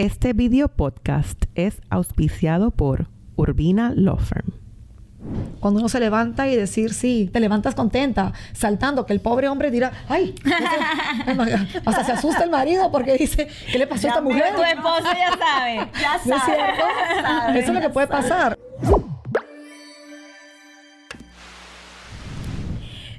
Este 0.00 0.32
video 0.32 0.68
podcast 0.68 1.44
es 1.54 1.82
auspiciado 1.90 2.70
por 2.70 3.08
Urbina 3.36 3.92
Law 3.94 4.16
Firm. 4.16 4.54
Cuando 5.60 5.80
uno 5.80 5.90
se 5.90 6.00
levanta 6.00 6.48
y 6.48 6.56
decir, 6.56 6.94
sí, 6.94 7.28
te 7.30 7.38
levantas 7.38 7.74
contenta, 7.74 8.32
saltando, 8.54 9.04
que 9.04 9.12
el 9.12 9.20
pobre 9.20 9.48
hombre 9.48 9.70
dirá, 9.70 9.92
ay, 10.08 10.34
hasta 11.84 12.04
se 12.04 12.12
asusta 12.12 12.44
el 12.44 12.50
marido 12.50 12.90
porque 12.90 13.18
dice, 13.18 13.46
¿qué 13.70 13.78
le 13.78 13.86
pasó 13.86 14.06
a 14.06 14.10
esta 14.12 14.22
mujer? 14.22 14.54
Tu 14.56 14.62
esposo 14.62 15.04
ya 15.12 15.36
sabe, 15.36 15.90
ya 16.00 16.18
sabe. 16.18 16.24
¿No 16.24 16.36
es 16.36 16.44
cierto? 16.44 17.58
Eso 17.58 17.68
es 17.68 17.74
lo 17.74 17.80
que 17.82 17.90
puede 17.90 18.06
pasar. 18.06 18.58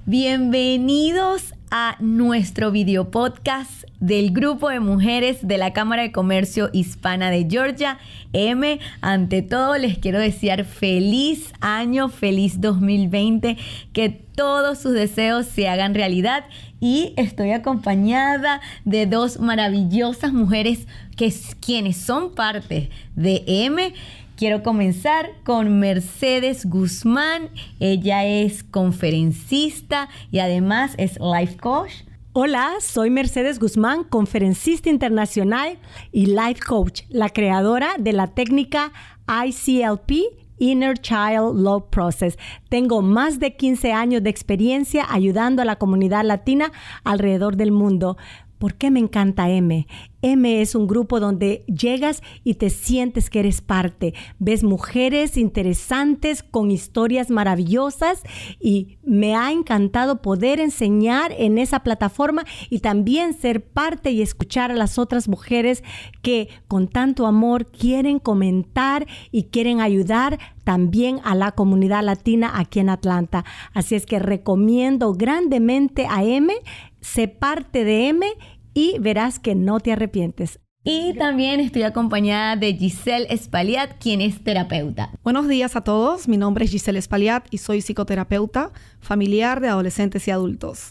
Bienvenidos 0.07 1.53
a 1.73 1.95
nuestro 2.01 2.69
video 2.69 3.11
podcast 3.11 3.85
del 4.01 4.31
grupo 4.31 4.67
de 4.67 4.81
mujeres 4.81 5.47
de 5.47 5.57
la 5.57 5.71
Cámara 5.71 6.01
de 6.01 6.11
Comercio 6.11 6.69
Hispana 6.73 7.31
de 7.31 7.47
Georgia. 7.49 7.97
M, 8.33 8.77
ante 8.99 9.41
todo 9.41 9.77
les 9.77 9.97
quiero 9.97 10.19
desear 10.19 10.65
feliz 10.65 11.53
año, 11.61 12.09
feliz 12.09 12.59
2020, 12.59 13.57
que 13.93 14.09
todos 14.09 14.79
sus 14.79 14.91
deseos 14.91 15.45
se 15.45 15.69
hagan 15.69 15.95
realidad 15.95 16.43
y 16.81 17.13
estoy 17.15 17.51
acompañada 17.51 18.59
de 18.83 19.05
dos 19.05 19.39
maravillosas 19.39 20.33
mujeres 20.33 20.87
que 21.15 21.33
quienes 21.61 21.95
son 21.95 22.33
parte 22.35 22.89
de 23.15 23.43
M 23.47 23.93
Quiero 24.41 24.63
comenzar 24.63 25.33
con 25.43 25.77
Mercedes 25.77 26.65
Guzmán. 26.65 27.49
Ella 27.79 28.25
es 28.25 28.63
conferencista 28.63 30.09
y 30.31 30.39
además 30.39 30.95
es 30.97 31.19
life 31.19 31.57
coach. 31.57 31.91
Hola, 32.33 32.71
soy 32.79 33.11
Mercedes 33.11 33.59
Guzmán, 33.59 34.03
conferencista 34.03 34.89
internacional 34.89 35.77
y 36.11 36.25
life 36.25 36.59
coach, 36.65 37.03
la 37.09 37.29
creadora 37.29 37.97
de 37.99 38.13
la 38.13 38.33
técnica 38.33 38.91
ICLP 39.27 40.11
Inner 40.57 40.97
Child 40.97 41.55
Love 41.55 41.83
Process. 41.91 42.39
Tengo 42.67 43.03
más 43.03 43.39
de 43.39 43.55
15 43.55 43.93
años 43.93 44.23
de 44.23 44.31
experiencia 44.31 45.05
ayudando 45.07 45.61
a 45.61 45.65
la 45.65 45.75
comunidad 45.75 46.25
latina 46.25 46.71
alrededor 47.03 47.57
del 47.57 47.71
mundo. 47.71 48.17
¿Por 48.61 48.75
qué 48.75 48.91
me 48.91 48.99
encanta 48.99 49.49
M? 49.49 49.87
M 50.21 50.61
es 50.61 50.75
un 50.75 50.85
grupo 50.85 51.19
donde 51.19 51.65
llegas 51.65 52.21
y 52.43 52.53
te 52.53 52.69
sientes 52.69 53.31
que 53.31 53.39
eres 53.39 53.59
parte. 53.59 54.13
Ves 54.37 54.63
mujeres 54.63 55.35
interesantes 55.35 56.43
con 56.43 56.69
historias 56.69 57.31
maravillosas 57.31 58.21
y 58.59 58.99
me 59.03 59.35
ha 59.35 59.51
encantado 59.51 60.21
poder 60.21 60.59
enseñar 60.59 61.33
en 61.35 61.57
esa 61.57 61.79
plataforma 61.79 62.43
y 62.69 62.81
también 62.81 63.33
ser 63.33 63.65
parte 63.65 64.11
y 64.11 64.21
escuchar 64.21 64.69
a 64.69 64.75
las 64.75 64.99
otras 64.99 65.27
mujeres 65.27 65.83
que 66.21 66.49
con 66.67 66.87
tanto 66.87 67.25
amor 67.25 67.65
quieren 67.65 68.19
comentar 68.19 69.07
y 69.31 69.45
quieren 69.45 69.81
ayudar 69.81 70.37
también 70.63 71.19
a 71.23 71.33
la 71.33 71.53
comunidad 71.53 72.03
latina 72.03 72.51
aquí 72.55 72.79
en 72.79 72.89
Atlanta. 72.89 73.43
Así 73.73 73.95
es 73.95 74.05
que 74.05 74.19
recomiendo 74.19 75.13
grandemente 75.13 76.05
a 76.07 76.23
M, 76.23 76.53
sé 77.01 77.27
parte 77.27 77.83
de 77.83 78.07
M 78.07 78.25
y 78.73 78.97
verás 78.99 79.39
que 79.39 79.55
no 79.55 79.79
te 79.79 79.91
arrepientes. 79.91 80.59
Y 80.83 81.13
también 81.13 81.59
estoy 81.59 81.83
acompañada 81.83 82.55
de 82.55 82.73
Giselle 82.73 83.27
Espaliat, 83.29 83.99
quien 83.99 84.19
es 84.19 84.43
terapeuta. 84.43 85.11
Buenos 85.23 85.47
días 85.47 85.75
a 85.75 85.81
todos, 85.81 86.27
mi 86.27 86.37
nombre 86.37 86.65
es 86.65 86.71
Giselle 86.71 86.97
Espaliat 86.97 87.45
y 87.51 87.59
soy 87.59 87.81
psicoterapeuta 87.81 88.71
familiar 88.99 89.61
de 89.61 89.67
adolescentes 89.67 90.27
y 90.27 90.31
adultos. 90.31 90.89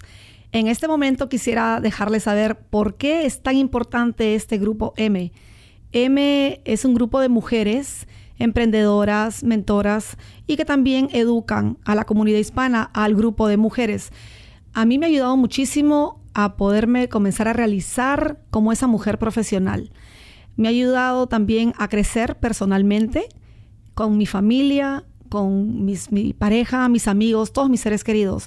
En 0.52 0.68
este 0.68 0.86
momento 0.86 1.28
quisiera 1.28 1.80
dejarles 1.80 2.24
saber 2.24 2.56
por 2.56 2.96
qué 2.96 3.26
es 3.26 3.42
tan 3.42 3.56
importante 3.56 4.34
este 4.34 4.58
grupo 4.58 4.92
M. 4.96 5.32
M 5.92 6.60
es 6.64 6.84
un 6.84 6.94
grupo 6.94 7.20
de 7.20 7.28
mujeres 7.28 8.06
emprendedoras, 8.40 9.44
mentoras 9.44 10.16
y 10.46 10.56
que 10.56 10.64
también 10.64 11.08
educan 11.12 11.78
a 11.84 11.94
la 11.94 12.04
comunidad 12.04 12.38
hispana, 12.38 12.90
al 12.94 13.14
grupo 13.14 13.46
de 13.46 13.56
mujeres. 13.56 14.12
A 14.72 14.84
mí 14.84 14.98
me 14.98 15.06
ha 15.06 15.08
ayudado 15.08 15.36
muchísimo 15.36 16.20
a 16.34 16.56
poderme 16.56 17.08
comenzar 17.08 17.48
a 17.48 17.52
realizar 17.52 18.38
como 18.50 18.72
esa 18.72 18.86
mujer 18.86 19.18
profesional. 19.18 19.92
Me 20.56 20.68
ha 20.68 20.70
ayudado 20.70 21.26
también 21.26 21.72
a 21.78 21.88
crecer 21.88 22.38
personalmente, 22.38 23.28
con 23.94 24.16
mi 24.16 24.26
familia, 24.26 25.04
con 25.28 25.84
mi 25.84 26.32
pareja, 26.32 26.88
mis 26.88 27.08
amigos, 27.08 27.52
todos 27.52 27.70
mis 27.70 27.80
seres 27.80 28.04
queridos. 28.04 28.46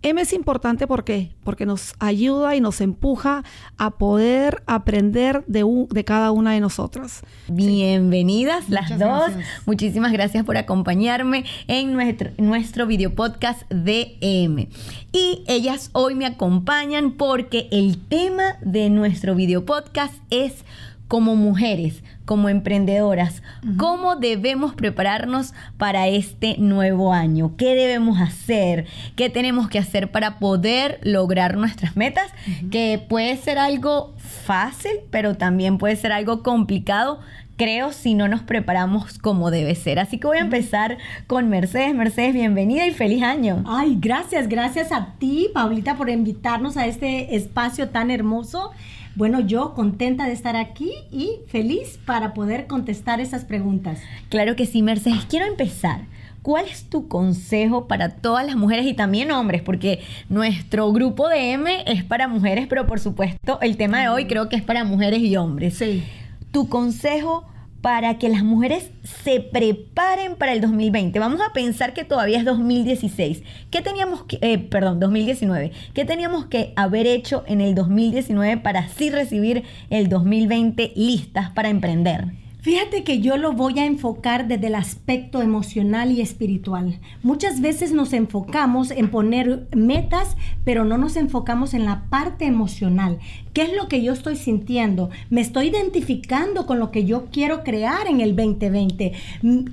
M 0.00 0.20
es 0.20 0.32
importante 0.32 0.86
¿por 0.86 1.04
porque 1.42 1.66
nos 1.66 1.94
ayuda 1.98 2.54
y 2.54 2.60
nos 2.60 2.80
empuja 2.80 3.42
a 3.78 3.90
poder 3.98 4.62
aprender 4.66 5.42
de, 5.48 5.64
de 5.90 6.04
cada 6.04 6.30
una 6.30 6.52
de 6.52 6.60
nosotras. 6.60 7.22
Bienvenidas 7.48 8.68
las 8.68 8.96
dos. 8.96 9.32
Muchísimas 9.66 10.12
gracias 10.12 10.44
por 10.44 10.56
acompañarme 10.56 11.44
en 11.66 11.92
nuestro, 11.94 12.30
nuestro 12.38 12.86
video 12.86 13.14
podcast 13.16 13.68
de 13.70 14.16
M. 14.20 14.68
Y 15.12 15.42
ellas 15.48 15.90
hoy 15.94 16.14
me 16.14 16.26
acompañan 16.26 17.12
porque 17.12 17.66
el 17.72 17.98
tema 17.98 18.56
de 18.60 18.90
nuestro 18.90 19.34
video 19.34 19.64
podcast 19.64 20.14
es 20.30 20.64
como 21.08 21.34
mujeres, 21.34 22.04
como 22.28 22.50
emprendedoras, 22.50 23.42
cómo 23.78 24.14
debemos 24.14 24.74
prepararnos 24.74 25.54
para 25.78 26.08
este 26.08 26.58
nuevo 26.58 27.14
año, 27.14 27.56
qué 27.56 27.74
debemos 27.74 28.20
hacer, 28.20 28.84
qué 29.16 29.30
tenemos 29.30 29.70
que 29.70 29.78
hacer 29.78 30.10
para 30.10 30.38
poder 30.38 31.00
lograr 31.02 31.56
nuestras 31.56 31.96
metas, 31.96 32.30
que 32.70 33.02
puede 33.08 33.34
ser 33.38 33.58
algo 33.58 34.12
fácil, 34.18 34.92
pero 35.10 35.38
también 35.38 35.78
puede 35.78 35.96
ser 35.96 36.12
algo 36.12 36.42
complicado 36.42 37.20
creo, 37.56 37.92
si 37.92 38.14
no 38.14 38.28
nos 38.28 38.42
preparamos 38.42 39.18
como 39.18 39.50
debe 39.50 39.74
ser. 39.74 39.98
Así 39.98 40.18
que 40.18 40.28
voy 40.28 40.38
a 40.38 40.42
empezar 40.42 40.96
con 41.26 41.48
Mercedes. 41.48 41.92
Mercedes, 41.94 42.32
bienvenida 42.32 42.86
y 42.86 42.92
feliz 42.92 43.22
año. 43.22 43.64
Ay, 43.66 43.96
gracias, 44.00 44.48
gracias 44.48 44.92
a 44.92 45.14
ti, 45.18 45.48
Paulita, 45.52 45.96
por 45.96 46.08
invitarnos 46.08 46.76
a 46.76 46.86
este 46.86 47.34
espacio 47.34 47.88
tan 47.88 48.12
hermoso. 48.12 48.70
Bueno, 49.18 49.40
yo 49.40 49.74
contenta 49.74 50.26
de 50.26 50.32
estar 50.32 50.54
aquí 50.54 50.92
y 51.10 51.40
feliz 51.48 51.98
para 52.06 52.34
poder 52.34 52.68
contestar 52.68 53.20
esas 53.20 53.44
preguntas. 53.44 53.98
Claro 54.28 54.54
que 54.54 54.64
sí, 54.64 54.80
Mercedes. 54.80 55.24
Quiero 55.28 55.44
empezar. 55.46 56.02
¿Cuál 56.42 56.66
es 56.66 56.84
tu 56.84 57.08
consejo 57.08 57.88
para 57.88 58.10
todas 58.10 58.46
las 58.46 58.54
mujeres 58.54 58.86
y 58.86 58.94
también 58.94 59.32
hombres? 59.32 59.60
Porque 59.60 60.04
nuestro 60.28 60.92
grupo 60.92 61.28
de 61.28 61.50
M 61.50 61.82
es 61.88 62.04
para 62.04 62.28
mujeres, 62.28 62.68
pero 62.68 62.86
por 62.86 63.00
supuesto 63.00 63.58
el 63.60 63.76
tema 63.76 64.02
de 64.02 64.08
hoy 64.08 64.26
creo 64.28 64.48
que 64.48 64.54
es 64.54 64.62
para 64.62 64.84
mujeres 64.84 65.18
y 65.18 65.36
hombres. 65.36 65.74
Sí. 65.74 66.04
Tu 66.52 66.68
consejo 66.68 67.44
para 67.80 68.18
que 68.18 68.28
las 68.28 68.42
mujeres 68.42 68.90
se 69.24 69.40
preparen 69.40 70.34
para 70.36 70.52
el 70.52 70.60
2020. 70.60 71.18
Vamos 71.18 71.40
a 71.40 71.52
pensar 71.52 71.94
que 71.94 72.04
todavía 72.04 72.38
es 72.38 72.44
2016. 72.44 73.42
¿Qué 73.70 73.82
teníamos 73.82 74.24
que, 74.24 74.38
eh, 74.40 74.58
perdón, 74.58 75.00
2019? 75.00 75.72
¿Qué 75.94 76.04
teníamos 76.04 76.46
que 76.46 76.72
haber 76.76 77.06
hecho 77.06 77.44
en 77.46 77.60
el 77.60 77.74
2019 77.74 78.58
para 78.58 78.80
así 78.80 79.10
recibir 79.10 79.64
el 79.90 80.08
2020 80.08 80.92
listas 80.96 81.50
para 81.50 81.68
emprender? 81.68 82.26
Fíjate 82.60 83.04
que 83.04 83.20
yo 83.20 83.36
lo 83.36 83.52
voy 83.52 83.78
a 83.78 83.86
enfocar 83.86 84.48
desde 84.48 84.66
el 84.66 84.74
aspecto 84.74 85.40
emocional 85.42 86.10
y 86.10 86.20
espiritual. 86.20 86.98
Muchas 87.22 87.60
veces 87.60 87.92
nos 87.92 88.12
enfocamos 88.12 88.90
en 88.90 89.10
poner 89.10 89.68
metas, 89.74 90.36
pero 90.64 90.84
no 90.84 90.98
nos 90.98 91.16
enfocamos 91.16 91.72
en 91.72 91.84
la 91.84 92.06
parte 92.10 92.46
emocional. 92.46 93.20
¿Qué 93.58 93.64
es 93.64 93.72
lo 93.72 93.88
que 93.88 94.04
yo 94.04 94.12
estoy 94.12 94.36
sintiendo? 94.36 95.10
Me 95.30 95.40
estoy 95.40 95.66
identificando 95.70 96.64
con 96.64 96.78
lo 96.78 96.92
que 96.92 97.04
yo 97.04 97.26
quiero 97.32 97.64
crear 97.64 98.06
en 98.06 98.20
el 98.20 98.36
2020. 98.36 99.14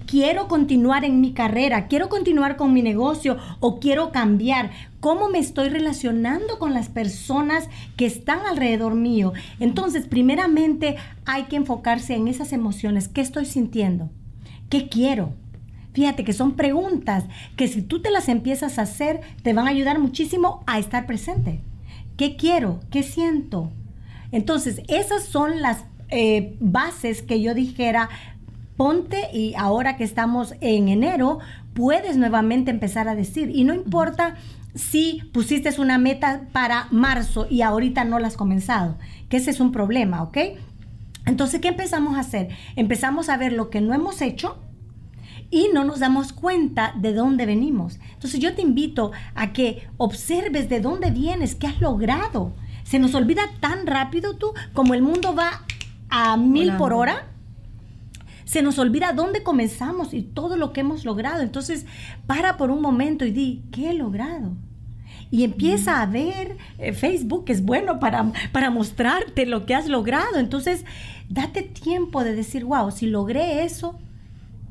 Quiero 0.07 0.47
continuar 0.47 1.05
en 1.05 1.21
mi 1.21 1.33
carrera, 1.33 1.87
quiero 1.87 2.09
continuar 2.09 2.55
con 2.55 2.73
mi 2.73 2.81
negocio 2.81 3.37
o 3.59 3.79
quiero 3.79 4.11
cambiar 4.11 4.71
cómo 4.99 5.29
me 5.29 5.37
estoy 5.37 5.69
relacionando 5.69 6.57
con 6.57 6.73
las 6.73 6.89
personas 6.89 7.69
que 7.95 8.07
están 8.07 8.39
alrededor 8.47 8.95
mío. 8.95 9.33
Entonces, 9.59 10.07
primeramente 10.07 10.95
hay 11.27 11.43
que 11.43 11.55
enfocarse 11.55 12.15
en 12.15 12.27
esas 12.27 12.53
emociones. 12.53 13.07
¿Qué 13.07 13.21
estoy 13.21 13.45
sintiendo? 13.45 14.09
¿Qué 14.67 14.89
quiero? 14.89 15.33
Fíjate 15.93 16.23
que 16.23 16.33
son 16.33 16.55
preguntas 16.55 17.25
que 17.55 17.67
si 17.67 17.83
tú 17.83 18.01
te 18.01 18.09
las 18.09 18.29
empiezas 18.29 18.79
a 18.79 18.81
hacer, 18.81 19.21
te 19.43 19.53
van 19.53 19.67
a 19.67 19.69
ayudar 19.69 19.99
muchísimo 19.99 20.63
a 20.65 20.79
estar 20.79 21.05
presente. 21.05 21.61
¿Qué 22.17 22.35
quiero? 22.35 22.79
¿Qué 22.91 23.03
siento? 23.03 23.71
Entonces, 24.31 24.81
esas 24.87 25.23
son 25.23 25.61
las 25.61 25.85
eh, 26.09 26.55
bases 26.59 27.21
que 27.21 27.41
yo 27.41 27.53
dijera, 27.53 28.09
ponte 28.77 29.29
y 29.33 29.53
ahora 29.55 29.97
que 29.97 30.03
estamos 30.03 30.55
en 30.61 30.89
enero, 30.89 31.39
puedes 31.73 32.17
nuevamente 32.17 32.71
empezar 32.71 33.07
a 33.07 33.15
decir. 33.15 33.51
Y 33.53 33.63
no 33.63 33.73
importa 33.73 34.35
si 34.73 35.21
pusiste 35.33 35.69
una 35.79 35.97
meta 35.97 36.47
para 36.51 36.87
marzo 36.91 37.47
y 37.49 37.61
ahorita 37.61 38.03
no 38.03 38.19
la 38.19 38.27
has 38.27 38.37
comenzado, 38.37 38.97
que 39.29 39.37
ese 39.37 39.51
es 39.51 39.59
un 39.59 39.71
problema, 39.71 40.21
¿ok? 40.23 40.37
Entonces, 41.25 41.59
¿qué 41.61 41.69
empezamos 41.69 42.17
a 42.17 42.19
hacer? 42.19 42.49
Empezamos 42.75 43.29
a 43.29 43.37
ver 43.37 43.53
lo 43.53 43.69
que 43.69 43.81
no 43.81 43.93
hemos 43.93 44.21
hecho 44.21 44.57
y 45.49 45.69
no 45.73 45.83
nos 45.83 45.99
damos 45.99 46.33
cuenta 46.33 46.93
de 46.97 47.13
dónde 47.13 47.45
venimos. 47.45 47.99
Entonces, 48.13 48.39
yo 48.39 48.55
te 48.55 48.61
invito 48.61 49.11
a 49.33 49.53
que 49.53 49.87
observes 49.97 50.69
de 50.69 50.79
dónde 50.79 51.11
vienes, 51.11 51.55
qué 51.55 51.67
has 51.67 51.81
logrado. 51.81 52.53
Se 52.83 52.99
nos 52.99 53.15
olvida 53.15 53.43
tan 53.59 53.87
rápido 53.87 54.35
tú 54.35 54.53
como 54.73 54.93
el 54.93 55.01
mundo 55.01 55.35
va 55.35 55.63
a 56.09 56.37
mil 56.37 56.73
por 56.77 56.93
hora, 56.93 57.27
se 58.45 58.61
nos 58.61 58.77
olvida 58.77 59.11
dónde 59.13 59.43
comenzamos 59.43 60.13
y 60.13 60.21
todo 60.21 60.55
lo 60.55 60.71
que 60.71 60.81
hemos 60.81 61.03
logrado. 61.03 61.41
Entonces, 61.41 61.85
para 62.27 62.57
por 62.57 62.69
un 62.69 62.81
momento 62.81 63.25
y 63.25 63.31
di, 63.31 63.63
¿qué 63.71 63.89
he 63.89 63.93
logrado? 63.93 64.55
Y 65.31 65.43
empieza 65.43 66.01
a 66.01 66.05
ver 66.05 66.57
eh, 66.77 66.93
Facebook, 66.93 67.45
es 67.47 67.65
bueno 67.65 67.99
para, 67.99 68.31
para 68.51 68.69
mostrarte 68.69 69.45
lo 69.45 69.65
que 69.65 69.73
has 69.73 69.87
logrado. 69.87 70.37
Entonces, 70.37 70.85
date 71.27 71.63
tiempo 71.63 72.23
de 72.23 72.35
decir, 72.35 72.63
wow, 72.65 72.91
si 72.91 73.07
logré 73.07 73.65
eso, 73.65 73.99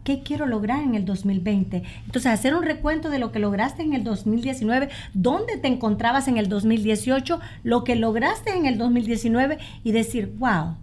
¿qué 0.04 0.22
quiero 0.22 0.46
lograr 0.46 0.82
en 0.82 0.94
el 0.94 1.04
2020? 1.04 1.82
Entonces, 2.06 2.30
hacer 2.30 2.54
un 2.54 2.62
recuento 2.62 3.10
de 3.10 3.18
lo 3.18 3.32
que 3.32 3.40
lograste 3.40 3.82
en 3.82 3.94
el 3.94 4.04
2019, 4.04 4.90
dónde 5.14 5.56
te 5.56 5.68
encontrabas 5.68 6.28
en 6.28 6.36
el 6.36 6.48
2018, 6.48 7.40
lo 7.64 7.82
que 7.82 7.96
lograste 7.96 8.56
en 8.56 8.66
el 8.66 8.78
2019 8.78 9.58
y 9.82 9.92
decir, 9.92 10.34
wow, 10.38 10.76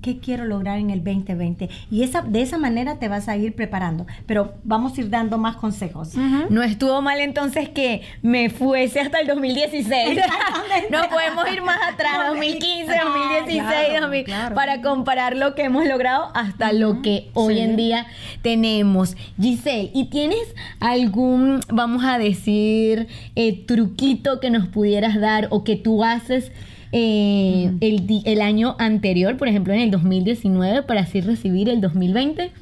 qué 0.00 0.18
quiero 0.18 0.44
lograr 0.44 0.78
en 0.78 0.90
el 0.90 1.02
2020. 1.02 1.68
Y 1.90 2.02
esa, 2.02 2.22
de 2.22 2.42
esa 2.42 2.58
manera 2.58 2.98
te 2.98 3.08
vas 3.08 3.28
a 3.28 3.36
ir 3.36 3.54
preparando. 3.54 4.06
Pero 4.26 4.54
vamos 4.64 4.96
a 4.96 5.00
ir 5.00 5.10
dando 5.10 5.38
más 5.38 5.56
consejos. 5.56 6.14
No 6.50 6.62
estuvo 6.62 7.02
mal 7.02 7.20
entonces 7.20 7.68
que 7.68 8.02
me 8.22 8.50
fuese 8.50 9.00
hasta 9.00 9.20
el 9.20 9.26
2016. 9.26 10.20
no 10.90 11.08
podemos 11.08 11.50
ir 11.52 11.62
más 11.62 11.78
atrás, 11.92 12.28
2015, 12.28 12.92
2016, 13.04 14.54
para 14.54 14.80
comparar 14.82 15.36
lo 15.36 15.54
que 15.54 15.62
hemos 15.62 15.86
logrado 15.86 16.30
hasta 16.34 16.72
lo 16.72 17.02
que 17.02 17.30
hoy 17.34 17.60
en 17.60 17.76
día 17.76 18.06
tenemos. 18.42 19.16
Giselle, 19.40 19.90
¿y 19.92 20.06
tienes 20.06 20.54
algún, 20.80 21.60
vamos 21.68 22.04
a 22.04 22.18
decir, 22.18 23.08
eh, 23.34 23.64
truquito 23.66 24.40
que 24.40 24.50
nos 24.50 24.68
pudieras 24.68 25.20
dar 25.20 25.48
o 25.50 25.64
que 25.64 25.76
tú 25.76 26.04
haces? 26.04 26.52
Eh, 26.98 27.76
el, 27.82 28.22
el 28.24 28.40
año 28.40 28.74
anterior, 28.78 29.36
por 29.36 29.48
ejemplo 29.48 29.74
en 29.74 29.80
el 29.80 29.90
2019, 29.90 30.82
para 30.84 31.02
así 31.02 31.20
recibir 31.20 31.68
el 31.68 31.82
2020? 31.82 32.52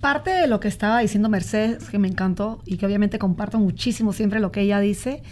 Parte 0.00 0.30
de 0.30 0.46
lo 0.48 0.60
que 0.60 0.68
estaba 0.68 1.00
diciendo 1.00 1.30
Mercedes, 1.30 1.88
que 1.88 1.98
me 1.98 2.06
encantó 2.06 2.60
y 2.66 2.76
que 2.76 2.84
obviamente 2.84 3.18
comparto 3.18 3.58
muchísimo 3.58 4.12
siempre 4.12 4.38
lo 4.38 4.52
que 4.52 4.60
ella 4.60 4.80
dice, 4.80 5.22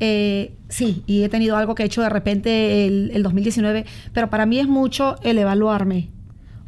eh, 0.00 0.54
sí, 0.70 1.02
y 1.06 1.22
he 1.22 1.28
tenido 1.28 1.58
algo 1.58 1.74
que 1.74 1.82
he 1.82 1.86
hecho 1.86 2.00
de 2.00 2.08
repente 2.08 2.86
el, 2.86 3.10
el, 3.12 3.22
2019, 3.22 3.84
pero 4.14 4.30
para 4.30 4.46
mí 4.46 4.58
es 4.58 4.66
mucho 4.66 5.16
el 5.22 5.36
evaluarme, 5.36 6.08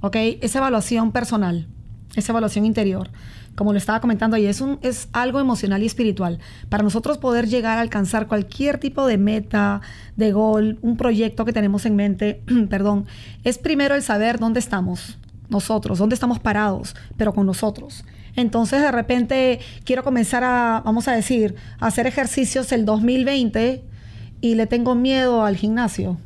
¿ok? 0.02 0.16
Esa 0.42 0.58
evaluación 0.58 1.10
personal, 1.10 1.68
esa 2.16 2.32
evaluación 2.32 2.66
interior 2.66 3.08
como 3.56 3.72
lo 3.72 3.78
estaba 3.78 4.00
comentando 4.00 4.36
ahí, 4.36 4.46
es, 4.46 4.60
un, 4.60 4.78
es 4.82 5.08
algo 5.12 5.40
emocional 5.40 5.82
y 5.82 5.86
espiritual. 5.86 6.38
Para 6.68 6.82
nosotros 6.82 7.18
poder 7.18 7.48
llegar 7.48 7.78
a 7.78 7.80
alcanzar 7.80 8.26
cualquier 8.26 8.78
tipo 8.78 9.06
de 9.06 9.18
meta, 9.18 9.80
de 10.16 10.32
gol, 10.32 10.78
un 10.82 10.96
proyecto 10.96 11.44
que 11.44 11.52
tenemos 11.52 11.86
en 11.86 11.96
mente, 11.96 12.42
perdón, 12.70 13.06
es 13.44 13.58
primero 13.58 13.94
el 13.94 14.02
saber 14.02 14.38
dónde 14.38 14.60
estamos 14.60 15.18
nosotros, 15.48 15.98
dónde 15.98 16.14
estamos 16.14 16.38
parados, 16.38 16.96
pero 17.16 17.32
con 17.32 17.46
nosotros. 17.46 18.04
Entonces 18.36 18.80
de 18.80 18.90
repente 18.90 19.60
quiero 19.84 20.02
comenzar 20.02 20.42
a, 20.42 20.82
vamos 20.84 21.06
a 21.06 21.12
decir, 21.12 21.54
a 21.78 21.86
hacer 21.86 22.06
ejercicios 22.06 22.72
el 22.72 22.84
2020 22.84 23.84
y 24.40 24.54
le 24.56 24.66
tengo 24.66 24.94
miedo 24.94 25.44
al 25.44 25.56
gimnasio. 25.56 26.18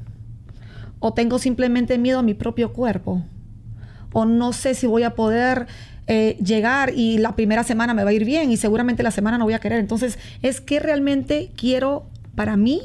O 1.00 1.12
tengo 1.12 1.38
simplemente 1.38 1.98
miedo 1.98 2.20
a 2.20 2.22
mi 2.22 2.34
propio 2.34 2.72
cuerpo. 2.72 3.22
O 4.12 4.24
no 4.24 4.52
sé 4.52 4.74
si 4.74 4.86
voy 4.86 5.02
a 5.02 5.14
poder 5.14 5.66
eh, 6.10 6.38
llegar 6.42 6.94
y 6.96 7.18
la 7.18 7.36
primera 7.36 7.64
semana 7.64 7.92
me 7.92 8.02
va 8.02 8.08
a 8.08 8.12
ir 8.14 8.24
bien 8.24 8.50
y 8.50 8.56
seguramente 8.56 9.02
la 9.02 9.10
semana 9.10 9.36
no 9.36 9.44
voy 9.44 9.52
a 9.52 9.58
querer. 9.58 9.78
Entonces, 9.78 10.18
es 10.40 10.62
que 10.62 10.80
realmente 10.80 11.52
quiero 11.54 12.08
para 12.34 12.56
mí, 12.56 12.80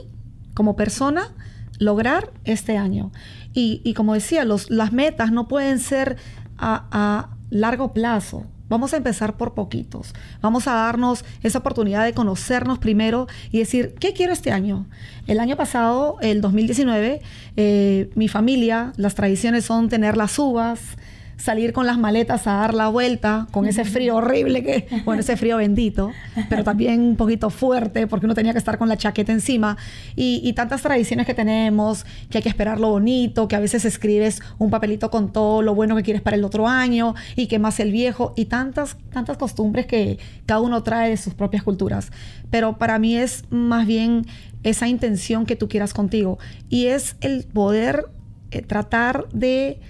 como 0.54 0.76
persona, 0.76 1.32
lograr 1.80 2.32
este 2.44 2.76
año. 2.76 3.14
Y, 3.54 3.94
como 3.94 4.14
decía, 4.14 4.44
los, 4.44 4.70
las 4.70 4.92
metas 4.92 5.32
no 5.32 5.48
pueden 5.48 5.80
ser 5.80 6.18
a, 6.58 6.88
a 6.92 7.38
largo 7.50 7.94
plazo. 7.94 8.46
Vamos 8.68 8.94
a 8.94 8.98
empezar 8.98 9.38
por 9.38 9.54
poquitos. 9.54 10.14
Vamos 10.42 10.68
a 10.68 10.74
darnos 10.74 11.24
esa 11.44 11.60
oportunidad 11.60 12.04
de 12.04 12.14
conocernos 12.14 12.80
primero 12.80 13.28
y 13.52 13.60
decir, 13.60 13.96
¿qué 14.00 14.14
quiero 14.14 14.34
este 14.34 14.52
año? 14.52 14.88
El 15.28 15.40
año 15.40 15.56
pasado, 15.56 16.18
el 16.22 16.42
2019, 16.42 17.22
eh, 17.56 18.10
mi 18.16 18.28
familia, 18.28 18.92
las 18.98 19.16
tradiciones 19.16 19.64
son 19.64 19.88
tener 19.88 20.18
las 20.18 20.38
uvas, 20.40 20.98
salir 21.44 21.74
con 21.74 21.86
las 21.86 21.98
maletas 21.98 22.48
a 22.48 22.54
dar 22.54 22.74
la 22.74 22.88
vuelta 22.88 23.48
con 23.52 23.66
ese 23.66 23.84
frío 23.84 24.16
horrible 24.16 24.64
que, 24.64 24.88
bueno, 25.04 25.20
ese 25.20 25.36
frío 25.36 25.58
bendito, 25.58 26.14
pero 26.48 26.64
también 26.64 27.02
un 27.02 27.16
poquito 27.18 27.50
fuerte 27.50 28.08
porque 28.08 28.26
uno 28.26 28.34
tenía 28.34 28.54
que 28.54 28.60
estar 28.60 28.78
con 28.78 28.88
la 28.88 28.96
chaqueta 28.96 29.34
encima 29.34 29.76
y, 30.16 30.54
tantas 30.54 30.82
tradiciones 30.84 31.26
que 31.26 31.34
tenemos, 31.34 32.06
que 32.30 32.38
hay 32.38 32.44
que 32.44 32.48
esperar 32.48 32.80
lo 32.80 32.92
bonito, 32.92 33.50
que 33.50 33.58
a 33.58 33.60
veces 33.60 33.84
escribes 33.84 34.42
un 34.58 34.70
papelito 34.70 35.12
con 35.12 35.34
todo 35.34 35.62
lo 35.62 35.76
bueno 35.76 35.98
que 35.98 36.04
quieres 36.04 36.22
para 36.22 36.38
el 36.38 36.46
otro 36.46 36.66
año 36.66 37.14
y 37.36 37.48
que 37.48 37.60
más 37.60 37.82
el 37.82 37.92
viejo 37.92 38.32
y 38.38 38.46
tantas, 38.46 38.96
tantas 39.12 39.36
costumbres 39.36 39.86
que 39.86 40.20
cada 40.46 40.62
uno 40.62 40.82
trae 40.82 41.10
de 41.10 41.18
sus 41.18 41.34
propias 41.34 41.64
culturas. 41.64 42.12
Pero 42.52 42.78
para 42.78 43.00
mí 43.00 43.18
es 43.18 43.44
más 43.50 43.86
bien 43.86 44.28
esa 44.64 44.88
intención 44.88 45.46
que 45.46 45.58
tú 45.58 45.68
quieras 45.68 45.94
contigo 45.94 46.40
y 46.70 46.86
es 46.86 47.18
el 47.20 47.44
poder 47.44 48.06
eh, 48.52 48.62
tratar 48.62 49.28
de 49.34 49.82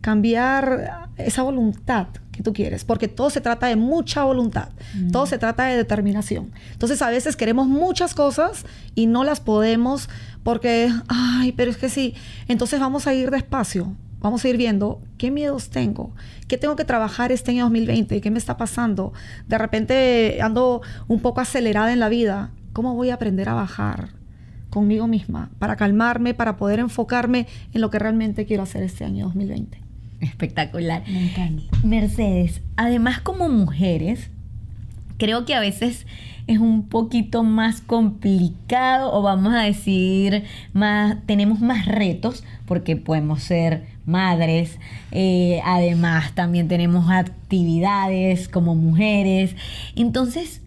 cambiar 0.00 1.08
esa 1.16 1.42
voluntad 1.42 2.08
que 2.32 2.42
tú 2.42 2.52
quieres, 2.52 2.84
porque 2.84 3.08
todo 3.08 3.30
se 3.30 3.40
trata 3.40 3.66
de 3.66 3.76
mucha 3.76 4.24
voluntad, 4.24 4.70
mm. 4.94 5.10
todo 5.10 5.26
se 5.26 5.38
trata 5.38 5.64
de 5.64 5.76
determinación. 5.76 6.52
Entonces 6.72 7.02
a 7.02 7.10
veces 7.10 7.36
queremos 7.36 7.66
muchas 7.66 8.14
cosas 8.14 8.64
y 8.94 9.06
no 9.06 9.24
las 9.24 9.40
podemos 9.40 10.08
porque, 10.42 10.90
ay, 11.08 11.52
pero 11.52 11.70
es 11.70 11.76
que 11.76 11.88
sí, 11.88 12.14
entonces 12.48 12.80
vamos 12.80 13.06
a 13.06 13.14
ir 13.14 13.30
despacio, 13.30 13.94
vamos 14.20 14.44
a 14.44 14.48
ir 14.48 14.56
viendo 14.56 15.02
qué 15.18 15.30
miedos 15.30 15.68
tengo, 15.68 16.14
qué 16.48 16.56
tengo 16.56 16.76
que 16.76 16.84
trabajar 16.84 17.30
este 17.32 17.50
año 17.50 17.64
2020, 17.64 18.20
qué 18.20 18.30
me 18.30 18.38
está 18.38 18.56
pasando. 18.56 19.12
De 19.46 19.58
repente 19.58 20.38
ando 20.42 20.80
un 21.08 21.20
poco 21.20 21.40
acelerada 21.40 21.92
en 21.92 22.00
la 22.00 22.08
vida, 22.08 22.52
¿cómo 22.72 22.94
voy 22.94 23.10
a 23.10 23.14
aprender 23.14 23.48
a 23.48 23.54
bajar? 23.54 24.20
conmigo 24.70 25.06
misma 25.08 25.50
para 25.58 25.76
calmarme, 25.76 26.32
para 26.32 26.56
poder 26.56 26.78
enfocarme 26.78 27.46
en 27.72 27.80
lo 27.80 27.90
que 27.90 27.98
realmente 27.98 28.46
quiero 28.46 28.62
hacer 28.62 28.84
este 28.84 29.04
año 29.04 29.26
2020. 29.26 29.89
Espectacular. 30.20 31.02
Me 31.08 31.30
encanta. 31.30 31.62
Mercedes, 31.82 32.60
además 32.76 33.20
como 33.20 33.48
mujeres, 33.48 34.30
creo 35.18 35.44
que 35.44 35.54
a 35.54 35.60
veces 35.60 36.06
es 36.46 36.58
un 36.58 36.88
poquito 36.88 37.44
más 37.44 37.80
complicado 37.80 39.12
o 39.12 39.22
vamos 39.22 39.54
a 39.54 39.62
decir 39.62 40.44
más 40.72 41.18
tenemos 41.26 41.60
más 41.60 41.86
retos 41.86 42.42
porque 42.66 42.96
podemos 42.96 43.42
ser 43.42 43.86
madres 44.04 44.78
eh, 45.12 45.60
además 45.64 46.34
también 46.34 46.66
tenemos 46.66 47.08
actividades 47.10 48.48
como 48.48 48.74
mujeres 48.74 49.54
entonces 49.94 50.62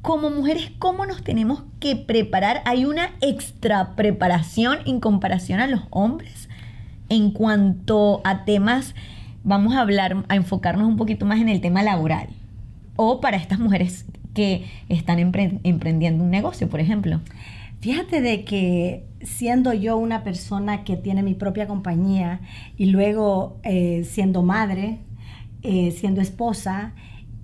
como 0.00 0.30
mujeres 0.30 0.70
cómo 0.78 1.04
nos 1.04 1.22
tenemos 1.22 1.64
que 1.80 1.96
preparar 1.96 2.62
hay 2.64 2.86
una 2.86 3.10
extra 3.20 3.96
preparación 3.96 4.78
en 4.86 5.00
comparación 5.00 5.60
a 5.60 5.66
los 5.66 5.82
hombres 5.90 6.48
en 7.08 7.30
cuanto 7.30 8.20
a 8.24 8.44
temas, 8.44 8.94
vamos 9.44 9.74
a 9.74 9.80
hablar, 9.80 10.24
a 10.28 10.36
enfocarnos 10.36 10.86
un 10.86 10.96
poquito 10.96 11.26
más 11.26 11.40
en 11.40 11.48
el 11.48 11.60
tema 11.60 11.82
laboral. 11.82 12.28
O 12.96 13.20
para 13.20 13.36
estas 13.36 13.58
mujeres 13.58 14.06
que 14.34 14.66
están 14.88 15.18
emprendiendo 15.18 16.22
un 16.22 16.30
negocio, 16.30 16.68
por 16.68 16.80
ejemplo. 16.80 17.20
Fíjate 17.80 18.20
de 18.20 18.44
que 18.44 19.04
siendo 19.22 19.72
yo 19.72 19.96
una 19.96 20.24
persona 20.24 20.84
que 20.84 20.96
tiene 20.96 21.22
mi 21.22 21.34
propia 21.34 21.66
compañía 21.66 22.40
y 22.76 22.86
luego 22.86 23.58
eh, 23.62 24.04
siendo 24.04 24.42
madre, 24.42 24.98
eh, 25.62 25.92
siendo 25.92 26.20
esposa, 26.20 26.92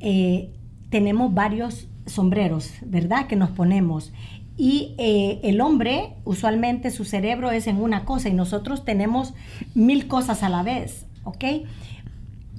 eh, 0.00 0.50
tenemos 0.90 1.32
varios 1.34 1.88
sombreros, 2.06 2.72
¿verdad? 2.84 3.26
Que 3.26 3.36
nos 3.36 3.50
ponemos. 3.50 4.12
Y 4.56 4.94
eh, 4.98 5.40
el 5.42 5.60
hombre, 5.60 6.14
usualmente 6.24 6.90
su 6.90 7.04
cerebro 7.04 7.50
es 7.50 7.66
en 7.66 7.80
una 7.80 8.04
cosa 8.04 8.28
y 8.28 8.34
nosotros 8.34 8.84
tenemos 8.84 9.34
mil 9.74 10.06
cosas 10.06 10.42
a 10.42 10.48
la 10.48 10.62
vez, 10.62 11.06
¿ok? 11.24 11.44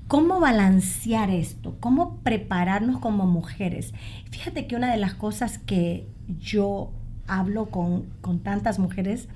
¿Cómo 0.08 0.40
balancear 0.40 1.30
esto? 1.30 1.78
¿Cómo 1.80 2.18
prepararnos 2.18 3.00
como 3.00 3.26
mujeres? 3.26 3.94
Fíjate 4.30 4.68
que 4.68 4.76
una 4.76 4.92
de 4.92 4.98
las 4.98 5.14
cosas 5.14 5.58
que 5.58 6.08
yo 6.40 6.92
hablo 7.28 7.68
con, 7.68 8.06
con 8.22 8.40
tantas 8.40 8.78
mujeres, 8.78 9.30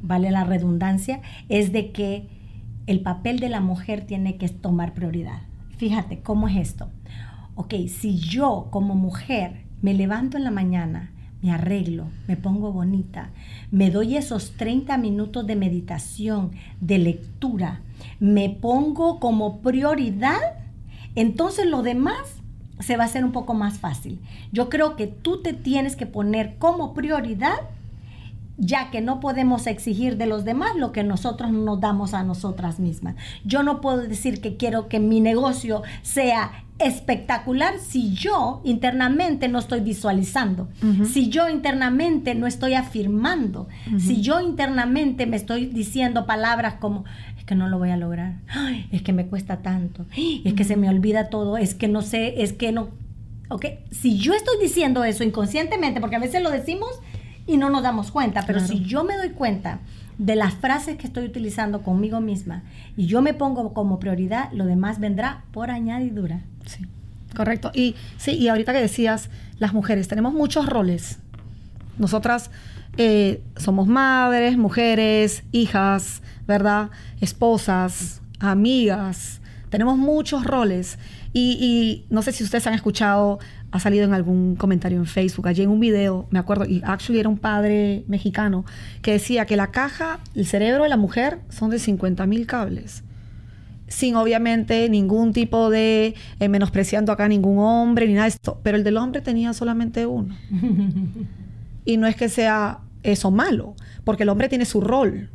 vale 0.00 0.30
la 0.30 0.44
redundancia, 0.44 1.20
es 1.48 1.72
de 1.72 1.90
que 1.90 2.28
el 2.86 3.00
papel 3.00 3.40
de 3.40 3.48
la 3.48 3.60
mujer 3.60 4.06
tiene 4.06 4.36
que 4.36 4.48
tomar 4.48 4.94
prioridad. 4.94 5.42
Fíjate, 5.76 6.20
¿cómo 6.20 6.48
es 6.48 6.56
esto? 6.56 6.90
Ok, 7.56 7.74
si 7.88 8.18
yo 8.18 8.68
como 8.70 8.94
mujer 8.94 9.64
me 9.82 9.94
levanto 9.94 10.36
en 10.36 10.44
la 10.44 10.50
mañana, 10.50 11.10
me 11.44 11.52
arreglo, 11.52 12.06
me 12.26 12.38
pongo 12.38 12.72
bonita, 12.72 13.28
me 13.70 13.90
doy 13.90 14.16
esos 14.16 14.52
30 14.52 14.96
minutos 14.96 15.46
de 15.46 15.56
meditación, 15.56 16.52
de 16.80 16.96
lectura, 16.96 17.82
me 18.18 18.48
pongo 18.48 19.20
como 19.20 19.58
prioridad, 19.58 20.40
entonces 21.14 21.66
lo 21.66 21.82
demás 21.82 22.16
se 22.80 22.96
va 22.96 23.02
a 23.02 23.06
hacer 23.08 23.26
un 23.26 23.32
poco 23.32 23.52
más 23.52 23.78
fácil. 23.78 24.20
Yo 24.52 24.70
creo 24.70 24.96
que 24.96 25.06
tú 25.06 25.42
te 25.42 25.52
tienes 25.52 25.96
que 25.96 26.06
poner 26.06 26.56
como 26.56 26.94
prioridad 26.94 27.56
ya 28.56 28.90
que 28.90 29.00
no 29.00 29.20
podemos 29.20 29.66
exigir 29.66 30.16
de 30.16 30.26
los 30.26 30.44
demás 30.44 30.76
lo 30.76 30.92
que 30.92 31.02
nosotros 31.02 31.50
nos 31.50 31.80
damos 31.80 32.14
a 32.14 32.22
nosotras 32.22 32.78
mismas. 32.78 33.16
Yo 33.44 33.62
no 33.62 33.80
puedo 33.80 33.98
decir 33.98 34.40
que 34.40 34.56
quiero 34.56 34.88
que 34.88 35.00
mi 35.00 35.20
negocio 35.20 35.82
sea 36.02 36.63
espectacular 36.78 37.78
si 37.78 38.14
yo 38.14 38.60
internamente 38.64 39.48
no 39.48 39.60
estoy 39.60 39.80
visualizando, 39.80 40.68
si 41.04 41.28
yo 41.28 41.48
internamente 41.48 42.34
no 42.34 42.46
estoy 42.46 42.74
afirmando, 42.74 43.68
si 43.98 44.20
yo 44.20 44.40
internamente 44.40 45.26
me 45.26 45.36
estoy 45.36 45.66
diciendo 45.66 46.26
palabras 46.26 46.74
como 46.74 47.04
es 47.38 47.44
que 47.44 47.54
no 47.54 47.68
lo 47.68 47.78
voy 47.78 47.90
a 47.90 47.96
lograr, 47.96 48.40
es 48.90 49.02
que 49.02 49.12
me 49.12 49.26
cuesta 49.26 49.58
tanto, 49.62 50.04
es 50.44 50.54
que 50.54 50.64
se 50.64 50.76
me 50.76 50.88
olvida 50.88 51.28
todo, 51.28 51.58
es 51.58 51.74
que 51.74 51.88
no 51.88 52.02
sé, 52.02 52.42
es 52.42 52.52
que 52.52 52.72
no, 52.72 52.88
ok, 53.50 53.66
si 53.90 54.18
yo 54.18 54.34
estoy 54.34 54.56
diciendo 54.60 55.04
eso 55.04 55.22
inconscientemente, 55.22 56.00
porque 56.00 56.16
a 56.16 56.20
veces 56.20 56.42
lo 56.42 56.50
decimos 56.50 56.90
y 57.46 57.56
no 57.56 57.70
nos 57.70 57.82
damos 57.82 58.10
cuenta. 58.10 58.44
Pero 58.46 58.60
si 58.60 58.84
yo 58.84 59.04
me 59.04 59.16
doy 59.16 59.30
cuenta 59.30 59.80
de 60.18 60.36
las 60.36 60.54
frases 60.54 60.96
que 60.96 61.06
estoy 61.06 61.24
utilizando 61.24 61.82
conmigo 61.82 62.20
misma 62.20 62.62
y 62.96 63.06
yo 63.06 63.22
me 63.22 63.34
pongo 63.34 63.74
como 63.74 63.98
prioridad, 63.98 64.50
lo 64.52 64.64
demás 64.64 65.00
vendrá 65.00 65.44
por 65.52 65.70
añadidura. 65.70 66.42
Sí, 66.66 66.86
correcto. 67.34 67.70
Y 67.74 67.94
sí, 68.16 68.32
y 68.32 68.48
ahorita 68.48 68.72
que 68.72 68.80
decías, 68.80 69.30
las 69.58 69.72
mujeres 69.72 70.08
tenemos 70.08 70.32
muchos 70.32 70.66
roles. 70.66 71.18
Nosotras 71.98 72.50
eh, 72.96 73.42
somos 73.56 73.86
madres, 73.86 74.56
mujeres, 74.56 75.44
hijas, 75.52 76.22
¿verdad? 76.46 76.90
Esposas, 77.20 78.20
amigas. 78.40 79.40
Tenemos 79.70 79.96
muchos 79.96 80.44
roles. 80.44 80.98
Y, 81.32 81.58
y, 81.60 82.06
no 82.14 82.22
sé 82.22 82.30
si 82.32 82.44
ustedes 82.44 82.66
han 82.66 82.74
escuchado 82.74 83.40
ha 83.74 83.80
salido 83.80 84.04
en 84.04 84.14
algún 84.14 84.54
comentario 84.54 84.98
en 84.98 85.06
Facebook, 85.06 85.48
allí 85.48 85.64
en 85.64 85.68
un 85.68 85.80
video, 85.80 86.28
me 86.30 86.38
acuerdo, 86.38 86.64
y 86.64 86.80
actually 86.84 87.18
era 87.18 87.28
un 87.28 87.38
padre 87.38 88.04
mexicano 88.06 88.64
que 89.02 89.10
decía 89.10 89.46
que 89.46 89.56
la 89.56 89.72
caja, 89.72 90.20
el 90.36 90.46
cerebro 90.46 90.84
de 90.84 90.88
la 90.88 90.96
mujer 90.96 91.40
son 91.48 91.70
de 91.70 91.80
50 91.80 92.24
mil 92.26 92.46
cables. 92.46 93.02
Sin 93.94 94.16
obviamente 94.16 94.88
ningún 94.88 95.32
tipo 95.32 95.70
de 95.70 96.16
eh, 96.40 96.48
menospreciando 96.48 97.12
acá 97.12 97.28
ningún 97.28 97.60
hombre 97.60 98.08
ni 98.08 98.14
nada 98.14 98.24
de 98.24 98.30
esto, 98.30 98.58
pero 98.64 98.76
el 98.76 98.82
del 98.82 98.96
hombre 98.96 99.20
tenía 99.20 99.52
solamente 99.52 100.04
uno. 100.04 100.36
y 101.84 101.96
no 101.96 102.08
es 102.08 102.16
que 102.16 102.28
sea 102.28 102.80
eso 103.04 103.30
malo, 103.30 103.76
porque 104.02 104.24
el 104.24 104.30
hombre 104.30 104.48
tiene 104.48 104.64
su 104.64 104.80
rol 104.80 105.30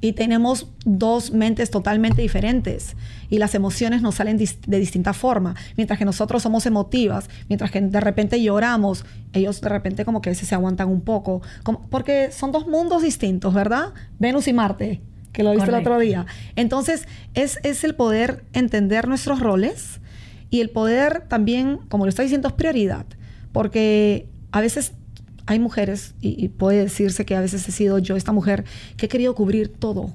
y 0.00 0.12
tenemos 0.12 0.68
dos 0.84 1.32
mentes 1.32 1.70
totalmente 1.70 2.22
diferentes 2.22 2.94
y 3.28 3.38
las 3.38 3.56
emociones 3.56 4.02
nos 4.02 4.16
salen 4.16 4.36
de 4.38 4.78
distinta 4.78 5.12
forma. 5.12 5.56
Mientras 5.76 5.98
que 5.98 6.04
nosotros 6.04 6.44
somos 6.44 6.64
emotivas, 6.66 7.28
mientras 7.48 7.72
que 7.72 7.80
de 7.80 8.00
repente 8.00 8.40
lloramos, 8.40 9.04
ellos 9.32 9.60
de 9.60 9.68
repente 9.68 10.04
como 10.04 10.22
que 10.22 10.28
a 10.28 10.32
veces 10.32 10.48
se 10.48 10.54
aguantan 10.54 10.90
un 10.90 11.00
poco, 11.00 11.42
porque 11.90 12.30
son 12.30 12.52
dos 12.52 12.68
mundos 12.68 13.02
distintos, 13.02 13.52
¿verdad? 13.52 13.94
Venus 14.20 14.46
y 14.46 14.52
Marte, 14.52 15.02
que 15.36 15.42
lo 15.42 15.52
viste 15.52 15.68
el 15.68 15.74
otro 15.74 15.98
día. 15.98 16.24
Entonces 16.56 17.06
es, 17.34 17.58
es 17.62 17.84
el 17.84 17.94
poder 17.94 18.46
entender 18.54 19.06
nuestros 19.06 19.38
roles 19.38 20.00
y 20.48 20.62
el 20.62 20.70
poder 20.70 21.28
también, 21.28 21.76
como 21.90 22.06
lo 22.06 22.08
estoy 22.08 22.24
diciendo, 22.24 22.48
es 22.48 22.54
prioridad, 22.54 23.04
porque 23.52 24.30
a 24.50 24.62
veces 24.62 24.94
hay 25.44 25.58
mujeres, 25.58 26.14
y, 26.22 26.48
puede 26.48 26.78
decirse 26.78 27.26
que 27.26 27.36
a 27.36 27.42
veces 27.42 27.68
he 27.68 27.72
sido 27.72 27.98
yo 27.98 28.16
esta 28.16 28.32
mujer, 28.32 28.64
que 28.96 29.06
he 29.06 29.08
querido 29.10 29.34
cubrir 29.34 29.68
todo 29.68 30.14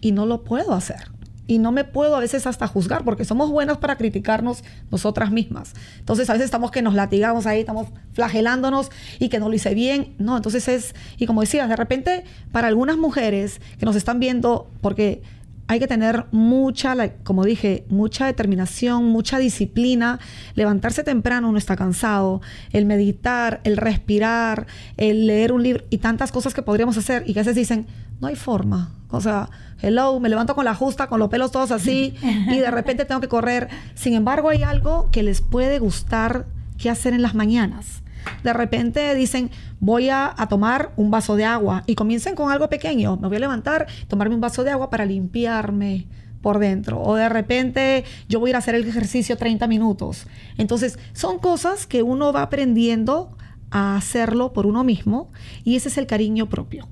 y 0.00 0.12
no 0.12 0.24
lo 0.24 0.44
puedo 0.44 0.72
hacer. 0.72 1.10
Y 1.46 1.58
no 1.58 1.72
me 1.72 1.84
puedo 1.84 2.16
a 2.16 2.20
veces 2.20 2.46
hasta 2.46 2.66
juzgar 2.66 3.04
porque 3.04 3.24
somos 3.24 3.50
buenas 3.50 3.78
para 3.78 3.96
criticarnos 3.96 4.64
nosotras 4.90 5.30
mismas. 5.30 5.74
Entonces 5.98 6.28
a 6.28 6.32
veces 6.32 6.46
estamos 6.46 6.70
que 6.70 6.82
nos 6.82 6.94
latigamos 6.94 7.46
ahí, 7.46 7.60
estamos 7.60 7.88
flagelándonos 8.12 8.90
y 9.18 9.28
que 9.28 9.38
no 9.38 9.48
lo 9.48 9.54
hice 9.54 9.74
bien. 9.74 10.14
No, 10.18 10.36
entonces 10.36 10.66
es, 10.68 10.94
y 11.18 11.26
como 11.26 11.42
decías, 11.42 11.68
de 11.68 11.76
repente 11.76 12.24
para 12.52 12.68
algunas 12.68 12.96
mujeres 12.96 13.60
que 13.78 13.86
nos 13.86 13.96
están 13.96 14.18
viendo, 14.18 14.70
porque 14.80 15.22
hay 15.68 15.80
que 15.80 15.86
tener 15.86 16.26
mucha, 16.30 16.94
como 17.24 17.44
dije, 17.44 17.84
mucha 17.88 18.26
determinación, 18.26 19.04
mucha 19.06 19.38
disciplina. 19.38 20.20
Levantarse 20.54 21.02
temprano 21.02 21.48
uno 21.48 21.58
está 21.58 21.76
cansado. 21.76 22.40
El 22.72 22.86
meditar, 22.86 23.60
el 23.64 23.76
respirar, 23.76 24.66
el 24.96 25.26
leer 25.26 25.52
un 25.52 25.62
libro 25.62 25.84
y 25.90 25.98
tantas 25.98 26.30
cosas 26.30 26.54
que 26.54 26.62
podríamos 26.62 26.96
hacer 26.96 27.24
y 27.26 27.32
que 27.32 27.40
a 27.40 27.42
veces 27.42 27.56
dicen, 27.56 27.86
no 28.20 28.28
hay 28.28 28.36
forma. 28.36 28.92
O 29.10 29.20
sea, 29.20 29.50
hello, 29.82 30.20
me 30.20 30.28
levanto 30.28 30.54
con 30.54 30.64
la 30.64 30.74
justa, 30.74 31.08
con 31.08 31.18
los 31.18 31.28
pelos 31.28 31.50
todos 31.50 31.72
así 31.72 32.14
y 32.22 32.58
de 32.58 32.70
repente 32.70 33.04
tengo 33.04 33.20
que 33.20 33.28
correr. 33.28 33.68
Sin 33.94 34.14
embargo, 34.14 34.50
hay 34.50 34.62
algo 34.62 35.10
que 35.10 35.22
les 35.22 35.40
puede 35.40 35.78
gustar 35.80 36.46
que 36.78 36.90
hacer 36.90 37.12
en 37.12 37.22
las 37.22 37.34
mañanas 37.34 38.02
de 38.42 38.52
repente 38.52 39.14
dicen, 39.14 39.50
voy 39.80 40.08
a, 40.10 40.34
tomar 40.48 40.92
un 40.96 41.10
vaso 41.10 41.36
de 41.36 41.44
agua 41.44 41.82
y 41.86 41.94
comiencen 41.94 42.34
con 42.34 42.50
algo 42.50 42.68
pequeño. 42.68 43.16
Me 43.16 43.28
voy 43.28 43.36
a 43.36 43.40
levantar, 43.40 43.86
tomarme 44.08 44.34
un 44.34 44.40
vaso 44.40 44.64
de 44.64 44.70
agua 44.70 44.90
para 44.90 45.04
limpiarme 45.04 46.06
por 46.42 46.58
dentro. 46.58 47.00
O 47.00 47.16
de 47.16 47.28
repente 47.28 48.04
yo 48.28 48.40
voy 48.40 48.48
a 48.48 48.50
ir 48.50 48.56
a 48.56 48.58
hacer 48.58 48.74
el 48.74 48.86
ejercicio 48.86 49.36
30 49.36 49.66
minutos. 49.66 50.26
Entonces, 50.58 50.98
son 51.12 51.38
cosas 51.38 51.86
que 51.86 52.02
uno 52.02 52.32
va 52.32 52.42
aprendiendo 52.42 53.36
a 53.70 53.96
hacerlo 53.96 54.52
por 54.52 54.66
uno 54.66 54.84
mismo 54.84 55.32
y 55.64 55.76
ese 55.76 55.88
es 55.88 55.98
el 55.98 56.06
cariño 56.06 56.48
propio. 56.48 56.88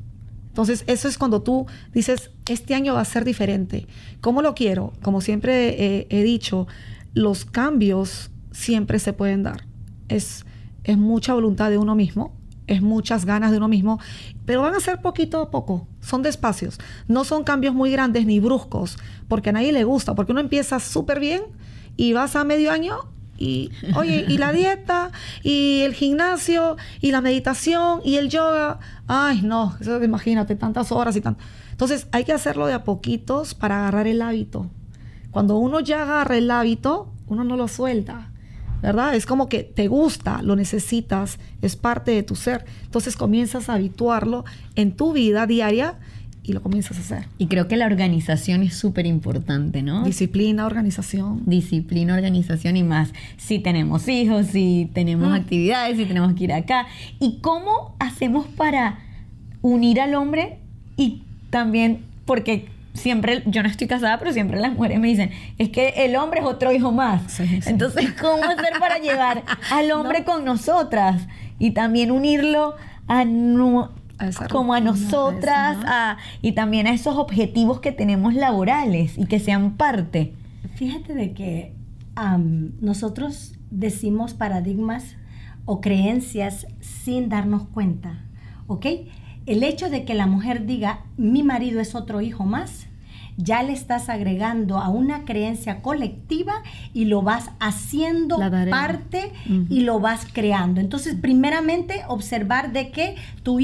Entonces, 0.49 0.85
eso 0.87 1.09
es 1.09 1.19
cuando 1.19 1.43
tú 1.43 1.67
dices, 1.93 2.31
este 2.49 2.75
año 2.75 2.95
va 2.95 3.00
a 3.00 3.05
ser 3.05 3.25
diferente. 3.25 3.87
¿Cómo 4.21 4.41
lo 4.43 4.55
quiero? 4.55 4.93
Como 5.03 5.21
siempre 5.21 6.07
he 6.11 6.23
dicho, 6.23 6.69
los 7.12 7.45
cambios 7.45 8.31
siempre 8.53 8.99
se 8.99 9.12
pueden 9.12 9.43
dar. 9.43 9.64
Es 10.09 10.45
es 10.85 10.99
mucha 10.99 11.35
voluntad 11.35 11.71
de 11.71 11.79
uno 11.79 11.95
mismo, 11.95 12.33
es 12.67 12.83
muchas 12.83 13.25
ganas 13.25 13.50
de 13.50 13.59
uno 13.59 13.69
mismo, 13.69 13.99
pero 14.47 14.62
van 14.62 14.75
a 14.75 14.81
ser 14.81 15.00
poquito 15.00 15.41
a 15.41 15.50
poco, 15.50 15.87
son 16.00 16.23
despacios, 16.23 16.79
no 17.09 17.25
son 17.25 17.45
cambios 17.45 17.75
muy 17.75 17.91
grandes 17.91 18.26
ni 18.26 18.41
bruscos, 18.41 18.99
porque 19.29 19.50
a 19.50 19.53
nadie 19.53 19.73
le 19.73 19.85
gusta, 19.85 20.14
porque 20.14 20.33
uno 20.33 20.41
empieza 20.41 20.81
súper 20.81 21.21
bien 21.21 21.43
y 21.97 22.12
vas 22.12 22.37
a 22.37 22.45
medio 22.45 22.71
año 22.71 22.99
y, 23.37 23.71
oye, 23.97 24.25
y 24.29 24.38
la 24.38 24.53
dieta, 24.53 25.11
y 25.43 25.81
el 25.83 25.95
gimnasio, 25.95 26.76
y 27.00 27.11
la 27.11 27.21
meditación, 27.21 28.00
y 28.05 28.17
el 28.17 28.29
yoga, 28.29 28.79
ay, 29.07 29.43
no, 29.43 29.76
eso, 29.81 30.03
imagínate, 30.03 30.55
tantas 30.55 30.93
horas 30.93 31.17
y 31.17 31.21
tanto. 31.21 31.43
Entonces 31.71 32.07
hay 32.12 32.25
que 32.25 32.33
hacerlo 32.33 32.67
de 32.67 32.75
a 32.75 32.85
poquitos 32.85 33.55
para 33.55 33.81
agarrar 33.81 34.07
el 34.07 34.23
hábito. 34.23 34.71
Cuando 35.33 35.57
uno 35.57 35.81
ya 35.81 36.03
agarra 36.03 36.37
el 36.37 36.50
hábito, 36.50 37.12
uno 37.26 37.43
no 37.43 37.57
lo 37.57 37.67
suelta. 37.67 38.31
¿Verdad? 38.85 39.14
Es 39.14 39.25
como 39.25 39.49
que 39.49 39.62
te 39.62 39.88
gusta, 39.88 40.43
lo 40.43 40.57
necesitas, 40.57 41.38
es 41.62 41.75
parte 41.75 42.11
de 42.11 42.23
tu 42.23 42.37
ser. 42.37 42.67
Entonces 42.85 43.17
comienzas 43.17 43.71
a 43.71 43.75
habituarlo 43.75 44.45
en 44.76 44.93
tu 44.93 45.14
vida 45.14 45.47
diaria 45.47 45.95
y 46.43 46.53
lo 46.53 46.62
comienzas 46.62 46.99
a 46.99 47.00
hacer. 47.00 47.29
Y 47.38 47.47
creo 47.47 47.67
que 47.67 47.79
la 47.79 47.87
organización 47.87 48.62
es 48.62 48.76
súper 48.76 49.07
importante, 49.07 49.83
¿no? 49.83 50.05
Disciplina, 50.05 50.67
organización. 50.67 51.43
Disciplina, 51.47 52.14
organización 52.14 52.76
y 52.76 52.83
más. 52.83 53.14
Si 53.38 53.59
tenemos 53.59 54.07
hijos, 54.07 54.49
si 54.49 54.91
tenemos 54.93 55.31
mm. 55.31 55.33
actividades, 55.35 55.97
si 55.97 56.05
tenemos 56.05 56.35
que 56.35 56.45
ir 56.45 56.53
acá. 56.53 56.87
¿Y 57.19 57.38
cómo 57.41 57.97
hacemos 57.99 58.47
para 58.49 58.99
unir 59.62 59.99
al 59.99 60.14
hombre 60.14 60.59
y 60.99 61.23
también, 61.49 62.05
porque 62.26 62.69
siempre, 62.95 63.43
yo 63.47 63.63
no 63.63 63.69
estoy 63.69 63.87
casada, 63.87 64.19
pero 64.19 64.33
siempre 64.33 64.59
las 64.59 64.73
mujeres 64.73 64.99
me 65.01 65.09
dicen, 65.09 65.31
es 65.59 65.69
que 65.69 65.89
el 65.97 66.17
hombre 66.17 66.41
es 66.41 66.47
otro 66.47 66.73
hijo 66.73 66.93
más. 66.93 67.39
Entonces, 67.67 68.13
¿cómo 68.21 68.43
hacer 68.45 68.79
para 68.79 68.99
llevar 68.99 69.43
al 69.71 69.91
hombre 69.93 70.25
con 70.25 70.45
nosotras? 70.45 71.27
Y 71.59 71.73
también 71.73 72.11
unirlo 72.11 72.77
a, 73.09 73.25
como 74.51 74.75
a 74.75 74.81
nosotras 74.81 75.77
y 76.41 76.53
también 76.53 76.87
a 76.87 76.93
esos 76.93 77.17
objetivos 77.17 77.81
que 77.81 77.93
tenemos 77.93 78.35
laborales 78.35 79.19
y 79.19 79.27
que 79.27 79.41
sean 79.41 79.77
parte. 79.77 80.33
Fíjate 80.75 81.15
de 81.15 81.33
que 81.35 81.75
nosotros 82.81 83.55
decimos 83.71 84.35
paradigmas 84.35 85.17
o 85.65 85.81
creencias 85.81 86.67
sin 86.81 87.29
darnos 87.29 87.67
cuenta, 87.69 88.25
¿ok? 88.67 88.87
El 89.47 89.63
hecho 89.63 89.91
de 89.91 90.05
que 90.05 90.15
la 90.15 90.27
mujer 90.27 90.67
diga, 90.67 91.05
mi 91.17 91.43
marido 91.43 91.81
es 91.81 91.95
otro 91.95 92.21
hijo 92.21 92.45
más, 92.45 92.87
ya 93.37 93.63
le 93.63 93.73
estás 93.73 94.09
agregando 94.09 94.79
a 94.79 94.89
una 94.89 95.25
creencia 95.25 95.83
colectiva 95.83 96.63
y 96.93 97.07
lo 97.07 97.23
vas 97.23 97.51
haciendo 97.59 98.39
parte 98.71 99.33
y 99.69 99.81
lo 99.81 99.99
vas 100.01 100.27
creando. 100.33 100.81
Entonces, 100.81 101.17
primeramente, 101.21 102.03
observar 102.09 102.73
de 102.73 102.91
que 102.91 103.17
tu, 103.43 103.61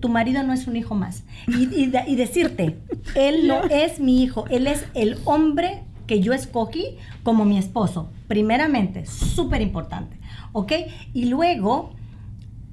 tu 0.00 0.08
marido 0.08 0.42
no 0.42 0.52
es 0.52 0.66
un 0.66 0.76
hijo 0.76 0.94
más. 0.94 1.24
Y, 1.46 1.84
y 1.84 2.16
decirte, 2.16 2.78
él 3.14 3.46
no 3.46 3.62
es 3.70 4.00
mi 4.00 4.22
hijo, 4.22 4.46
él 4.48 4.66
es 4.66 4.86
el 4.94 5.18
hombre 5.24 5.82
que 6.06 6.20
yo 6.20 6.32
escogí 6.32 6.96
como 7.22 7.44
mi 7.44 7.58
esposo. 7.58 8.10
Primeramente, 8.26 9.06
súper 9.06 9.60
importante. 9.60 10.18
¿Ok? 10.52 10.72
Y 11.12 11.26
luego, 11.26 11.92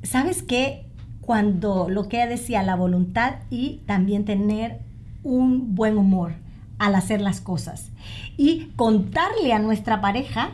¿sabes 0.01 0.41
qué? 0.41 0.86
Cuando 1.27 1.89
lo 1.89 2.07
que 2.07 2.25
decía, 2.25 2.63
la 2.63 2.75
voluntad 2.75 3.35
y 3.49 3.81
también 3.85 4.23
tener 4.23 4.79
un 5.25 5.75
buen 5.75 5.97
humor 5.97 6.35
al 6.79 6.95
hacer 6.95 7.19
las 7.19 7.41
cosas. 7.41 7.89
Y 8.37 8.69
contarle 8.77 9.51
a 9.51 9.59
nuestra 9.59 9.99
pareja 9.99 10.51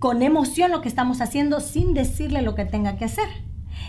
con 0.00 0.22
emoción 0.22 0.72
lo 0.72 0.80
que 0.80 0.88
estamos 0.88 1.20
haciendo 1.20 1.60
sin 1.60 1.94
decirle 1.94 2.42
lo 2.42 2.56
que 2.56 2.64
tenga 2.64 2.96
que 2.96 3.04
hacer. 3.04 3.28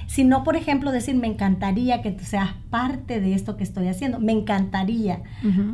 sino, 0.05 0.43
por 0.43 0.55
ejemplo, 0.55 0.91
decir, 0.91 1.15
me 1.15 1.27
encantaría 1.27 2.03
que 2.03 2.11
tú 2.11 2.23
seas 2.23 2.49
parte 2.69 3.19
de 3.19 3.33
esto 3.33 3.57
que 3.57 3.63
estoy 3.63 3.87
haciendo, 3.87 4.19
me 4.19 4.31
encantaría, 4.31 5.21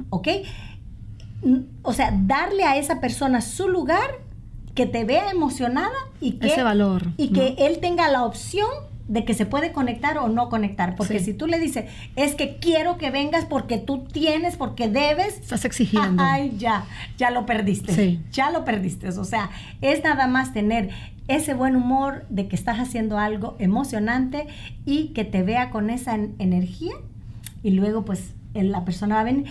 ¿ok? 0.10 0.28
O 1.84 1.94
sea, 1.94 2.14
darle 2.26 2.64
a 2.64 2.78
esa 2.78 3.02
persona 3.02 3.42
su 3.42 3.68
lugar, 3.68 4.24
que 4.74 4.86
te 4.86 5.06
vea 5.06 5.32
emocionada 5.32 5.96
y 6.20 6.34
que, 6.34 6.48
Ese 6.48 6.64
valor, 6.64 7.04
y 7.16 7.30
que 7.30 7.56
él 7.60 7.80
tenga 7.80 8.10
la 8.10 8.24
opción 8.26 8.68
de 9.08 9.24
que 9.24 9.34
se 9.34 9.46
puede 9.46 9.72
conectar 9.72 10.18
o 10.18 10.28
no 10.28 10.50
conectar. 10.50 10.96
Porque 10.96 11.20
si 11.20 11.34
tú 11.34 11.48
le 11.48 11.60
dices, 11.60 11.86
es 12.16 12.36
que 12.36 12.58
quiero 12.58 12.98
que 12.98 13.12
vengas 13.12 13.46
porque 13.46 13.78
tú 13.78 14.06
tienes, 14.06 14.58
porque 14.58 14.88
debes. 14.88 15.40
Estás 15.40 15.66
exigiendo. 15.66 16.24
Ay, 16.26 16.56
ya, 16.58 16.86
ya 17.18 17.32
lo 17.32 17.46
perdiste. 17.46 17.94
Sí. 17.94 18.22
Ya 18.32 18.52
lo 18.52 18.66
perdiste. 18.66 19.10
O 19.10 19.24
sea, 19.24 19.50
es 19.82 20.04
nada 20.04 20.28
más 20.28 20.54
tener 20.54 20.90
ese 21.28 21.54
buen 21.54 21.76
humor 21.76 22.26
de 22.30 22.48
que 22.48 22.56
estás 22.56 22.80
haciendo 22.80 23.18
algo 23.18 23.56
emocionante 23.60 24.48
y 24.86 25.08
que 25.10 25.26
te 25.26 25.44
vea 25.44 25.70
con 25.70 25.90
esa 25.90 26.16
energía 26.16 26.94
y 27.64 27.72
luego 27.72 28.06
pues 28.06 28.34
la 28.64 28.86
persona 28.86 29.16
va 29.16 29.22
a 29.22 29.26
venir. 29.26 29.46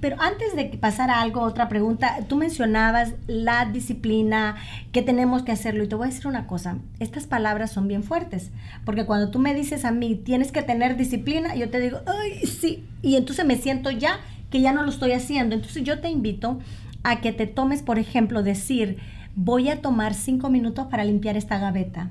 Pero 0.00 0.16
antes 0.20 0.54
de 0.54 0.64
pasar 0.78 1.10
a 1.10 1.20
algo, 1.20 1.40
otra 1.40 1.68
pregunta, 1.68 2.18
tú 2.28 2.36
mencionabas 2.36 3.14
la 3.26 3.64
disciplina, 3.64 4.56
que 4.92 5.02
tenemos 5.02 5.42
que 5.42 5.52
hacerlo. 5.52 5.84
Y 5.84 5.88
te 5.88 5.94
voy 5.94 6.08
a 6.08 6.10
decir 6.10 6.26
una 6.26 6.46
cosa, 6.46 6.78
estas 6.98 7.26
palabras 7.26 7.72
son 7.72 7.88
bien 7.88 8.02
fuertes, 8.02 8.50
porque 8.84 9.06
cuando 9.06 9.30
tú 9.30 9.38
me 9.38 9.54
dices 9.54 9.84
a 9.84 9.92
mí, 9.92 10.14
tienes 10.14 10.52
que 10.52 10.62
tener 10.62 10.96
disciplina, 10.96 11.54
yo 11.54 11.70
te 11.70 11.80
digo, 11.80 12.00
ay, 12.06 12.46
sí, 12.46 12.86
y 13.02 13.16
entonces 13.16 13.44
me 13.46 13.56
siento 13.56 13.90
ya 13.90 14.20
que 14.50 14.60
ya 14.60 14.72
no 14.72 14.82
lo 14.82 14.90
estoy 14.90 15.12
haciendo. 15.12 15.54
Entonces 15.54 15.82
yo 15.82 16.00
te 16.00 16.10
invito 16.10 16.58
a 17.02 17.20
que 17.20 17.32
te 17.32 17.46
tomes, 17.46 17.82
por 17.82 17.98
ejemplo, 17.98 18.42
decir, 18.42 18.98
voy 19.34 19.68
a 19.68 19.80
tomar 19.80 20.14
cinco 20.14 20.50
minutos 20.50 20.86
para 20.90 21.04
limpiar 21.04 21.36
esta 21.36 21.58
gaveta 21.58 22.10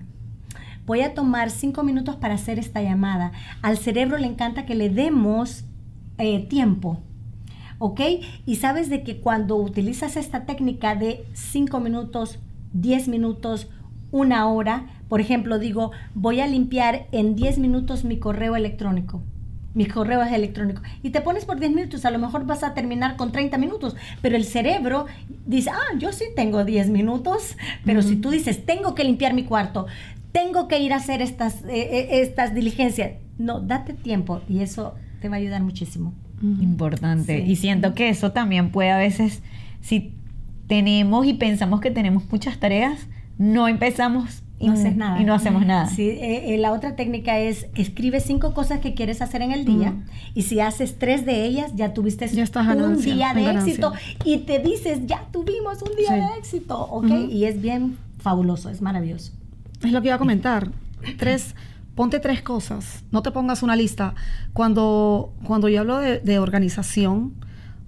voy 0.90 1.02
a 1.02 1.14
tomar 1.14 1.52
cinco 1.52 1.84
minutos 1.84 2.16
para 2.16 2.34
hacer 2.34 2.58
esta 2.58 2.82
llamada. 2.82 3.32
Al 3.62 3.78
cerebro 3.78 4.18
le 4.18 4.26
encanta 4.26 4.66
que 4.66 4.74
le 4.74 4.90
demos 4.90 5.64
eh, 6.20 6.46
tiempo. 6.48 7.00
¿Ok? 7.80 8.02
Y 8.46 8.58
sabes 8.58 8.90
de 8.90 9.04
que 9.04 9.22
cuando 9.22 9.56
utilizas 9.56 10.18
esta 10.18 10.46
técnica 10.46 10.96
de 10.96 11.26
5 11.34 11.80
minutos, 11.80 12.40
10 12.74 13.08
minutos, 13.08 13.70
una 14.12 14.48
hora, 14.48 14.88
por 15.08 15.22
ejemplo, 15.22 15.60
digo, 15.60 15.92
voy 16.14 16.42
a 16.42 16.48
limpiar 16.48 17.08
en 17.12 17.36
10 17.36 17.60
minutos 17.60 18.04
mi 18.04 18.18
correo 18.20 18.56
electrónico. 18.56 19.22
Mi 19.74 19.86
correo 19.86 20.22
es 20.24 20.32
electrónico. 20.34 20.82
Y 21.04 21.12
te 21.12 21.22
pones 21.22 21.46
por 21.46 21.60
10 21.60 21.72
minutos, 21.74 22.04
a 22.04 22.12
lo 22.12 22.20
mejor 22.20 22.46
vas 22.46 22.64
a 22.64 22.74
terminar 22.74 23.16
con 23.16 23.32
30 23.32 23.58
minutos, 23.58 23.96
pero 24.22 24.36
el 24.36 24.44
cerebro 24.44 25.06
dice, 25.46 25.70
ah, 25.70 25.98
yo 25.98 26.12
sí 26.12 26.26
tengo 26.36 26.66
10 26.66 26.90
minutos, 26.90 27.56
pero 27.86 28.02
si 28.02 28.16
tú 28.16 28.32
dices, 28.32 28.66
tengo 28.66 28.96
que 28.96 29.04
limpiar 29.04 29.34
mi 29.34 29.46
cuarto, 29.46 29.86
tengo 30.32 30.68
que 30.68 30.80
ir 30.80 30.92
a 30.92 30.98
hacer 30.98 31.22
estas, 31.22 31.64
eh, 31.66 31.70
eh, 31.92 32.22
estas 32.22 32.54
diligencias, 32.54 33.14
no, 33.38 33.62
date 33.62 33.94
tiempo 33.94 34.42
y 34.50 34.62
eso 34.62 34.96
te 35.20 35.30
va 35.30 35.36
a 35.36 35.40
ayudar 35.40 35.62
muchísimo. 35.64 36.14
Importante. 36.42 37.40
Y 37.46 37.56
siento 37.58 37.94
que 37.94 38.10
eso 38.10 38.32
también 38.32 38.72
puede 38.72 38.92
a 38.92 38.98
veces, 38.98 39.42
si 39.82 40.14
tenemos 40.68 41.26
y 41.26 41.34
pensamos 41.34 41.82
que 41.82 41.92
tenemos 41.92 42.24
muchas 42.32 42.60
tareas, 42.60 43.08
no 43.38 43.68
empezamos 43.68 44.44
y 44.60 44.68
no, 44.68 44.74
haces 44.74 44.96
nada. 44.96 45.22
y 45.22 45.26
no 45.26 45.34
hacemos 45.34 45.66
nada. 45.66 45.88
Sí, 45.88 46.10
eh, 46.10 46.54
eh, 46.54 46.58
la 46.58 46.74
otra 46.74 46.96
técnica 46.96 47.40
es 47.40 47.68
escribe 47.76 48.20
cinco 48.20 48.54
cosas 48.54 48.80
que 48.80 48.94
quieres 48.94 49.22
hacer 49.22 49.42
en 49.42 49.52
el 49.52 49.66
día 49.66 49.94
y 50.34 50.44
si 50.44 50.60
haces 50.60 51.00
tres 51.00 51.26
de 51.26 51.46
ellas 51.46 51.72
ya 51.76 51.94
tuviste 51.94 52.26
un 52.26 53.02
día 53.02 53.34
de 53.34 53.52
éxito 53.52 53.94
y 54.26 54.40
te 54.40 54.60
dices 54.60 55.06
ya 55.06 55.26
tuvimos 55.32 55.82
un 55.82 55.96
día 55.96 56.14
de 56.14 56.38
éxito, 56.38 56.78
¿ok? 56.78 57.10
Y 57.30 57.46
es 57.46 57.62
bien 57.62 57.98
fabuloso, 58.20 58.70
es 58.70 58.82
maravilloso. 58.82 59.32
Es 59.84 59.92
lo 59.92 60.02
que 60.02 60.10
iba 60.10 60.16
a 60.16 60.20
comentar. 60.20 60.72
Tres 61.18 61.56
ponte 62.00 62.22
tres 62.22 62.42
cosas, 62.42 63.04
no 63.12 63.22
te 63.24 63.32
pongas 63.32 63.62
una 63.62 63.76
lista. 63.76 64.16
Cuando, 64.54 65.34
cuando 65.44 65.68
yo 65.68 65.82
hablo 65.82 65.98
de, 65.98 66.40
organización, 66.40 67.34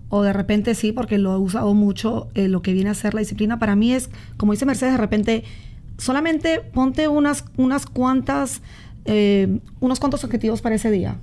o 0.09 0.21
de 0.21 0.33
repente 0.33 0.75
sí, 0.75 0.91
porque 0.91 1.17
lo 1.17 1.33
he 1.33 1.37
usado 1.37 1.73
mucho, 1.73 2.27
eh, 2.33 2.49
lo 2.49 2.61
que 2.61 2.73
viene 2.73 2.89
a 2.89 2.93
ser 2.93 3.13
la 3.13 3.21
disciplina, 3.21 3.57
para 3.57 3.77
mí 3.77 3.93
es, 3.93 4.09
como 4.35 4.51
dice 4.51 4.65
Mercedes, 4.65 4.95
de 4.95 4.97
repente, 4.97 5.43
solamente 5.97 6.59
ponte 6.59 7.07
unas, 7.07 7.45
unas 7.55 7.85
cuantas, 7.85 8.61
eh, 9.05 9.61
unos 9.79 10.01
cuantos 10.01 10.25
objetivos 10.25 10.61
para 10.61 10.75
ese 10.75 10.91
día. 10.91 11.15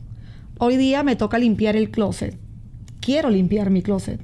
Hoy 0.57 0.79
día 0.79 1.03
me 1.03 1.15
toca 1.15 1.37
limpiar 1.37 1.77
el 1.77 1.91
closet. 1.91 2.39
Quiero 3.01 3.29
limpiar 3.29 3.69
mi 3.69 3.83
closet. 3.83 4.19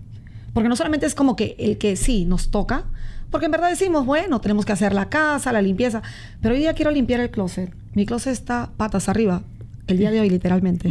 Porque 0.54 0.70
no 0.70 0.76
solamente 0.76 1.04
es 1.04 1.14
como 1.14 1.36
que 1.36 1.54
el 1.58 1.76
que 1.76 1.96
sí 1.96 2.24
nos 2.24 2.50
toca, 2.50 2.86
porque 3.34 3.46
en 3.46 3.50
verdad 3.50 3.68
decimos, 3.68 4.06
bueno, 4.06 4.40
tenemos 4.40 4.64
que 4.64 4.70
hacer 4.70 4.94
la 4.94 5.08
casa, 5.08 5.50
la 5.50 5.60
limpieza, 5.60 6.02
pero 6.40 6.54
hoy 6.54 6.60
día 6.60 6.72
quiero 6.72 6.92
limpiar 6.92 7.18
el 7.18 7.32
closet. 7.32 7.74
Mi 7.92 8.06
closet 8.06 8.32
está 8.32 8.70
patas 8.76 9.08
arriba. 9.08 9.42
El 9.88 9.98
día 9.98 10.12
de 10.12 10.20
hoy, 10.20 10.30
literalmente. 10.30 10.88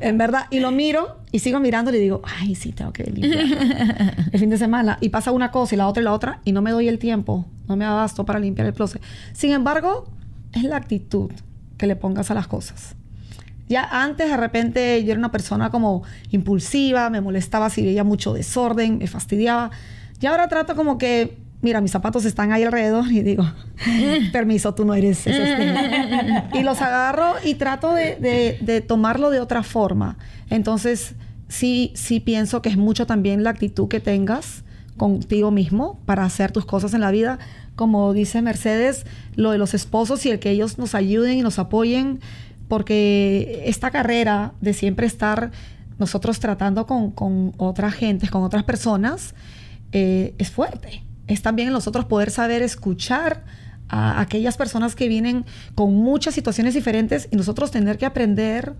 en 0.00 0.18
verdad. 0.18 0.48
Y 0.50 0.60
lo 0.60 0.70
miro 0.70 1.16
y 1.32 1.38
sigo 1.38 1.60
mirando 1.60 1.90
y 1.90 1.94
le 1.94 2.00
digo, 2.00 2.20
ay, 2.40 2.54
sí, 2.54 2.72
tengo 2.72 2.92
que 2.92 3.04
limpiar. 3.04 4.16
el 4.32 4.38
fin 4.38 4.50
de 4.50 4.58
semana. 4.58 4.98
Y 5.00 5.08
pasa 5.08 5.32
una 5.32 5.50
cosa 5.50 5.76
y 5.76 5.78
la 5.78 5.88
otra 5.88 6.02
y 6.02 6.04
la 6.04 6.12
otra 6.12 6.40
y 6.44 6.52
no 6.52 6.60
me 6.60 6.72
doy 6.72 6.88
el 6.88 6.98
tiempo. 6.98 7.46
No 7.68 7.74
me 7.74 7.86
abasto 7.86 8.26
para 8.26 8.38
limpiar 8.38 8.66
el 8.66 8.74
closet. 8.74 9.00
Sin 9.32 9.52
embargo, 9.52 10.12
es 10.52 10.64
la 10.64 10.76
actitud 10.76 11.30
que 11.78 11.86
le 11.86 11.96
pongas 11.96 12.30
a 12.30 12.34
las 12.34 12.48
cosas. 12.48 12.96
Ya 13.66 13.88
antes 13.90 14.28
de 14.28 14.36
repente 14.36 15.02
yo 15.04 15.12
era 15.12 15.18
una 15.18 15.32
persona 15.32 15.70
como 15.70 16.02
impulsiva, 16.32 17.08
me 17.08 17.22
molestaba 17.22 17.70
si 17.70 17.82
veía 17.82 18.04
mucho 18.04 18.34
desorden, 18.34 18.98
me 18.98 19.06
fastidiaba. 19.06 19.70
Y 20.20 20.26
ahora 20.26 20.48
trato 20.48 20.74
como 20.74 20.98
que, 20.98 21.38
mira, 21.62 21.80
mis 21.80 21.92
zapatos 21.92 22.24
están 22.24 22.52
ahí 22.52 22.64
alrededor 22.64 23.10
y 23.10 23.22
digo, 23.22 23.44
permiso, 24.32 24.74
tú 24.74 24.84
no 24.84 24.94
eres 24.94 25.26
ese 25.26 26.44
Y 26.54 26.62
los 26.62 26.80
agarro 26.82 27.34
y 27.44 27.54
trato 27.54 27.92
de, 27.92 28.84
tomarlo 28.86 29.30
de 29.30 29.40
otra 29.40 29.62
forma. 29.62 30.18
Entonces, 30.50 31.14
sí, 31.48 31.92
sí 31.94 32.20
pienso 32.20 32.62
que 32.62 32.68
es 32.68 32.76
mucho 32.76 33.06
también 33.06 33.44
la 33.44 33.50
actitud 33.50 33.88
que 33.88 34.00
tengas 34.00 34.64
contigo 34.96 35.52
mismo 35.52 36.00
para 36.06 36.24
hacer 36.24 36.50
tus 36.50 36.64
cosas 36.64 36.94
en 36.94 37.00
la 37.00 37.12
vida. 37.12 37.38
Como 37.76 38.12
dice 38.12 38.42
Mercedes, 38.42 39.06
lo 39.36 39.52
de 39.52 39.58
los 39.58 39.72
esposos 39.72 40.26
y 40.26 40.30
el 40.30 40.40
que 40.40 40.50
ellos 40.50 40.78
nos 40.78 40.96
ayuden 40.96 41.38
y 41.38 41.42
nos 41.42 41.60
apoyen, 41.60 42.18
porque 42.66 43.62
esta 43.66 43.92
carrera 43.92 44.52
de 44.60 44.72
siempre 44.72 45.06
estar 45.06 45.52
nosotros 45.98 46.40
tratando 46.40 46.86
con, 46.86 47.12
con 47.12 47.52
otras 47.56 47.94
gentes, 47.94 48.30
con 48.30 48.42
otras 48.42 48.64
personas, 48.64 49.34
eh, 49.92 50.34
es 50.38 50.50
fuerte. 50.50 51.04
Es 51.26 51.42
también 51.42 51.68
en 51.68 51.74
nosotros 51.74 52.06
poder 52.06 52.30
saber 52.30 52.62
escuchar 52.62 53.44
a 53.88 54.20
aquellas 54.20 54.56
personas 54.56 54.94
que 54.94 55.08
vienen 55.08 55.44
con 55.74 55.94
muchas 55.94 56.34
situaciones 56.34 56.74
diferentes 56.74 57.28
y 57.30 57.36
nosotros 57.36 57.70
tener 57.70 57.98
que 57.98 58.06
aprender 58.06 58.74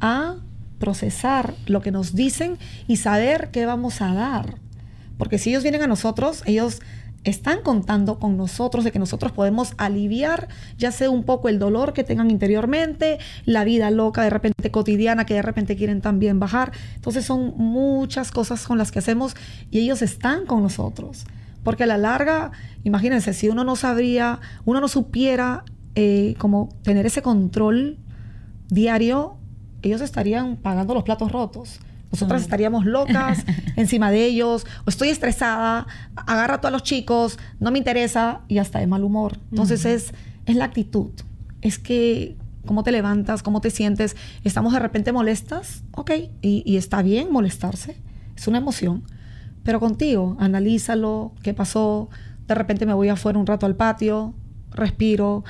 a 0.00 0.36
procesar 0.78 1.54
lo 1.66 1.80
que 1.80 1.90
nos 1.90 2.14
dicen 2.14 2.58
y 2.86 2.96
saber 2.96 3.50
qué 3.50 3.66
vamos 3.66 4.00
a 4.00 4.14
dar. 4.14 4.56
Porque 5.18 5.38
si 5.38 5.50
ellos 5.50 5.62
vienen 5.62 5.82
a 5.82 5.86
nosotros, 5.86 6.42
ellos 6.46 6.80
están 7.24 7.62
contando 7.62 8.18
con 8.18 8.36
nosotros 8.36 8.84
de 8.84 8.92
que 8.92 8.98
nosotros 8.98 9.32
podemos 9.32 9.74
aliviar 9.78 10.48
ya 10.78 10.92
sea 10.92 11.10
un 11.10 11.24
poco 11.24 11.48
el 11.48 11.58
dolor 11.58 11.92
que 11.92 12.04
tengan 12.04 12.30
interiormente, 12.30 13.18
la 13.44 13.64
vida 13.64 13.90
loca 13.90 14.22
de 14.22 14.30
repente 14.30 14.70
cotidiana 14.70 15.26
que 15.26 15.34
de 15.34 15.42
repente 15.42 15.76
quieren 15.76 16.00
también 16.00 16.38
bajar. 16.38 16.72
Entonces 16.94 17.24
son 17.24 17.54
muchas 17.56 18.30
cosas 18.30 18.66
con 18.66 18.78
las 18.78 18.92
que 18.92 18.98
hacemos 18.98 19.34
y 19.70 19.80
ellos 19.80 20.02
están 20.02 20.46
con 20.46 20.62
nosotros. 20.62 21.24
Porque 21.62 21.84
a 21.84 21.86
la 21.86 21.96
larga, 21.96 22.52
imagínense, 22.84 23.32
si 23.32 23.48
uno 23.48 23.64
no 23.64 23.74
sabría, 23.74 24.40
uno 24.66 24.80
no 24.80 24.88
supiera 24.88 25.64
eh, 25.94 26.34
como 26.38 26.68
tener 26.82 27.06
ese 27.06 27.22
control 27.22 27.98
diario, 28.68 29.38
ellos 29.82 30.02
estarían 30.02 30.56
pagando 30.56 30.92
los 30.92 31.04
platos 31.04 31.32
rotos. 31.32 31.80
Nosotras 32.14 32.42
estaríamos 32.42 32.86
locas 32.86 33.44
encima 33.76 34.10
de 34.10 34.24
ellos, 34.24 34.66
o 34.84 34.90
estoy 34.90 35.08
estresada, 35.08 35.86
agarra 36.14 36.54
a 36.54 36.60
todos 36.60 36.72
los 36.72 36.84
chicos, 36.84 37.38
no 37.58 37.70
me 37.70 37.78
interesa 37.78 38.42
y 38.46 38.58
hasta 38.58 38.78
de 38.78 38.86
mal 38.86 39.02
humor. 39.02 39.38
Entonces 39.50 39.84
es, 39.84 40.12
es 40.46 40.54
la 40.56 40.66
actitud. 40.66 41.10
Es 41.60 41.78
que 41.78 42.36
cómo 42.66 42.84
te 42.84 42.92
levantas, 42.92 43.42
cómo 43.42 43.60
te 43.60 43.70
sientes. 43.70 44.16
Estamos 44.44 44.72
de 44.72 44.78
repente 44.78 45.10
molestas, 45.12 45.82
ok, 45.92 46.10
y, 46.40 46.62
y 46.64 46.76
está 46.76 47.02
bien 47.02 47.32
molestarse, 47.32 47.96
es 48.36 48.46
una 48.46 48.58
emoción. 48.58 49.02
Pero 49.64 49.80
contigo, 49.80 50.36
analízalo, 50.38 51.32
qué 51.42 51.52
pasó. 51.52 52.10
De 52.46 52.54
repente 52.54 52.86
me 52.86 52.94
voy 52.94 53.08
afuera 53.08 53.38
un 53.38 53.46
rato 53.46 53.66
al 53.66 53.74
patio, 53.74 54.34
respiro, 54.70 55.42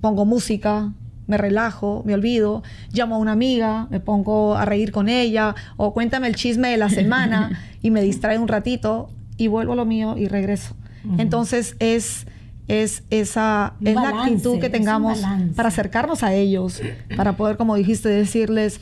pongo 0.00 0.24
música, 0.24 0.92
me 1.26 1.36
relajo, 1.36 2.02
me 2.04 2.14
olvido, 2.14 2.62
llamo 2.92 3.16
a 3.16 3.18
una 3.18 3.32
amiga, 3.32 3.86
me 3.90 4.00
pongo 4.00 4.56
a 4.56 4.64
reír 4.64 4.92
con 4.92 5.08
ella 5.08 5.54
o 5.76 5.94
cuéntame 5.94 6.28
el 6.28 6.36
chisme 6.36 6.68
de 6.68 6.76
la 6.76 6.88
semana 6.90 7.60
y 7.82 7.90
me 7.90 8.02
distrae 8.02 8.38
un 8.38 8.48
ratito 8.48 9.10
y 9.36 9.48
vuelvo 9.48 9.72
a 9.72 9.76
lo 9.76 9.84
mío 9.84 10.16
y 10.16 10.28
regreso. 10.28 10.76
Entonces 11.18 11.76
es 11.80 12.26
es 12.66 13.02
esa 13.10 13.74
es 13.84 13.94
la 13.94 14.08
actitud 14.08 14.58
que 14.58 14.70
tengamos 14.70 15.22
para 15.54 15.68
acercarnos 15.68 16.22
a 16.22 16.32
ellos, 16.32 16.80
para 17.14 17.36
poder 17.36 17.58
como 17.58 17.74
dijiste 17.74 18.08
decirles 18.08 18.80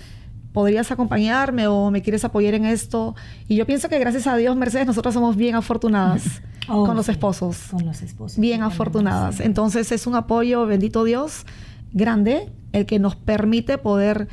podrías 0.53 0.91
acompañarme 0.91 1.67
o 1.67 1.91
me 1.91 2.03
quieres 2.03 2.25
apoyar 2.25 2.55
en 2.55 2.67
esto. 2.67 3.15
Y 3.49 3.57
yo 3.57 3.67
pienso 3.67 3.89
que 3.89 3.99
gracias 3.99 4.27
a 4.27 4.37
Dios, 4.37 4.57
Mercedes, 4.57 4.87
nosotros 4.87 5.15
somos 5.15 5.37
bien 5.37 5.55
afortunadas 5.55 6.43
oh, 6.69 6.85
con 6.87 6.97
los 6.97 7.09
esposos. 7.09 7.69
Con 7.71 7.87
los 7.87 8.03
esposos. 8.03 8.39
Bien 8.39 8.63
afortunadas. 8.63 9.41
Entonces 9.41 9.91
es 9.93 10.07
un 10.07 10.15
apoyo, 10.15 10.67
bendito 10.67 11.05
Dios, 11.05 11.47
grande 11.93 12.51
el 12.73 12.87
que 12.87 12.99
nos 12.99 13.17
permite 13.17 13.79
poder 13.79 14.29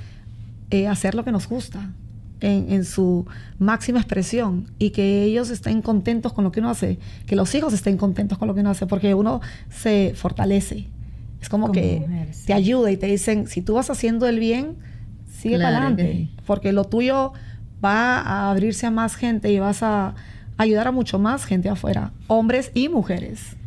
eh, 0.72 0.88
hacer 0.88 1.16
lo 1.16 1.24
que 1.24 1.32
nos 1.32 1.48
gusta 1.48 1.92
en, 2.42 2.86
su 2.86 3.26
máxima 3.58 4.00
expresión 4.00 4.72
y 4.80 4.92
que 4.92 5.24
ellos 5.24 5.50
estén 5.50 5.82
contentos 5.82 6.32
con 6.32 6.46
lo 6.46 6.52
que 6.52 6.62
uno 6.62 6.70
hace, 6.70 6.98
que 7.26 7.36
los 7.36 7.54
hijos 7.54 7.74
estén 7.74 7.98
contentos 7.98 8.38
con 8.38 8.48
lo 8.48 8.54
que 8.54 8.62
uno 8.62 8.70
hace, 8.70 8.88
porque 8.88 9.14
uno 9.14 9.42
se 9.70 10.14
fortalece. 10.16 10.88
Es 11.42 11.50
como, 11.50 11.72
que 11.72 12.06
te 12.46 12.54
ayuda 12.54 12.92
y 12.92 12.98
te 12.98 13.08
dicen, 13.08 13.48
si 13.48 13.62
tú 13.62 13.74
vas 13.74 13.90
haciendo 13.90 14.28
el 14.28 14.40
bien, 14.40 14.76
sigue 15.30 15.58
para 15.58 15.70
adelante, 15.70 16.30
porque 16.46 16.72
lo 16.72 16.86
tuyo 16.86 17.34
va 17.84 18.20
a 18.20 18.52
abrirse 18.52 18.88
a 18.88 18.92
más 18.92 19.16
gente 19.16 19.52
y 19.52 19.60
vas 19.60 19.84
a 19.84 20.16
ayudar 20.58 20.88
a 20.88 20.92
mucho 20.92 21.20
más 21.20 21.46
gente 21.46 21.70
afuera, 21.70 22.12
hombres 22.28 22.72
y 22.74 22.90
mujeres 22.90 23.58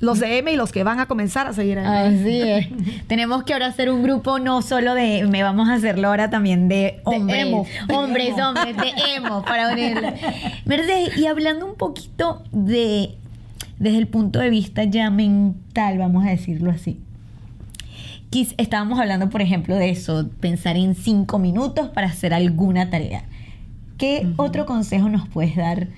los 0.00 0.20
de 0.20 0.38
M 0.38 0.52
y 0.52 0.56
los 0.56 0.70
que 0.70 0.84
van 0.84 1.00
a 1.00 1.06
comenzar 1.06 1.46
a 1.46 1.52
seguir 1.52 1.78
ahí. 1.78 2.14
Así 2.14 2.40
es. 2.40 2.68
Tenemos 3.06 3.42
que 3.42 3.52
ahora 3.52 3.66
hacer 3.66 3.90
un 3.90 4.02
grupo 4.02 4.38
no 4.38 4.62
solo 4.62 4.94
de 4.94 5.26
me 5.28 5.42
vamos 5.42 5.68
a 5.68 5.74
hacerlo 5.74 6.08
ahora 6.08 6.30
también 6.30 6.68
de 6.68 7.00
hombres. 7.04 7.46
Hombres, 7.88 8.34
hombres, 8.38 8.76
de 8.76 8.92
emo, 9.16 9.42
para 9.42 9.72
unirlo. 9.72 10.08
Mercedes, 10.64 11.16
y 11.16 11.26
hablando 11.26 11.66
un 11.66 11.74
poquito 11.74 12.42
de, 12.52 13.16
desde 13.78 13.98
el 13.98 14.06
punto 14.06 14.38
de 14.38 14.50
vista 14.50 14.84
ya 14.84 15.10
mental, 15.10 15.98
vamos 15.98 16.24
a 16.24 16.30
decirlo 16.30 16.70
así. 16.70 17.00
estábamos 18.56 19.00
hablando, 19.00 19.30
por 19.30 19.42
ejemplo, 19.42 19.74
de 19.76 19.90
eso, 19.90 20.28
pensar 20.40 20.76
en 20.76 20.94
cinco 20.94 21.38
minutos 21.38 21.88
para 21.88 22.06
hacer 22.06 22.34
alguna 22.34 22.90
tarea. 22.90 23.24
¿Qué 23.96 24.28
otro 24.36 24.64
consejo 24.64 25.08
nos 25.08 25.28
puedes 25.28 25.56
dar? 25.56 25.88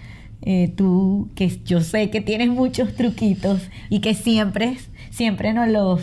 Eh, 0.43 0.73
tú, 0.75 1.29
que 1.35 1.61
yo 1.65 1.81
sé 1.81 2.11
que 2.11 2.21
tienes 2.21 2.49
muchos 2.49 2.95
truquitos 2.95 3.61
y 3.91 4.01
que 4.01 4.15
siempre, 4.15 4.79
siempre 5.11 5.53
nos 5.53 5.69
los 5.69 6.03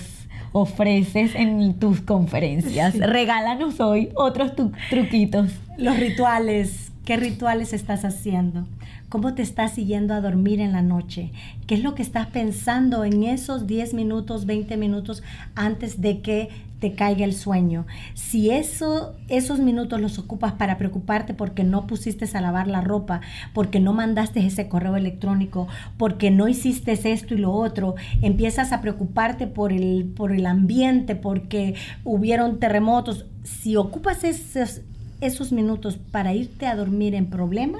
ofreces 0.52 1.36
en 1.36 1.74
tus 1.76 2.02
conferencias. 2.02 2.98
Regálanos 2.98 3.80
hoy 3.80 4.10
otros 4.16 4.52
truquitos. 4.90 5.52
Los 5.78 6.00
rituales. 6.00 6.92
¿Qué 7.06 7.16
rituales 7.16 7.72
estás 7.72 8.04
haciendo? 8.04 8.68
¿Cómo 9.08 9.34
te 9.34 9.42
estás 9.42 9.74
siguiendo 9.74 10.14
a 10.14 10.20
dormir 10.20 10.60
en 10.60 10.74
la 10.74 10.82
noche? 10.82 11.32
¿Qué 11.66 11.76
es 11.76 11.84
lo 11.84 11.96
que 11.96 12.02
estás 12.02 12.28
pensando 12.28 13.06
en 13.06 13.24
esos 13.24 13.66
10 13.66 13.94
minutos, 13.94 14.46
20 14.46 14.76
minutos 14.76 15.24
antes 15.56 16.02
de 16.02 16.20
que 16.20 16.50
te 16.80 16.94
caiga 16.94 17.26
el 17.26 17.34
sueño. 17.34 17.86
Si 18.14 18.52
eso, 18.52 19.16
esos 19.30 19.60
minutos 19.60 20.00
los 20.00 20.20
ocupas 20.20 20.54
para 20.54 20.78
preocuparte 20.78 21.34
porque 21.34 21.64
no 21.64 21.88
pusiste 21.88 22.28
a 22.34 22.42
lavar 22.42 22.68
la 22.68 22.82
ropa, 22.82 23.22
porque 23.54 23.80
no 23.80 23.94
mandaste 23.94 24.46
ese 24.46 24.68
correo 24.68 24.96
electrónico, 24.96 25.68
porque 25.98 26.32
no 26.32 26.48
hiciste 26.48 26.92
esto 26.92 27.34
y 27.34 27.38
lo 27.38 27.52
otro, 27.52 27.96
empiezas 28.22 28.72
a 28.72 28.82
preocuparte 28.82 29.48
por 29.48 29.72
el, 29.74 30.12
por 30.16 30.32
el 30.32 30.46
ambiente, 30.46 31.16
porque 31.16 31.76
hubieron 32.04 32.60
terremotos. 32.60 33.26
Si 33.44 33.76
ocupas 33.76 34.24
esos, 34.24 34.82
esos 35.22 35.52
minutos 35.52 35.98
para 36.12 36.34
irte 36.34 36.68
a 36.68 36.76
dormir 36.76 37.16
en 37.16 37.28
problema, 37.28 37.80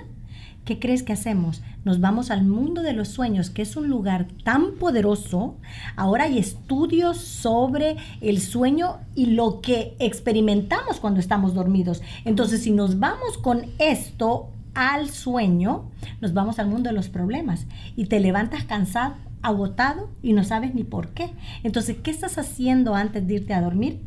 ¿qué 0.68 0.80
crees 0.80 1.02
que 1.02 1.14
hacemos? 1.14 1.62
Nos 1.86 2.02
vamos 2.02 2.30
al 2.30 2.44
mundo 2.44 2.84
de 2.84 2.92
los 2.92 3.08
sueños, 3.08 3.50
que 3.50 3.62
es 3.62 3.78
un 3.78 3.88
lugar 3.88 4.28
tan 4.44 4.74
poderoso. 4.74 5.56
Ahora 5.96 6.26
hay 6.26 6.38
estudios 6.38 7.20
sobre 7.20 7.96
el 8.20 8.42
sueño 8.42 8.98
y 9.16 9.28
lo 9.28 9.62
que 9.62 9.96
experimentamos 9.98 11.00
cuando 11.00 11.22
estamos 11.22 11.54
dormidos. 11.54 12.02
Entonces, 12.26 12.64
si 12.64 12.72
nos 12.72 13.00
vamos 13.00 13.38
con 13.38 13.62
esto 13.80 14.50
al 14.74 15.10
sueño, 15.10 15.90
nos 16.20 16.34
vamos 16.34 16.60
al 16.60 16.68
mundo 16.68 16.90
de 16.90 16.96
los 16.96 17.08
problemas 17.08 17.66
y 17.96 18.08
te 18.08 18.20
levantas 18.20 18.66
cansado, 18.66 19.16
agotado 19.42 20.10
y 20.22 20.34
no 20.34 20.44
sabes 20.44 20.76
ni 20.76 20.84
por 20.84 21.14
qué. 21.14 21.32
Entonces, 21.64 21.96
¿qué 22.04 22.12
estás 22.12 22.38
haciendo 22.38 22.94
antes 22.94 23.26
de 23.26 23.36
irte 23.36 23.54
a 23.54 23.62
dormir? 23.62 24.02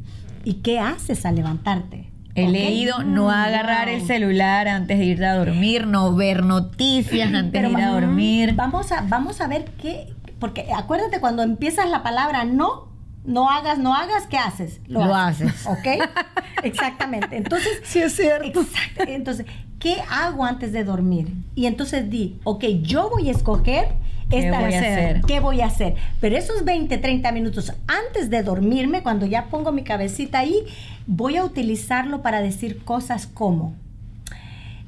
¿Y 0.45 0.57
qué 0.57 0.79
haces 0.79 1.25
al 1.25 1.37
levantarte? 1.37 2.10
He 2.35 2.49
leído 2.49 3.03
no 3.03 3.27
mm, 3.27 3.31
agarrar 3.31 3.89
el 3.89 4.07
celular 4.07 4.69
antes 4.69 4.99
de 4.99 5.05
ir 5.05 5.25
a 5.25 5.35
dormir, 5.35 5.87
no 5.87 6.15
ver 6.15 6.45
noticias 6.45 7.33
antes 7.35 7.63
de 7.63 7.71
ir 7.71 7.81
a 7.81 7.91
dormir. 7.91 8.55
Vamos 8.55 8.93
a, 8.93 9.03
vamos 9.03 9.41
a 9.41 9.49
ver 9.49 9.65
qué, 9.81 10.13
porque 10.39 10.69
acuérdate 10.75 11.21
cuando 11.21 11.43
empiezas 11.43 11.89
la 11.91 12.03
palabra 12.03 12.45
no, 12.45 12.89
no 13.25 13.51
hagas, 13.51 13.79
no 13.79 13.95
hagas, 13.95 14.27
¿qué 14.27 14.39
haces? 14.39 14.81
Lo, 14.87 15.15
haces. 15.15 15.67
¿Ok? 15.67 16.03
Exactamente. 16.63 17.37
Entonces, 17.37 17.81
sí 17.85 18.01
es 18.01 18.15
cierto. 18.15 18.65
Entonces, 19.07 19.47
¿qué 19.79 19.97
hago 20.09 20.45
antes 20.45 20.73
de 20.73 20.85
dormir? 20.85 21.35
Y 21.55 21.67
entonces 21.67 22.09
di, 22.11 22.39
ok, 22.45 22.65
yo 22.83 23.11
voy 23.11 23.29
a 23.29 23.33
escoger 23.33 23.89
esta 24.31 24.59
¿Qué 24.59 24.65
voy 24.65 24.75
a 24.75 24.79
hacer? 24.79 25.21
¿Qué 25.27 25.41
voy 25.41 25.61
a 25.61 25.67
hacer? 25.67 25.95
Pero 26.21 26.37
esos 26.37 26.65
20, 26.65 26.99
30 26.99 27.33
minutos 27.33 27.73
antes 27.87 28.31
de 28.31 28.43
dormirme, 28.43 29.03
cuando 29.03 29.27
ya 29.27 29.47
pongo 29.47 29.73
mi 29.73 29.83
cabecita 29.83 30.39
ahí, 30.39 30.65
voy 31.07 31.37
a 31.37 31.45
utilizarlo 31.45 32.23
para 32.23 32.41
decir 32.41 32.85
cosas 32.85 33.27
como, 33.27 33.75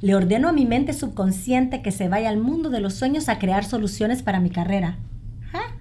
le 0.00 0.14
ordeno 0.14 0.48
a 0.48 0.52
mi 0.52 0.66
mente 0.66 0.92
subconsciente 0.92 1.80
que 1.80 1.92
se 1.92 2.08
vaya 2.08 2.28
al 2.28 2.38
mundo 2.38 2.70
de 2.70 2.80
los 2.80 2.94
sueños 2.94 3.28
a 3.28 3.38
crear 3.38 3.64
soluciones 3.64 4.22
para 4.22 4.40
mi 4.40 4.50
carrera. 4.50 4.98
¿Ah? 5.52 5.74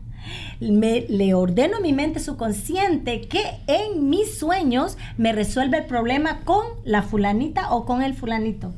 Me, 0.60 1.06
le 1.10 1.34
ordeno 1.34 1.78
a 1.78 1.80
mi 1.82 1.92
mente 1.92 2.20
subconsciente 2.20 3.22
que 3.22 3.42
en 3.66 4.10
mis 4.10 4.38
sueños 4.38 4.98
me 5.18 5.34
resuelve 5.34 5.80
el 5.80 5.86
problema 5.86 6.42
con 6.42 6.66
la 6.84 7.02
fulanita 7.02 7.72
o 7.72 7.86
con 7.86 8.04
el 8.04 8.14
fulanito. 8.14 8.74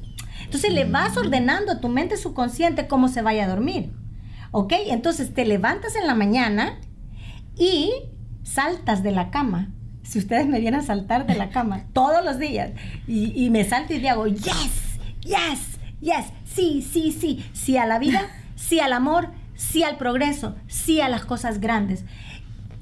Entonces 0.46 0.74
le 0.74 0.86
vas 0.86 1.16
mm. 1.16 1.20
ordenando 1.20 1.72
a 1.74 1.80
tu 1.82 1.90
mente 1.90 2.16
subconsciente 2.16 2.88
cómo 2.88 3.10
se 3.10 3.22
vaya 3.22 3.44
a 3.44 3.50
dormir. 3.50 3.92
¿Ok? 4.54 4.72
Entonces 4.88 5.34
te 5.34 5.46
levantas 5.46 5.98
en 5.98 6.08
la 6.08 6.16
mañana 6.16 6.80
y 7.58 7.92
saltas 8.44 9.04
de 9.04 9.12
la 9.12 9.30
cama 9.30 9.74
si 10.04 10.20
ustedes 10.20 10.46
me 10.46 10.60
vienen 10.60 10.82
a 10.82 10.84
saltar 10.84 11.26
de 11.26 11.36
la 11.36 11.50
cama 11.50 11.86
todos 11.94 12.24
los 12.24 12.38
días 12.38 12.72
y, 13.08 13.50
me 13.50 13.64
salto 13.64 13.94
y 13.94 14.00
digo, 14.00 14.28
yes, 14.28 15.00
yes, 15.22 15.80
yes, 16.02 16.26
sí, 16.46 16.82
sí, 16.82 17.12
sí, 17.12 17.44
sí 17.54 17.78
a 17.78 17.86
la 17.86 18.00
vida, 18.00 18.28
sí 18.56 18.80
al 18.80 18.94
amor, 18.94 19.30
sí 19.56 19.84
al 19.84 19.98
progreso, 19.98 20.56
sí 20.68 21.02
a 21.02 21.10
las 21.10 21.26
cosas 21.26 21.60
grandes. 21.60 22.06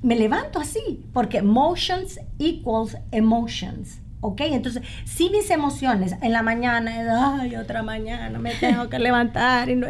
Me 0.02 0.16
levanto 0.16 0.60
así, 0.60 1.06
porque 1.14 1.42
motions 1.42 2.20
equals 2.40 2.98
emotions. 3.12 4.00
¿ok? 4.24 4.42
Entonces, 4.42 4.84
si 5.06 5.30
mis 5.30 5.50
emociones 5.52 6.16
en 6.22 6.34
la 6.34 6.42
mañana, 6.44 7.40
ay, 7.40 7.56
otra 7.56 7.82
mañana, 7.84 8.40
me 8.40 8.54
tengo 8.56 8.90
que 8.90 9.00
levantar 9.00 9.70
y 9.70 9.76
no... 9.76 9.88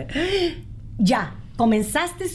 Ya, 0.98 1.36
comenzaste 1.62 2.26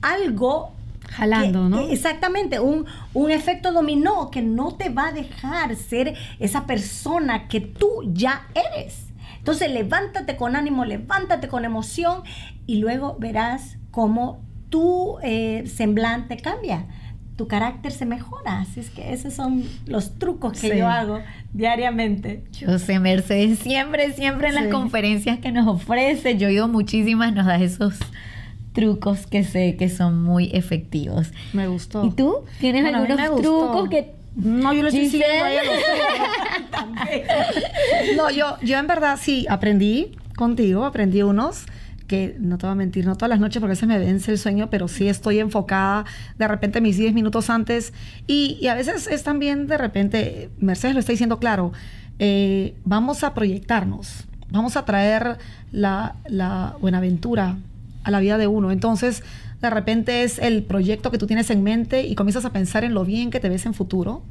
algo 0.00 0.70
jalando, 1.10 1.68
¿no? 1.68 1.88
Exactamente, 1.88 2.60
un, 2.60 2.86
un 3.12 3.30
efecto 3.32 3.72
dominó 3.72 4.30
que 4.30 4.42
no 4.42 4.76
te 4.76 4.90
va 4.90 5.08
a 5.08 5.12
dejar 5.12 5.74
ser 5.74 6.14
esa 6.38 6.64
persona 6.64 7.48
que 7.48 7.60
tú 7.60 7.88
ya 8.12 8.46
eres. 8.54 9.06
Entonces 9.38 9.72
levántate 9.72 10.36
con 10.36 10.54
ánimo, 10.54 10.84
levántate 10.84 11.48
con 11.48 11.64
emoción 11.64 12.22
y 12.64 12.76
luego 12.76 13.16
verás 13.18 13.76
cómo 13.90 14.40
tu 14.70 15.16
eh, 15.24 15.64
semblante 15.66 16.36
cambia, 16.36 16.86
tu 17.34 17.48
carácter 17.48 17.90
se 17.90 18.06
mejora. 18.06 18.60
Así 18.60 18.78
es 18.78 18.90
que 18.90 19.12
esos 19.12 19.34
son 19.34 19.64
los 19.86 20.16
trucos 20.20 20.60
que 20.60 20.78
yo 20.78 20.86
hago 20.86 21.18
diariamente. 21.52 22.44
Yo 22.52 22.78
sé, 22.78 23.00
Mercedes, 23.00 23.58
siempre, 23.58 24.12
siempre 24.12 24.50
en 24.50 24.54
las 24.54 24.68
conferencias 24.68 25.40
que 25.40 25.50
nos 25.50 25.66
ofrece, 25.66 26.36
yo 26.36 26.46
he 26.46 26.52
oído 26.52 26.68
muchísimas, 26.68 27.34
nos 27.34 27.46
da 27.46 27.56
esos 27.56 27.98
trucos 28.74 29.26
que 29.26 29.44
sé 29.44 29.76
que 29.76 29.88
son 29.88 30.22
muy 30.22 30.50
efectivos. 30.52 31.28
Me 31.54 31.68
gustó. 31.68 32.04
¿Y 32.04 32.10
tú? 32.10 32.44
¿Tienes 32.60 32.92
algunos 32.92 33.40
trucos 33.40 33.88
que 33.88 34.12
no, 34.36 34.74
yo 34.74 34.82
lo 34.82 34.88
estoy 34.88 35.08
siguiendo 35.08 35.44
No, 38.16 38.30
yo, 38.30 38.56
yo 38.62 38.78
en 38.78 38.88
verdad 38.88 39.18
sí 39.20 39.46
aprendí 39.48 40.16
contigo, 40.36 40.84
aprendí 40.84 41.22
unos 41.22 41.66
que 42.08 42.36
no 42.38 42.58
te 42.58 42.66
voy 42.66 42.72
a 42.72 42.74
mentir, 42.74 43.06
no 43.06 43.14
todas 43.14 43.30
las 43.30 43.40
noches 43.40 43.60
porque 43.60 43.76
se 43.76 43.86
me 43.86 43.98
vence 43.98 44.32
el 44.32 44.38
sueño, 44.38 44.68
pero 44.70 44.88
sí 44.88 45.08
estoy 45.08 45.38
enfocada 45.38 46.04
de 46.36 46.48
repente 46.48 46.80
mis 46.80 46.98
10 46.98 47.14
minutos 47.14 47.48
antes 47.48 47.92
y, 48.26 48.58
y, 48.60 48.66
a 48.66 48.74
veces 48.74 49.06
es 49.06 49.22
también 49.22 49.68
de 49.68 49.78
repente, 49.78 50.50
Mercedes 50.58 50.94
lo 50.94 51.00
está 51.00 51.12
diciendo 51.12 51.38
claro, 51.38 51.72
eh, 52.18 52.74
vamos 52.84 53.24
a 53.24 53.34
proyectarnos, 53.34 54.24
vamos 54.50 54.76
a 54.76 54.84
traer 54.84 55.38
la, 55.72 56.16
la 56.26 56.76
buenaventura 56.80 57.56
a 58.04 58.10
la 58.10 58.20
vida 58.20 58.38
de 58.38 58.46
uno. 58.46 58.70
Entonces, 58.70 59.22
de 59.60 59.70
repente 59.70 60.22
es 60.22 60.38
el 60.38 60.62
proyecto 60.62 61.10
que 61.10 61.18
tú 61.18 61.26
tienes 61.26 61.50
en 61.50 61.62
mente 61.62 62.06
y 62.06 62.14
comienzas 62.14 62.44
a 62.44 62.52
pensar 62.52 62.84
en 62.84 62.94
lo 62.94 63.04
bien 63.04 63.30
que 63.30 63.40
te 63.40 63.48
ves 63.48 63.66
en 63.66 63.74
futuro 63.74 64.22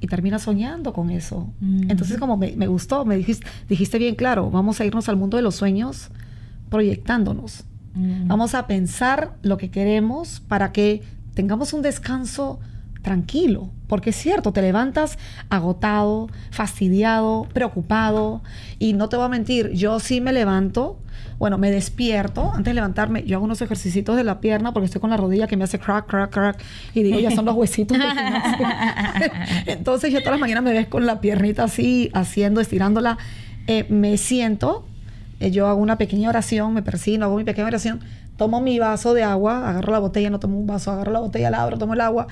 y 0.00 0.08
terminas 0.08 0.42
soñando 0.42 0.92
con 0.92 1.10
eso. 1.10 1.52
Mm. 1.60 1.90
Entonces, 1.90 2.18
como 2.18 2.36
me, 2.36 2.66
gustó, 2.66 3.04
me 3.04 3.16
dijiste, 3.16 3.46
dijiste 3.68 3.98
bien 3.98 4.16
claro, 4.16 4.50
vamos 4.50 4.80
a 4.80 4.84
irnos 4.84 5.08
al 5.08 5.16
mundo 5.16 5.36
de 5.36 5.44
los 5.44 5.54
sueños 5.54 6.10
proyectándonos. 6.68 7.64
Mm. 7.94 8.26
Vamos 8.26 8.54
a 8.54 8.66
pensar 8.66 9.36
lo 9.42 9.56
que 9.58 9.70
queremos 9.70 10.40
para 10.40 10.72
que 10.72 11.02
tengamos 11.34 11.72
un 11.72 11.82
descanso 11.82 12.58
tranquilo, 13.02 13.70
porque 13.86 14.10
es 14.10 14.16
cierto, 14.16 14.52
te 14.52 14.62
levantas 14.62 15.18
agotado, 15.50 16.28
fastidiado, 16.50 17.46
preocupado, 17.52 18.42
y 18.78 18.94
no 18.94 19.08
te 19.08 19.16
voy 19.16 19.26
a 19.26 19.28
mentir, 19.28 19.70
yo 19.72 20.00
sí 20.00 20.20
me 20.20 20.32
levanto 20.32 20.98
Bueno, 21.42 21.58
me 21.58 21.72
despierto, 21.72 22.52
antes 22.52 22.66
de 22.66 22.74
levantarme, 22.74 23.24
yo 23.24 23.34
hago 23.34 23.44
unos 23.44 23.60
ejercicios 23.60 24.16
de 24.16 24.22
la 24.22 24.38
pierna 24.38 24.72
porque 24.72 24.84
estoy 24.84 25.00
con 25.00 25.10
la 25.10 25.16
rodilla 25.16 25.48
que 25.48 25.56
me 25.56 25.64
hace 25.64 25.80
crack, 25.80 26.06
crack, 26.06 26.30
crack, 26.30 26.62
y 26.94 27.02
digo, 27.02 27.18
ya 27.18 27.32
son 27.32 27.44
los 27.44 27.56
huesitos 27.56 27.98
Entonces 29.66 30.12
yo 30.12 30.20
todas 30.20 30.34
las 30.34 30.40
mañanas 30.40 30.62
me 30.62 30.72
ves 30.72 30.86
con 30.86 31.04
la 31.04 31.20
piernita 31.20 31.64
así, 31.64 32.12
haciendo, 32.14 32.60
estirándola. 32.60 33.18
Eh, 33.66 33.86
me 33.88 34.18
siento, 34.18 34.86
eh, 35.40 35.50
yo 35.50 35.66
hago 35.66 35.80
una 35.82 35.98
pequeña 35.98 36.28
oración, 36.28 36.74
me 36.74 36.82
persino, 36.82 37.24
hago 37.24 37.36
mi 37.36 37.42
pequeña 37.42 37.66
oración, 37.66 37.98
tomo 38.36 38.60
mi 38.60 38.78
vaso 38.78 39.12
de 39.12 39.24
agua, 39.24 39.68
agarro 39.68 39.90
la 39.90 39.98
botella, 39.98 40.30
no 40.30 40.38
tomo 40.38 40.60
un 40.60 40.68
vaso, 40.68 40.92
agarro 40.92 41.10
la 41.10 41.18
botella, 41.18 41.50
la 41.50 41.60
abro, 41.60 41.76
tomo 41.76 41.94
el 41.94 42.02
agua 42.02 42.28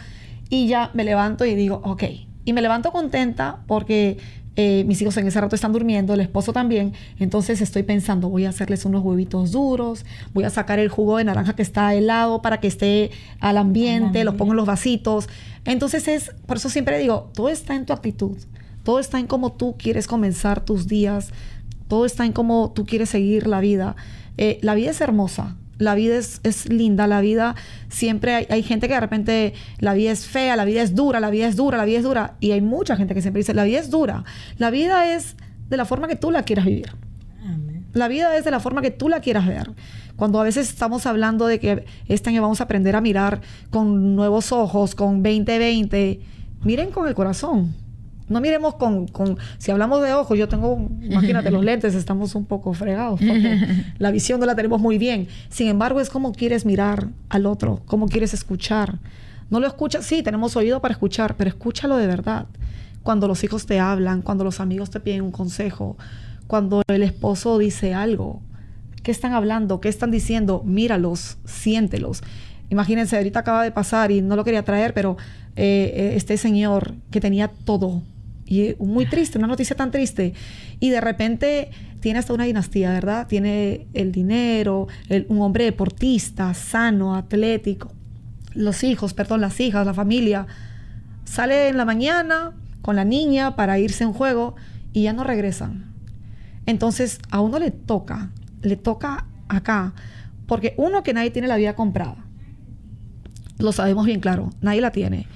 y 0.50 0.68
ya 0.68 0.92
me 0.94 1.02
levanto 1.02 1.44
y 1.44 1.56
digo, 1.56 1.80
ok. 1.82 2.04
Y 2.44 2.52
me 2.52 2.62
levanto 2.62 2.92
contenta 2.92 3.58
porque 3.66 4.18
eh, 4.56 4.84
mis 4.86 5.00
hijos 5.00 5.16
en 5.16 5.26
ese 5.26 5.40
rato 5.40 5.54
están 5.54 5.72
durmiendo, 5.72 6.14
el 6.14 6.20
esposo 6.20 6.52
también. 6.52 6.92
Entonces 7.18 7.60
estoy 7.60 7.82
pensando, 7.82 8.28
voy 8.28 8.44
a 8.44 8.50
hacerles 8.50 8.84
unos 8.84 9.04
huevitos 9.04 9.52
duros, 9.52 10.04
voy 10.34 10.44
a 10.44 10.50
sacar 10.50 10.78
el 10.78 10.88
jugo 10.88 11.16
de 11.18 11.24
naranja 11.24 11.54
que 11.54 11.62
está 11.62 11.94
helado 11.94 12.42
para 12.42 12.60
que 12.60 12.66
esté 12.66 13.10
al 13.38 13.58
ambiente, 13.58 14.24
los 14.24 14.34
pongo 14.34 14.52
en 14.52 14.56
los 14.56 14.66
vasitos. 14.66 15.28
Entonces 15.64 16.08
es, 16.08 16.32
por 16.46 16.56
eso 16.56 16.68
siempre 16.68 16.98
digo, 16.98 17.30
todo 17.34 17.48
está 17.48 17.74
en 17.74 17.86
tu 17.86 17.92
actitud, 17.92 18.36
todo 18.82 18.98
está 18.98 19.18
en 19.18 19.26
cómo 19.26 19.52
tú 19.52 19.76
quieres 19.78 20.06
comenzar 20.06 20.64
tus 20.64 20.88
días, 20.88 21.30
todo 21.88 22.04
está 22.04 22.26
en 22.26 22.32
cómo 22.32 22.72
tú 22.74 22.86
quieres 22.86 23.10
seguir 23.10 23.46
la 23.46 23.60
vida. 23.60 23.96
Eh, 24.36 24.58
la 24.62 24.74
vida 24.74 24.90
es 24.90 25.00
hermosa, 25.00 25.56
la 25.80 25.94
vida 25.94 26.16
es, 26.16 26.68
linda, 26.68 27.06
la 27.06 27.20
vida 27.20 27.56
siempre 27.88 28.46
hay, 28.48 28.62
gente 28.62 28.86
que 28.86 28.94
de 28.94 29.00
repente 29.00 29.54
la 29.78 29.94
vida 29.94 30.12
es 30.12 30.26
fea, 30.26 30.54
la 30.54 30.66
vida 30.66 30.82
es 30.82 30.94
dura, 30.94 31.20
la 31.20 31.30
vida 31.30 31.48
es 31.48 31.56
dura, 31.56 31.78
la 31.78 31.86
vida 31.86 31.98
es 31.98 32.04
dura. 32.04 32.36
Y 32.38 32.52
hay 32.52 32.60
mucha 32.60 32.96
gente 32.96 33.14
que 33.14 33.22
siempre 33.22 33.40
dice, 33.40 33.54
la 33.54 33.64
vida 33.64 33.78
es 33.78 33.90
dura. 33.90 34.24
La 34.58 34.70
vida 34.70 35.14
es 35.14 35.36
de 35.70 35.76
la 35.78 35.86
forma 35.86 36.06
que 36.06 36.16
tú 36.16 36.30
la 36.30 36.42
quieras 36.42 36.66
vivir. 36.66 36.92
La 37.94 38.08
vida 38.08 38.36
es 38.36 38.44
de 38.44 38.50
la 38.50 38.60
forma 38.60 38.82
que 38.82 38.90
tú 38.90 39.08
la 39.08 39.20
quieras 39.20 39.46
ver. 39.46 39.72
Cuando 40.16 40.38
a 40.38 40.44
veces 40.44 40.68
estamos 40.68 41.06
hablando 41.06 41.46
de 41.46 41.58
que 41.58 41.86
este 42.06 42.28
año 42.28 42.42
vamos 42.42 42.60
a 42.60 42.64
aprender 42.64 42.94
a 42.94 43.00
mirar 43.00 43.40
con 43.70 44.14
nuevos 44.14 44.52
ojos, 44.52 44.94
con 44.94 45.22
2020, 45.22 46.20
miren 46.62 46.90
con 46.90 47.08
el 47.08 47.14
corazón. 47.14 47.74
No 48.30 48.40
miremos 48.40 48.76
con, 48.76 49.08
con, 49.08 49.38
si 49.58 49.72
hablamos 49.72 50.02
de 50.02 50.14
ojos, 50.14 50.38
yo 50.38 50.48
tengo, 50.48 50.88
imagínate, 51.02 51.50
los 51.50 51.64
lentes, 51.64 51.96
estamos 51.96 52.36
un 52.36 52.46
poco 52.46 52.72
fregados, 52.74 53.18
porque 53.18 53.58
la 53.98 54.12
visión 54.12 54.38
no 54.38 54.46
la 54.46 54.54
tenemos 54.54 54.80
muy 54.80 54.98
bien. 54.98 55.26
Sin 55.48 55.66
embargo, 55.66 56.00
es 56.00 56.10
como 56.10 56.30
quieres 56.30 56.64
mirar 56.64 57.08
al 57.28 57.44
otro, 57.44 57.82
cómo 57.86 58.06
quieres 58.06 58.32
escuchar. 58.32 59.00
No 59.50 59.58
lo 59.58 59.66
escuchas, 59.66 60.06
sí, 60.06 60.22
tenemos 60.22 60.54
oído 60.54 60.80
para 60.80 60.92
escuchar, 60.92 61.36
pero 61.36 61.50
escúchalo 61.50 61.96
de 61.96 62.06
verdad. 62.06 62.46
Cuando 63.02 63.26
los 63.26 63.42
hijos 63.42 63.66
te 63.66 63.80
hablan, 63.80 64.22
cuando 64.22 64.44
los 64.44 64.60
amigos 64.60 64.90
te 64.90 65.00
piden 65.00 65.22
un 65.22 65.32
consejo, 65.32 65.96
cuando 66.46 66.82
el 66.86 67.02
esposo 67.02 67.58
dice 67.58 67.94
algo, 67.94 68.42
¿qué 69.02 69.10
están 69.10 69.32
hablando? 69.32 69.80
¿Qué 69.80 69.88
están 69.88 70.12
diciendo? 70.12 70.62
Míralos, 70.64 71.38
siéntelos. 71.44 72.22
Imagínense, 72.68 73.16
ahorita 73.16 73.40
acaba 73.40 73.64
de 73.64 73.72
pasar 73.72 74.12
y 74.12 74.22
no 74.22 74.36
lo 74.36 74.44
quería 74.44 74.62
traer, 74.62 74.94
pero 74.94 75.16
eh, 75.56 75.92
eh, 75.96 76.12
este 76.14 76.36
señor 76.36 76.94
que 77.10 77.20
tenía 77.20 77.48
todo, 77.48 78.02
y 78.50 78.74
muy 78.80 79.06
triste, 79.06 79.38
una 79.38 79.46
noticia 79.46 79.76
tan 79.76 79.92
triste. 79.92 80.34
Y 80.80 80.90
de 80.90 81.00
repente 81.00 81.70
tiene 82.00 82.18
hasta 82.18 82.34
una 82.34 82.44
dinastía, 82.44 82.90
¿verdad? 82.90 83.28
Tiene 83.28 83.86
el 83.94 84.10
dinero, 84.10 84.88
un 85.28 85.40
hombre 85.40 85.64
deportista, 85.64 86.52
sano, 86.52 87.14
atlético. 87.14 87.92
Los 88.52 88.82
hijos, 88.82 89.14
perdón, 89.14 89.40
las 89.40 89.60
hijas, 89.60 89.86
la 89.86 89.94
familia. 89.94 90.48
Sale 91.24 91.68
en 91.68 91.76
la 91.76 91.84
mañana 91.84 92.52
con 92.82 92.96
la 92.96 93.04
niña 93.04 93.54
para 93.54 93.78
irse 93.78 94.02
a 94.02 94.08
un 94.08 94.14
juego 94.14 94.56
y 94.92 95.04
ya 95.04 95.12
no 95.12 95.22
regresan. 95.22 95.94
Entonces 96.66 97.20
a 97.30 97.40
uno 97.40 97.60
le 97.60 97.70
toca, 97.70 98.30
le 98.62 98.74
toca 98.74 99.26
acá, 99.48 99.94
porque 100.46 100.74
uno 100.76 101.04
que 101.04 101.14
nadie 101.14 101.30
tiene 101.30 101.46
la 101.46 101.56
vida 101.56 101.76
comprada. 101.76 102.16
Lo 103.58 103.70
sabemos 103.70 104.06
bien 104.06 104.18
claro, 104.18 104.50
nadie 104.60 104.80
la 104.80 104.90
tiene. 104.90 105.28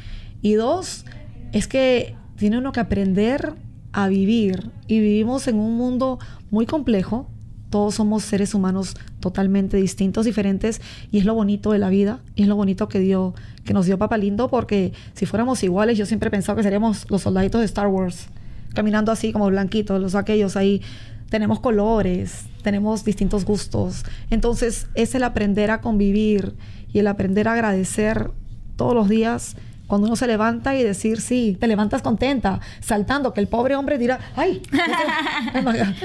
Y 0.42 0.54
dos, 0.54 1.04
es 1.52 1.68
que 1.68 2.16
tiene 2.36 2.58
uno 2.58 2.72
que 2.72 2.80
aprender 2.80 3.54
a 3.92 4.08
vivir 4.08 4.70
y 4.86 5.00
vivimos 5.00 5.46
en 5.48 5.58
un 5.58 5.76
mundo 5.76 6.18
muy 6.50 6.66
complejo. 6.66 7.28
Todos 7.70 7.94
somos 7.94 8.22
seres 8.22 8.54
humanos 8.54 8.96
totalmente 9.20 9.76
distintos, 9.76 10.26
diferentes 10.26 10.80
y 11.10 11.18
es 11.18 11.24
lo 11.24 11.34
bonito 11.34 11.72
de 11.72 11.78
la 11.78 11.88
vida 11.88 12.20
y 12.34 12.42
es 12.42 12.48
lo 12.48 12.56
bonito 12.56 12.88
que 12.88 13.00
dio 13.00 13.34
que 13.64 13.72
nos 13.72 13.86
dio 13.86 13.98
Papa 13.98 14.16
Lindo 14.16 14.48
porque 14.48 14.92
si 15.14 15.26
fuéramos 15.26 15.62
iguales 15.64 15.98
yo 15.98 16.06
siempre 16.06 16.28
he 16.28 16.30
pensado 16.30 16.56
que 16.56 16.62
seríamos 16.62 17.10
los 17.10 17.22
soldaditos 17.22 17.60
de 17.60 17.64
Star 17.64 17.88
Wars 17.88 18.28
caminando 18.74 19.12
así 19.12 19.32
como 19.32 19.46
blanquitos, 19.46 20.00
los 20.00 20.14
aquellos 20.14 20.56
ahí 20.56 20.82
tenemos 21.30 21.60
colores, 21.60 22.46
tenemos 22.62 23.04
distintos 23.04 23.44
gustos. 23.44 24.04
Entonces 24.30 24.88
es 24.94 25.14
el 25.14 25.22
aprender 25.22 25.70
a 25.70 25.80
convivir 25.80 26.54
y 26.92 26.98
el 26.98 27.06
aprender 27.06 27.48
a 27.48 27.54
agradecer 27.54 28.30
todos 28.76 28.94
los 28.94 29.08
días 29.08 29.56
cuando 29.86 30.06
uno 30.06 30.16
se 30.16 30.26
levanta 30.26 30.74
y 30.74 30.82
decir, 30.82 31.20
sí, 31.20 31.56
te 31.60 31.66
levantas 31.66 32.02
contenta, 32.02 32.60
saltando, 32.80 33.34
que 33.34 33.40
el 33.40 33.48
pobre 33.48 33.76
hombre 33.76 33.98
dirá, 33.98 34.18
ay, 34.34 34.62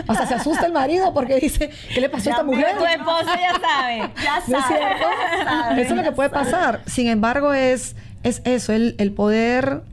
hasta 0.08 0.26
se 0.28 0.34
asusta 0.34 0.66
el 0.66 0.74
marido 0.74 1.14
porque 1.14 1.40
dice, 1.40 1.70
¿qué 1.94 2.02
le 2.02 2.10
pasó 2.10 2.30
a 2.30 2.34
esta 2.34 2.44
mujer? 2.44 2.78
Tu 2.78 2.86
esposo 2.86 3.26
ya 3.26 3.60
sabe, 3.60 4.14
ya 4.24 4.42
sabe. 4.42 5.82
Eso 5.82 5.92
es 5.92 5.98
lo 5.98 6.04
que 6.04 6.12
puede 6.12 6.30
pasar. 6.30 6.82
Sin 6.86 7.08
embargo, 7.08 7.54
es, 7.54 7.96
es 8.24 8.42
eso, 8.44 8.74
el, 8.74 8.96
el 8.98 9.12
poder 9.14 9.84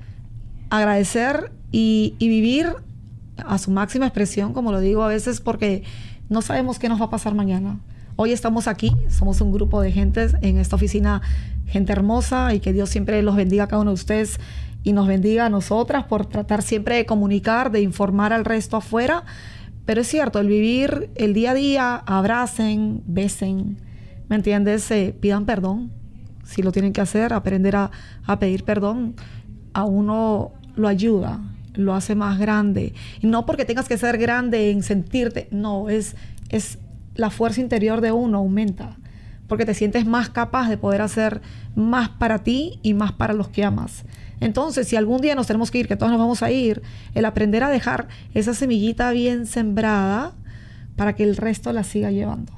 agradecer 0.70 1.52
y, 1.70 2.14
y 2.18 2.28
vivir 2.28 2.74
a 3.36 3.58
su 3.58 3.70
máxima 3.70 4.06
expresión, 4.06 4.52
como 4.52 4.72
lo 4.72 4.80
digo 4.80 5.02
a 5.02 5.08
veces, 5.08 5.40
porque 5.40 5.84
no 6.28 6.42
sabemos 6.42 6.78
qué 6.78 6.88
nos 6.88 7.00
va 7.00 7.06
a 7.06 7.10
pasar 7.10 7.34
mañana. 7.34 7.78
Hoy 8.16 8.32
estamos 8.32 8.66
aquí, 8.66 8.96
somos 9.10 9.40
un 9.42 9.52
grupo 9.52 9.80
de 9.80 9.92
gentes 9.92 10.34
en 10.40 10.56
esta 10.56 10.76
oficina 10.76 11.20
gente 11.66 11.92
hermosa 11.92 12.54
y 12.54 12.60
que 12.60 12.72
Dios 12.72 12.90
siempre 12.90 13.22
los 13.22 13.36
bendiga 13.36 13.64
a 13.64 13.68
cada 13.68 13.82
uno 13.82 13.90
de 13.90 13.96
ustedes 13.96 14.38
y 14.82 14.92
nos 14.92 15.08
bendiga 15.08 15.46
a 15.46 15.50
nosotras 15.50 16.04
por 16.04 16.26
tratar 16.26 16.62
siempre 16.62 16.96
de 16.96 17.06
comunicar, 17.06 17.72
de 17.72 17.80
informar 17.80 18.32
al 18.32 18.44
resto 18.44 18.76
afuera. 18.76 19.24
Pero 19.84 20.00
es 20.00 20.08
cierto, 20.08 20.38
el 20.38 20.48
vivir 20.48 21.10
el 21.16 21.34
día 21.34 21.50
a 21.50 21.54
día, 21.54 21.96
abracen, 22.06 23.02
besen, 23.06 23.78
¿me 24.28 24.36
entiendes? 24.36 24.88
Eh, 24.90 25.14
pidan 25.18 25.44
perdón, 25.44 25.90
si 26.44 26.62
lo 26.62 26.72
tienen 26.72 26.92
que 26.92 27.00
hacer, 27.00 27.32
aprender 27.32 27.76
a, 27.76 27.90
a 28.24 28.38
pedir 28.38 28.64
perdón, 28.64 29.16
a 29.72 29.84
uno 29.84 30.52
lo 30.76 30.88
ayuda, 30.88 31.40
lo 31.74 31.94
hace 31.94 32.14
más 32.14 32.38
grande. 32.38 32.94
Y 33.20 33.26
no 33.26 33.44
porque 33.44 33.64
tengas 33.64 33.88
que 33.88 33.98
ser 33.98 34.18
grande 34.18 34.70
en 34.70 34.82
sentirte, 34.82 35.48
no, 35.50 35.88
es, 35.88 36.14
es 36.48 36.78
la 37.16 37.30
fuerza 37.30 37.60
interior 37.60 38.00
de 38.00 38.12
uno 38.12 38.38
aumenta 38.38 38.96
porque 39.48 39.64
te 39.64 39.74
sientes 39.74 40.06
más 40.06 40.28
capaz 40.28 40.68
de 40.68 40.78
poder 40.78 41.02
hacer 41.02 41.42
más 41.74 42.08
para 42.08 42.40
ti 42.40 42.80
y 42.82 42.94
más 42.94 43.12
para 43.12 43.34
los 43.34 43.48
que 43.48 43.64
amas. 43.64 44.04
Entonces, 44.40 44.88
si 44.88 44.96
algún 44.96 45.20
día 45.20 45.34
nos 45.34 45.46
tenemos 45.46 45.70
que 45.70 45.78
ir, 45.78 45.88
que 45.88 45.96
todos 45.96 46.12
nos 46.12 46.20
vamos 46.20 46.42
a 46.42 46.50
ir, 46.50 46.82
el 47.14 47.24
aprender 47.24 47.62
a 47.62 47.70
dejar 47.70 48.08
esa 48.34 48.54
semillita 48.54 49.10
bien 49.10 49.46
sembrada 49.46 50.32
para 50.96 51.14
que 51.14 51.22
el 51.22 51.36
resto 51.36 51.72
la 51.72 51.84
siga 51.84 52.10
llevando. 52.10 52.52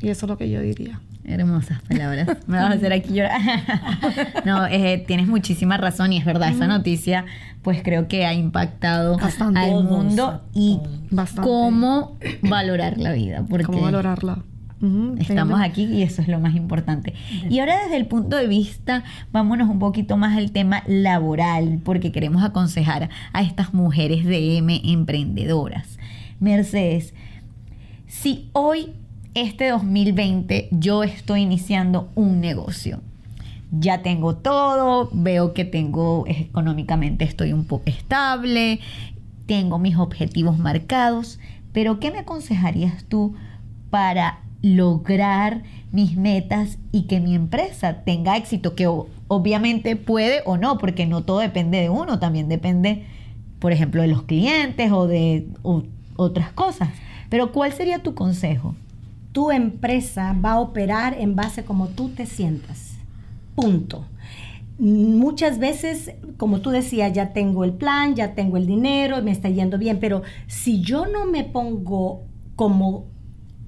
Y 0.00 0.08
eso 0.08 0.26
es 0.26 0.30
lo 0.30 0.36
que 0.36 0.50
yo 0.50 0.60
diría. 0.60 1.00
Hermosas 1.24 1.80
palabras. 1.82 2.26
Me 2.48 2.56
vas 2.56 2.72
a 2.72 2.74
hacer 2.74 2.92
aquí 2.92 3.14
llorar. 3.14 3.40
no, 4.44 4.66
eh, 4.66 5.04
tienes 5.06 5.28
muchísima 5.28 5.76
razón 5.76 6.12
y 6.12 6.18
es 6.18 6.24
verdad, 6.24 6.50
esa 6.50 6.66
noticia 6.66 7.24
pues 7.62 7.82
creo 7.84 8.08
que 8.08 8.26
ha 8.26 8.34
impactado 8.34 9.16
al 9.54 9.84
mundo 9.84 10.42
y 10.52 10.80
cómo 11.40 12.18
valorar 12.42 12.98
la 12.98 13.12
vida. 13.12 13.44
Porque 13.48 13.66
cómo 13.66 13.82
valorarla. 13.82 14.42
Estamos 15.18 15.60
aquí 15.60 15.84
y 15.84 16.02
eso 16.02 16.22
es 16.22 16.28
lo 16.28 16.40
más 16.40 16.56
importante. 16.56 17.14
Y 17.48 17.60
ahora 17.60 17.84
desde 17.84 17.96
el 17.96 18.06
punto 18.06 18.36
de 18.36 18.48
vista, 18.48 19.04
vámonos 19.30 19.68
un 19.68 19.78
poquito 19.78 20.16
más 20.16 20.36
al 20.36 20.50
tema 20.50 20.82
laboral, 20.86 21.80
porque 21.84 22.10
queremos 22.10 22.42
aconsejar 22.42 23.08
a 23.32 23.42
estas 23.42 23.74
mujeres 23.74 24.24
de 24.24 24.58
M 24.58 24.80
emprendedoras. 24.84 25.98
Mercedes, 26.40 27.14
si 28.08 28.48
hoy, 28.52 28.92
este 29.34 29.68
2020, 29.68 30.68
yo 30.72 31.04
estoy 31.04 31.42
iniciando 31.42 32.10
un 32.16 32.40
negocio, 32.40 33.00
ya 33.70 34.02
tengo 34.02 34.36
todo, 34.36 35.08
veo 35.12 35.54
que 35.54 35.64
tengo 35.64 36.24
económicamente 36.26 37.24
estoy 37.24 37.52
un 37.52 37.64
poco 37.64 37.84
estable, 37.86 38.80
tengo 39.46 39.78
mis 39.78 39.96
objetivos 39.96 40.58
marcados, 40.58 41.38
pero 41.72 42.00
¿qué 42.00 42.10
me 42.10 42.18
aconsejarías 42.18 43.04
tú 43.04 43.34
para 43.88 44.40
lograr 44.62 45.62
mis 45.90 46.16
metas 46.16 46.78
y 46.92 47.02
que 47.02 47.20
mi 47.20 47.34
empresa 47.34 48.04
tenga 48.04 48.36
éxito, 48.36 48.74
que 48.74 48.86
obviamente 49.28 49.96
puede 49.96 50.42
o 50.46 50.56
no, 50.56 50.78
porque 50.78 51.04
no 51.04 51.24
todo 51.24 51.40
depende 51.40 51.78
de 51.78 51.90
uno, 51.90 52.18
también 52.18 52.48
depende, 52.48 53.04
por 53.58 53.72
ejemplo, 53.72 54.02
de 54.02 54.08
los 54.08 54.22
clientes 54.22 54.90
o 54.92 55.06
de 55.06 55.48
otras 56.16 56.52
cosas. 56.52 56.88
Pero 57.28 57.52
¿cuál 57.52 57.72
sería 57.72 58.02
tu 58.02 58.14
consejo? 58.14 58.74
Tu 59.32 59.50
empresa 59.50 60.36
va 60.44 60.52
a 60.52 60.60
operar 60.60 61.16
en 61.18 61.34
base 61.34 61.64
como 61.64 61.88
tú 61.88 62.10
te 62.10 62.26
sientas. 62.26 62.96
Punto. 63.54 64.06
Muchas 64.78 65.58
veces, 65.58 66.12
como 66.36 66.60
tú 66.60 66.70
decías, 66.70 67.12
ya 67.12 67.32
tengo 67.32 67.64
el 67.64 67.72
plan, 67.72 68.14
ya 68.14 68.34
tengo 68.34 68.56
el 68.56 68.66
dinero, 68.66 69.22
me 69.22 69.30
está 69.30 69.48
yendo 69.48 69.78
bien, 69.78 69.98
pero 70.00 70.22
si 70.46 70.82
yo 70.82 71.06
no 71.06 71.26
me 71.26 71.44
pongo 71.44 72.22
como 72.56 73.06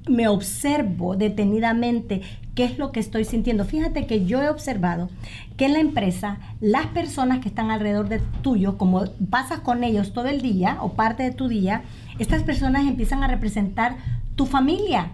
me 0.07 0.29
observo 0.29 1.17
detenidamente 1.17 2.23
qué 2.55 2.65
es 2.65 2.79
lo 2.79 2.93
que 2.93 3.01
estoy 3.01 3.25
sintiendo. 3.25 3.65
Fíjate 3.65 4.07
que 4.07 4.27
yo 4.27 4.43
he 4.43 4.49
observado 4.49 5.11
que 5.57 5.67
en 5.67 5.73
la 5.73 5.81
empresa 5.81 6.39
las 6.61 6.87
personas 6.89 7.41
que 7.41 7.49
están 7.49 7.71
alrededor 7.71 8.09
de 8.09 8.21
tuyo, 8.43 8.79
como 8.79 9.05
pasas 9.31 9.61
con 9.61 9.83
ellos 9.83 10.13
todo 10.13 10.27
el 10.27 10.41
día 10.41 10.79
o 10.81 10.93
parte 10.93 11.23
de 11.23 11.33
tu 11.33 11.49
día, 11.49 11.83
estas 12.19 12.43
personas 12.43 12.87
empiezan 12.87 13.23
a 13.23 13.29
representar 13.29 13.97
tu 14.37 14.47
familia. 14.47 15.13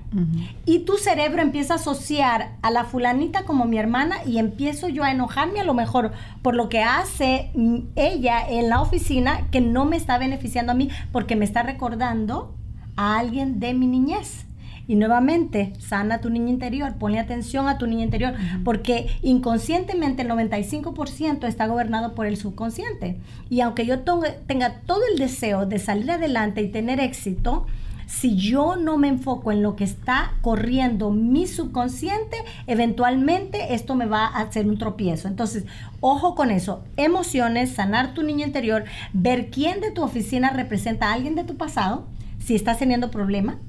Y 0.65 0.81
tu 0.81 0.97
cerebro 0.97 1.43
empieza 1.43 1.75
a 1.75 1.77
asociar 1.77 2.53
a 2.63 2.71
la 2.71 2.85
fulanita 2.85 3.45
como 3.45 3.67
mi 3.67 3.77
hermana 3.77 4.17
y 4.25 4.39
empiezo 4.39 4.89
yo 4.89 5.05
a 5.05 5.11
enojarme 5.11 5.61
a 5.61 5.65
lo 5.65 5.75
mejor 5.75 6.13
por 6.41 6.55
lo 6.55 6.71
que 6.71 6.83
hace 6.83 7.51
ella 7.97 8.49
en 8.49 8.71
la 8.71 8.81
oficina 8.81 9.47
que 9.51 9.61
no 9.61 9.85
me 9.85 9.97
está 9.97 10.17
beneficiando 10.17 10.73
a 10.73 10.75
mí 10.75 10.89
porque 11.13 11.37
me 11.37 11.45
está 11.45 11.63
recordando 11.63 12.55
a 12.97 13.19
alguien 13.19 13.61
de 13.61 13.75
mi 13.75 13.87
niñez. 13.87 14.47
Y 14.91 14.97
nuevamente, 14.97 15.73
sana 15.79 16.21
tu 16.21 16.31
niño 16.31 16.49
interior, 16.49 16.97
ponle 16.97 17.21
atención 17.21 17.69
a 17.69 17.79
tu 17.79 17.87
niño 17.87 18.03
interior, 18.03 18.35
porque 18.65 19.07
inconscientemente 19.23 20.23
el 20.23 20.29
95% 20.31 21.47
está 21.47 21.69
gobernado 21.69 22.17
por 22.17 22.27
el 22.27 22.37
subconsciente. 22.37 23.21
Y 23.49 23.61
aunque 23.61 23.87
yo 23.87 24.01
tenga 24.01 24.81
todo 24.87 25.03
el 25.13 25.17
deseo 25.17 25.65
de 25.65 25.79
salir 25.79 26.11
adelante 26.11 26.61
y 26.61 26.73
tener 26.73 26.99
éxito, 26.99 27.69
si 28.09 28.35
yo 28.35 28.75
no 28.75 28.99
me 28.99 29.07
enfoco 29.07 29.53
en 29.53 29.63
lo 29.63 29.77
que 29.77 29.85
está 29.85 30.33
corriendo 30.41 31.13
mi 31.13 31.47
subconsciente, 31.47 32.39
eventualmente 32.67 33.75
esto 33.75 33.95
me 33.95 34.07
va 34.07 34.27
a 34.27 34.41
hacer 34.41 34.67
un 34.67 34.77
tropiezo. 34.77 35.29
Entonces, 35.29 35.67
ojo 36.01 36.35
con 36.35 36.51
eso. 36.51 36.83
Emociones, 36.97 37.71
sanar 37.71 38.13
tu 38.13 38.25
niño 38.25 38.45
interior, 38.45 38.87
ver 39.13 39.51
quién 39.51 39.81
de 39.81 39.93
tu 39.93 40.03
oficina 40.03 40.51
representa 40.51 41.11
a 41.11 41.13
alguien 41.13 41.37
de 41.37 41.45
tu 41.45 41.57
pasado, 41.57 42.09
si 42.41 42.57
estás 42.57 42.81
teniendo 42.81 43.13
problema. 43.13 43.61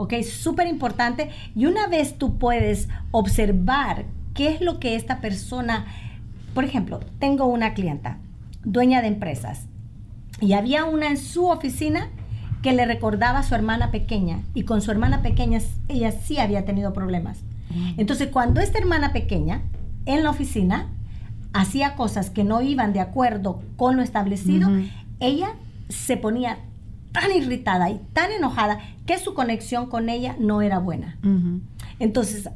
¿Ok? 0.00 0.14
Súper 0.22 0.66
importante. 0.66 1.28
Y 1.54 1.66
una 1.66 1.86
vez 1.86 2.16
tú 2.16 2.38
puedes 2.38 2.88
observar 3.10 4.06
qué 4.32 4.48
es 4.48 4.62
lo 4.62 4.80
que 4.80 4.94
esta 4.94 5.20
persona, 5.20 5.84
por 6.54 6.64
ejemplo, 6.64 7.00
tengo 7.18 7.44
una 7.44 7.74
clienta, 7.74 8.16
dueña 8.64 9.02
de 9.02 9.08
empresas, 9.08 9.66
y 10.40 10.54
había 10.54 10.86
una 10.86 11.08
en 11.08 11.18
su 11.18 11.48
oficina 11.48 12.08
que 12.62 12.72
le 12.72 12.86
recordaba 12.86 13.40
a 13.40 13.42
su 13.42 13.54
hermana 13.54 13.90
pequeña 13.90 14.40
y 14.54 14.62
con 14.62 14.80
su 14.80 14.90
hermana 14.90 15.20
pequeña 15.20 15.60
ella 15.88 16.12
sí 16.12 16.38
había 16.38 16.64
tenido 16.64 16.94
problemas. 16.94 17.40
Entonces, 17.98 18.28
cuando 18.28 18.62
esta 18.62 18.78
hermana 18.78 19.12
pequeña 19.12 19.60
en 20.06 20.24
la 20.24 20.30
oficina 20.30 20.88
hacía 21.52 21.94
cosas 21.94 22.30
que 22.30 22.42
no 22.42 22.62
iban 22.62 22.94
de 22.94 23.00
acuerdo 23.00 23.60
con 23.76 23.96
lo 23.96 24.02
establecido, 24.02 24.70
ella 25.20 25.56
se 25.90 26.16
ponía 26.16 26.58
tan 27.12 27.32
irritada 27.32 27.90
y 27.90 28.00
tan 28.12 28.30
enojada 28.32 28.80
que 29.06 29.18
su 29.18 29.34
conexión 29.34 29.86
con 29.88 30.08
ella 30.08 30.36
no 30.38 30.62
era 30.62 30.78
buena. 30.78 31.18
Entonces, 31.98 32.48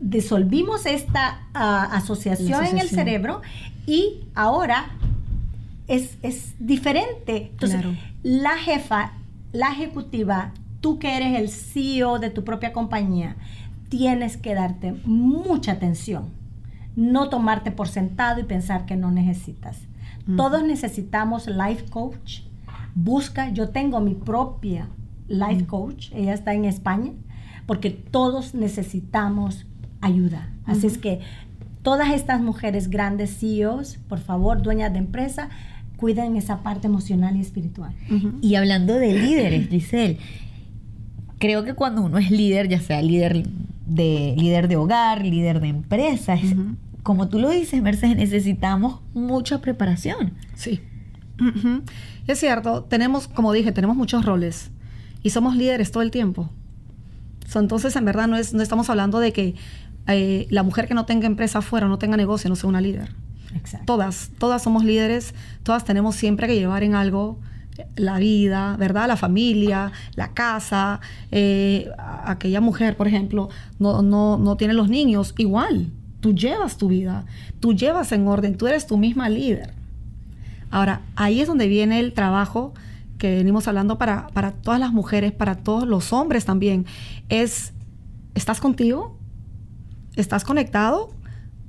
disolvimos 0.00 0.86
esta 0.86 1.46
ah, 1.54 1.88
asociación, 1.92 2.64
en 2.64 2.78
el 2.78 2.88
cerebro 2.88 3.42
y 3.86 4.20
ahora 4.34 4.90
es, 5.88 6.18
diferente. 6.58 7.50
Entonces, 7.52 7.84
la 8.22 8.56
jefa 8.56 9.12
la 9.52 9.70
ejecutiva, 9.70 10.52
tú 10.80 10.98
que 10.98 11.16
eres 11.16 11.38
el 11.38 11.48
CEO 11.48 12.18
de 12.18 12.30
tu 12.30 12.42
propia 12.42 12.72
compañía, 12.72 13.36
tienes 13.88 14.36
que 14.36 14.54
darte 14.54 14.94
mucha 15.04 15.72
atención. 15.72 16.30
No 16.96 17.28
tomarte 17.28 17.70
por 17.70 17.88
sentado 17.88 18.40
y 18.40 18.44
pensar 18.44 18.86
que 18.86 18.96
no 18.96 19.10
necesitas. 19.10 19.78
Todos 20.36 20.62
necesitamos 20.62 21.46
life 21.48 21.86
coach. 21.90 22.42
Busca, 22.94 23.50
yo 23.50 23.70
tengo 23.70 24.00
mi 24.00 24.14
propia 24.14 24.88
life 25.28 25.66
coach, 25.66 26.10
ella 26.12 26.34
está 26.34 26.54
en 26.54 26.64
España, 26.64 27.12
porque 27.66 27.90
todos 27.90 28.54
necesitamos 28.54 29.66
ayuda. 30.00 30.50
Así 30.64 30.86
es 30.86 30.98
que 30.98 31.20
todas 31.82 32.12
estas 32.12 32.40
mujeres 32.40 32.90
grandes 32.90 33.38
CEOs, 33.38 33.98
por 34.08 34.18
favor, 34.18 34.62
dueñas 34.62 34.92
de 34.92 34.98
empresa, 34.98 35.48
cuiden 35.96 36.36
esa 36.36 36.62
parte 36.62 36.88
emocional 36.88 37.36
y 37.36 37.40
espiritual. 37.40 37.94
Y 38.40 38.56
hablando 38.56 38.94
de 38.94 39.14
líderes, 39.14 39.68
Giselle, 39.68 40.18
creo 41.38 41.64
que 41.64 41.74
cuando 41.74 42.02
uno 42.02 42.18
es 42.18 42.30
líder, 42.30 42.68
ya 42.68 42.80
sea 42.80 43.00
líder 43.02 43.46
de, 43.86 44.34
líder 44.36 44.68
de 44.68 44.76
hogar, 44.76 45.24
líder 45.24 45.60
de 45.60 45.68
empresas, 45.68 46.40
como 47.02 47.28
tú 47.28 47.38
lo 47.38 47.50
dices, 47.50 47.80
Mercedes, 47.82 48.16
necesitamos 48.16 49.00
mucha 49.14 49.60
preparación. 49.60 50.32
Sí. 50.54 50.80
Es 52.26 52.38
cierto, 52.38 52.84
tenemos, 52.84 53.28
como 53.28 53.52
dije, 53.52 53.72
tenemos 53.72 53.96
muchos 53.96 54.24
roles 54.24 54.70
y 55.22 55.30
somos 55.30 55.56
líderes 55.56 55.90
todo 55.90 56.02
el 56.02 56.10
tiempo. 56.10 56.50
entonces, 57.54 57.96
en 57.96 58.04
verdad, 58.04 58.28
no, 58.28 58.36
es, 58.36 58.54
no 58.54 58.62
estamos 58.62 58.90
hablando 58.90 59.18
de 59.18 59.32
que 59.32 59.54
eh, 60.08 60.46
la 60.50 60.62
mujer 60.62 60.88
que 60.88 60.94
no 60.94 61.06
tenga 61.06 61.26
empresa 61.26 61.58
afuera, 61.58 61.88
no 61.88 61.98
tenga 61.98 62.16
negocio, 62.16 62.48
no 62.48 62.56
sea 62.56 62.68
una 62.68 62.80
líder. 62.80 63.14
Todas, 63.84 64.30
todas 64.38 64.62
somos 64.62 64.84
líderes, 64.84 65.34
todas 65.62 65.84
tenemos 65.84 66.16
siempre 66.16 66.46
que 66.46 66.54
llevar 66.54 66.82
en 66.82 66.94
algo 66.94 67.38
la 67.96 68.18
vida, 68.18 68.76
¿verdad? 68.78 69.08
La 69.08 69.16
familia, 69.16 69.92
la 70.14 70.32
casa. 70.32 71.00
Eh, 71.30 71.90
aquella 72.24 72.60
mujer, 72.60 72.96
por 72.96 73.08
ejemplo, 73.08 73.48
no, 73.78 74.02
no, 74.02 74.38
no 74.38 74.56
tiene 74.56 74.74
los 74.74 74.88
niños, 74.88 75.34
igual. 75.38 75.90
Tú 76.20 76.34
llevas 76.34 76.76
tu 76.78 76.88
vida, 76.88 77.26
tú 77.60 77.74
llevas 77.74 78.12
en 78.12 78.26
orden, 78.28 78.56
tú 78.56 78.66
eres 78.66 78.86
tu 78.86 78.96
misma 78.96 79.28
líder. 79.28 79.74
Ahora, 80.72 81.02
ahí 81.14 81.40
es 81.40 81.46
donde 81.46 81.68
viene 81.68 82.00
el 82.00 82.12
trabajo 82.12 82.74
que 83.18 83.36
venimos 83.36 83.68
hablando 83.68 83.98
para, 83.98 84.26
para 84.28 84.50
todas 84.50 84.80
las 84.80 84.92
mujeres, 84.92 85.30
para 85.30 85.54
todos 85.54 85.86
los 85.86 86.12
hombres 86.12 86.44
también. 86.44 86.86
Es, 87.28 87.72
¿estás 88.34 88.58
contigo? 88.58 89.16
¿Estás 90.16 90.42
conectado? 90.42 91.10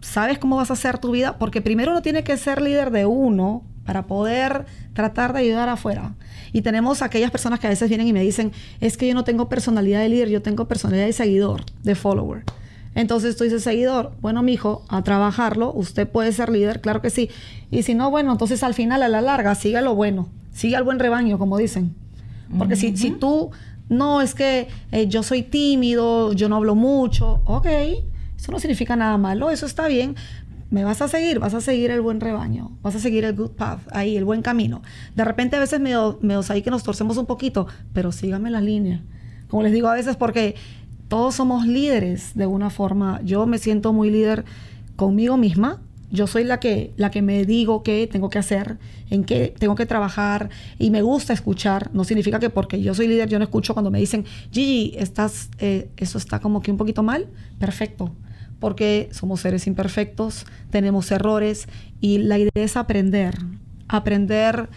sabes 0.04 0.38
cómo 0.38 0.58
vas 0.58 0.70
a 0.70 0.74
hacer 0.74 1.00
tu 1.00 1.12
vida, 1.12 1.38
porque 1.38 1.62
primero 1.62 1.92
uno 1.92 2.02
tiene 2.02 2.24
que 2.24 2.38
ser 2.38 2.62
líder 2.62 2.92
de 2.92 3.06
uno 3.06 3.64
para 3.86 4.06
poder 4.06 4.66
tratar 4.94 5.34
de 5.34 5.40
ayudar 5.40 5.70
afuera. 5.70 6.16
Y 6.52 6.62
tenemos 6.62 7.02
aquellas 7.02 7.32
personas 7.32 7.60
que 7.60 7.68
a 7.68 7.70
veces 7.70 7.90
vienen 7.90 8.08
y 8.08 8.14
me 8.14 8.22
dicen, 8.22 8.52
es 8.80 8.98
que 8.98 9.08
yo 9.08 9.14
no 9.14 9.24
tengo 9.24 9.50
personalidad 9.50 10.02
de 10.02 10.10
líder, 10.10 10.30
yo 10.30 10.42
tengo 10.42 10.68
personalidad 10.68 11.06
de 11.06 11.14
seguidor, 11.14 11.64
de 11.84 11.96
follower. 11.96 12.44
Entonces 12.96 13.36
tú 13.36 13.44
dices, 13.44 13.64
seguidor, 13.64 14.14
bueno, 14.22 14.44
mijo, 14.44 14.86
a 14.88 15.04
trabajarlo, 15.04 15.74
usted 15.74 16.08
puede 16.08 16.32
ser 16.32 16.50
líder, 16.50 16.82
claro 16.82 17.02
que 17.02 17.10
sí. 17.10 17.30
Y 17.72 17.84
si 17.84 17.96
no, 17.96 18.12
bueno, 18.12 18.32
entonces 18.32 18.62
al 18.64 18.74
final, 18.74 19.02
a 19.02 19.10
la 19.10 19.22
larga, 19.22 19.56
sigue 19.56 19.82
lo 19.82 19.96
bueno, 19.96 20.30
sigue 20.52 20.76
al 20.76 20.84
buen 20.84 21.00
rebaño, 21.00 21.40
como 21.40 21.58
dicen. 21.58 21.96
Porque 22.58 22.76
si, 22.76 22.96
si 22.96 23.10
tú, 23.10 23.50
no, 23.90 24.22
es 24.22 24.36
que 24.36 24.68
eh, 24.92 25.08
yo 25.08 25.24
soy 25.24 25.42
tímido, 25.42 26.34
yo 26.34 26.50
no 26.50 26.58
hablo 26.58 26.76
mucho, 26.76 27.42
ok, 27.46 27.68
eso 28.38 28.52
no 28.52 28.60
significa 28.60 28.96
nada 28.96 29.18
malo, 29.18 29.50
eso 29.50 29.66
está 29.66 29.88
bien. 29.88 30.16
Me 30.70 30.84
vas 30.84 31.02
a 31.02 31.08
seguir, 31.08 31.40
vas 31.40 31.54
a 31.54 31.62
seguir 31.62 31.92
el 31.92 32.02
buen 32.02 32.20
rebaño, 32.20 32.72
vas 32.82 32.96
a 32.96 33.00
seguir 33.00 33.26
el 33.26 33.36
good 33.36 33.52
path, 33.52 33.82
ahí, 33.92 34.18
el 34.18 34.26
buen 34.26 34.42
camino. 34.42 34.82
De 35.16 35.24
repente 35.24 35.56
a 35.56 35.60
veces 35.60 35.80
me, 35.80 35.94
me 36.22 36.36
ahí 36.50 36.62
que 36.62 36.72
nos 36.72 36.84
torcemos 36.84 37.18
un 37.18 37.28
poquito, 37.28 37.68
pero 37.94 38.12
síganme 38.12 38.50
la 38.50 38.60
línea. 38.60 39.04
Como 39.48 39.62
les 39.62 39.72
digo 39.72 39.88
a 39.88 39.94
veces, 39.94 40.16
porque 40.16 40.56
todos 41.14 41.36
somos 41.36 41.68
líderes 41.68 42.34
de 42.34 42.48
una 42.48 42.72
forma. 42.72 43.22
Yo 43.24 43.46
me 43.46 43.60
siento 43.60 43.94
muy 43.94 44.10
líder 44.10 44.46
conmigo 44.96 45.38
misma. 45.38 45.80
Yo 46.10 46.26
soy 46.26 46.44
la 46.44 46.60
que, 46.60 46.92
la 46.98 47.12
que 47.12 47.22
me 47.22 47.46
digo 47.46 47.84
qué 47.84 48.10
tengo 48.12 48.32
que 48.32 48.40
hacer, 48.40 48.80
en 49.12 49.24
qué 49.24 49.54
tengo 49.56 49.76
que 49.76 49.86
trabajar 49.86 50.50
y 50.80 50.90
me 50.90 51.04
gusta 51.04 51.32
escuchar. 51.32 51.92
No 51.94 52.04
significa 52.04 52.40
que 52.40 52.50
porque 52.50 52.82
yo 52.82 52.96
soy 52.96 53.08
líder 53.08 53.30
yo 53.30 53.38
no 53.38 53.44
escucho 53.44 53.76
cuando 53.76 53.92
me 53.92 54.00
dicen, 54.00 54.26
Gigi, 54.50 54.96
estás, 54.98 55.52
eh, 55.60 55.92
eso 55.98 56.18
está 56.18 56.40
como 56.40 56.64
que 56.64 56.72
un 56.72 56.78
poquito 56.78 57.04
mal. 57.04 57.28
Perfecto 57.60 58.12
porque 58.60 59.10
somos 59.12 59.42
seres 59.42 59.68
imperfectos, 59.68 60.48
tenemos 60.72 61.12
errores 61.12 61.68
y 62.02 62.20
la 62.20 62.40
idea 62.40 62.52
es 62.56 62.76
aprender, 62.76 63.36
aprender 63.88 64.68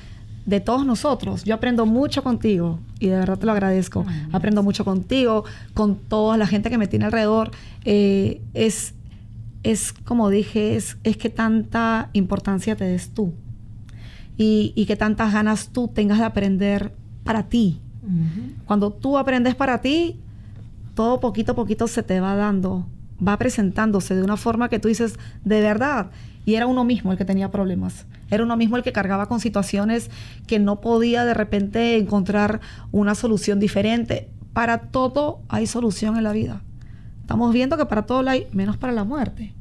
de 0.46 0.60
todos 0.60 0.86
nosotros. 0.86 1.44
Yo 1.44 1.54
aprendo 1.54 1.84
mucho 1.86 2.22
contigo 2.22 2.78
y 3.00 3.08
de 3.08 3.16
verdad 3.18 3.38
te 3.38 3.46
lo 3.46 3.52
agradezco. 3.52 4.06
aprendo 4.32 4.62
mucho 4.62 4.84
contigo, 4.84 5.44
con 5.74 5.96
toda 5.96 6.36
la 6.36 6.46
gente 6.46 6.70
que 6.70 6.78
me 6.78 6.86
tiene 6.86 7.04
alrededor. 7.04 7.50
Eh, 7.84 8.40
es, 8.54 8.94
es, 9.62 9.92
como 9.92 10.30
dije, 10.30 10.76
es, 10.76 10.96
es 11.04 11.16
que 11.16 11.28
tanta 11.28 12.10
importancia 12.12 12.76
te 12.76 12.84
des 12.84 13.10
tú 13.10 13.34
y, 14.38 14.72
y 14.76 14.86
que 14.86 14.96
tantas 14.96 15.32
ganas 15.32 15.68
tú 15.68 15.88
tengas 15.88 16.18
de 16.18 16.24
aprender 16.24 16.92
para 17.24 17.44
ti. 17.44 17.80
Cuando 18.66 18.92
tú 18.92 19.18
aprendes 19.18 19.56
para 19.56 19.80
ti, 19.80 20.20
todo 20.94 21.18
poquito 21.18 21.52
a 21.52 21.54
poquito 21.56 21.88
se 21.88 22.04
te 22.04 22.20
va 22.20 22.36
dando 22.36 22.86
va 23.26 23.36
presentándose 23.38 24.14
de 24.14 24.22
una 24.22 24.36
forma 24.36 24.68
que 24.68 24.78
tú 24.78 24.88
dices, 24.88 25.18
de 25.44 25.60
verdad, 25.60 26.10
y 26.46 26.54
era 26.54 26.66
uno 26.66 26.84
mismo 26.84 27.10
el 27.12 27.18
que 27.18 27.24
tenía 27.24 27.50
problemas. 27.50 28.06
Era 28.30 28.44
uno 28.44 28.56
mismo 28.56 28.76
el 28.76 28.84
que 28.84 28.92
cargaba 28.92 29.26
con 29.26 29.40
situaciones 29.40 30.10
que 30.46 30.60
no 30.60 30.80
podía 30.80 31.24
de 31.24 31.34
repente 31.34 31.98
encontrar 31.98 32.60
una 32.92 33.16
solución 33.16 33.58
diferente. 33.58 34.30
Para 34.52 34.78
todo 34.78 35.40
hay 35.48 35.66
solución 35.66 36.16
en 36.16 36.22
la 36.22 36.32
vida. 36.32 36.62
Estamos 37.20 37.52
viendo 37.52 37.76
que 37.76 37.86
para 37.86 38.06
todo 38.06 38.22
la 38.22 38.30
hay, 38.30 38.46
menos 38.52 38.76
para 38.76 38.92
la 38.92 39.02
muerte. 39.02 39.52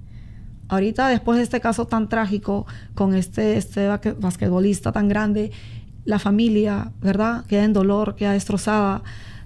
Ahorita, 0.68 1.10
después 1.10 1.38
de 1.38 1.44
este 1.44 1.60
caso 1.60 1.88
tan 1.88 2.08
trágico, 2.08 2.68
con 2.94 3.16
este, 3.16 3.58
este 3.58 3.88
basquetbolista 3.88 4.92
tan 4.92 5.08
grande, 5.08 5.52
la 6.06 6.20
familia, 6.20 6.92
¿verdad? 7.02 7.46
Queda 7.46 7.64
en 7.64 7.74
dolor, 7.74 8.16
queda 8.16 8.34
destrozada 8.34 9.02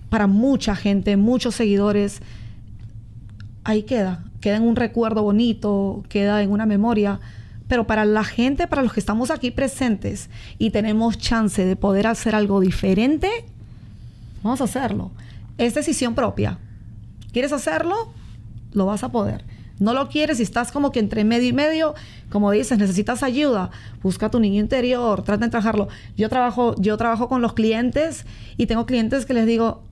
para 0.10 0.28
mucha 0.28 0.76
gente, 0.76 1.16
muchos 1.16 1.56
seguidores, 1.56 2.22
ahí 3.64 3.84
queda, 3.84 4.26
queda 4.42 4.58
en 4.58 4.64
un 4.64 4.76
recuerdo 4.76 5.24
bonito, 5.24 6.04
queda 6.10 6.42
en 6.42 6.52
una 6.52 6.66
memoria. 6.66 7.20
Pero 7.68 7.86
para 7.86 8.06
la 8.06 8.24
gente, 8.24 8.68
para 8.68 8.82
los 8.82 8.94
que 8.94 9.00
estamos 9.00 9.30
aquí 9.32 9.52
presentes 9.52 10.30
y 10.58 10.72
tenemos 10.72 11.18
chance 11.18 11.64
de 11.64 11.76
poder 11.76 12.08
hacer 12.08 12.34
algo 12.36 12.60
diferente, 12.60 13.30
vamos 14.42 14.62
a 14.62 14.64
hacerlo. 14.64 15.12
Es 15.58 15.76
decisión 15.76 16.16
propia. 16.16 16.58
¿Quieres 17.32 17.52
hacerlo? 17.52 18.12
Lo 18.74 18.86
vas 18.86 19.04
a 19.04 19.10
poder. 19.10 19.44
No 19.80 19.94
lo 19.94 20.10
quieres 20.10 20.40
y 20.40 20.44
estás 20.44 20.72
como 20.72 20.92
que 20.92 21.00
entre 21.00 21.24
medio 21.24 21.48
y 21.48 21.54
medio, 21.54 21.96
como 22.30 22.52
dices, 22.52 22.78
necesitas 22.78 23.24
ayuda, 23.24 23.72
busca 24.04 24.30
tu 24.30 24.40
niño 24.40 24.60
interior, 24.60 25.24
trata 25.24 25.46
de 25.46 25.52
trabajarlo. 25.52 25.88
Yo 26.18 26.28
trabajo, 26.28 26.76
yo 26.78 26.98
trabajo 26.98 27.30
con 27.30 27.42
los 27.42 27.54
clientes 27.54 28.26
y 28.58 28.66
tengo 28.66 28.86
clientes 28.86 29.26
que 29.26 29.34
les 29.34 29.46
digo, 29.46 29.84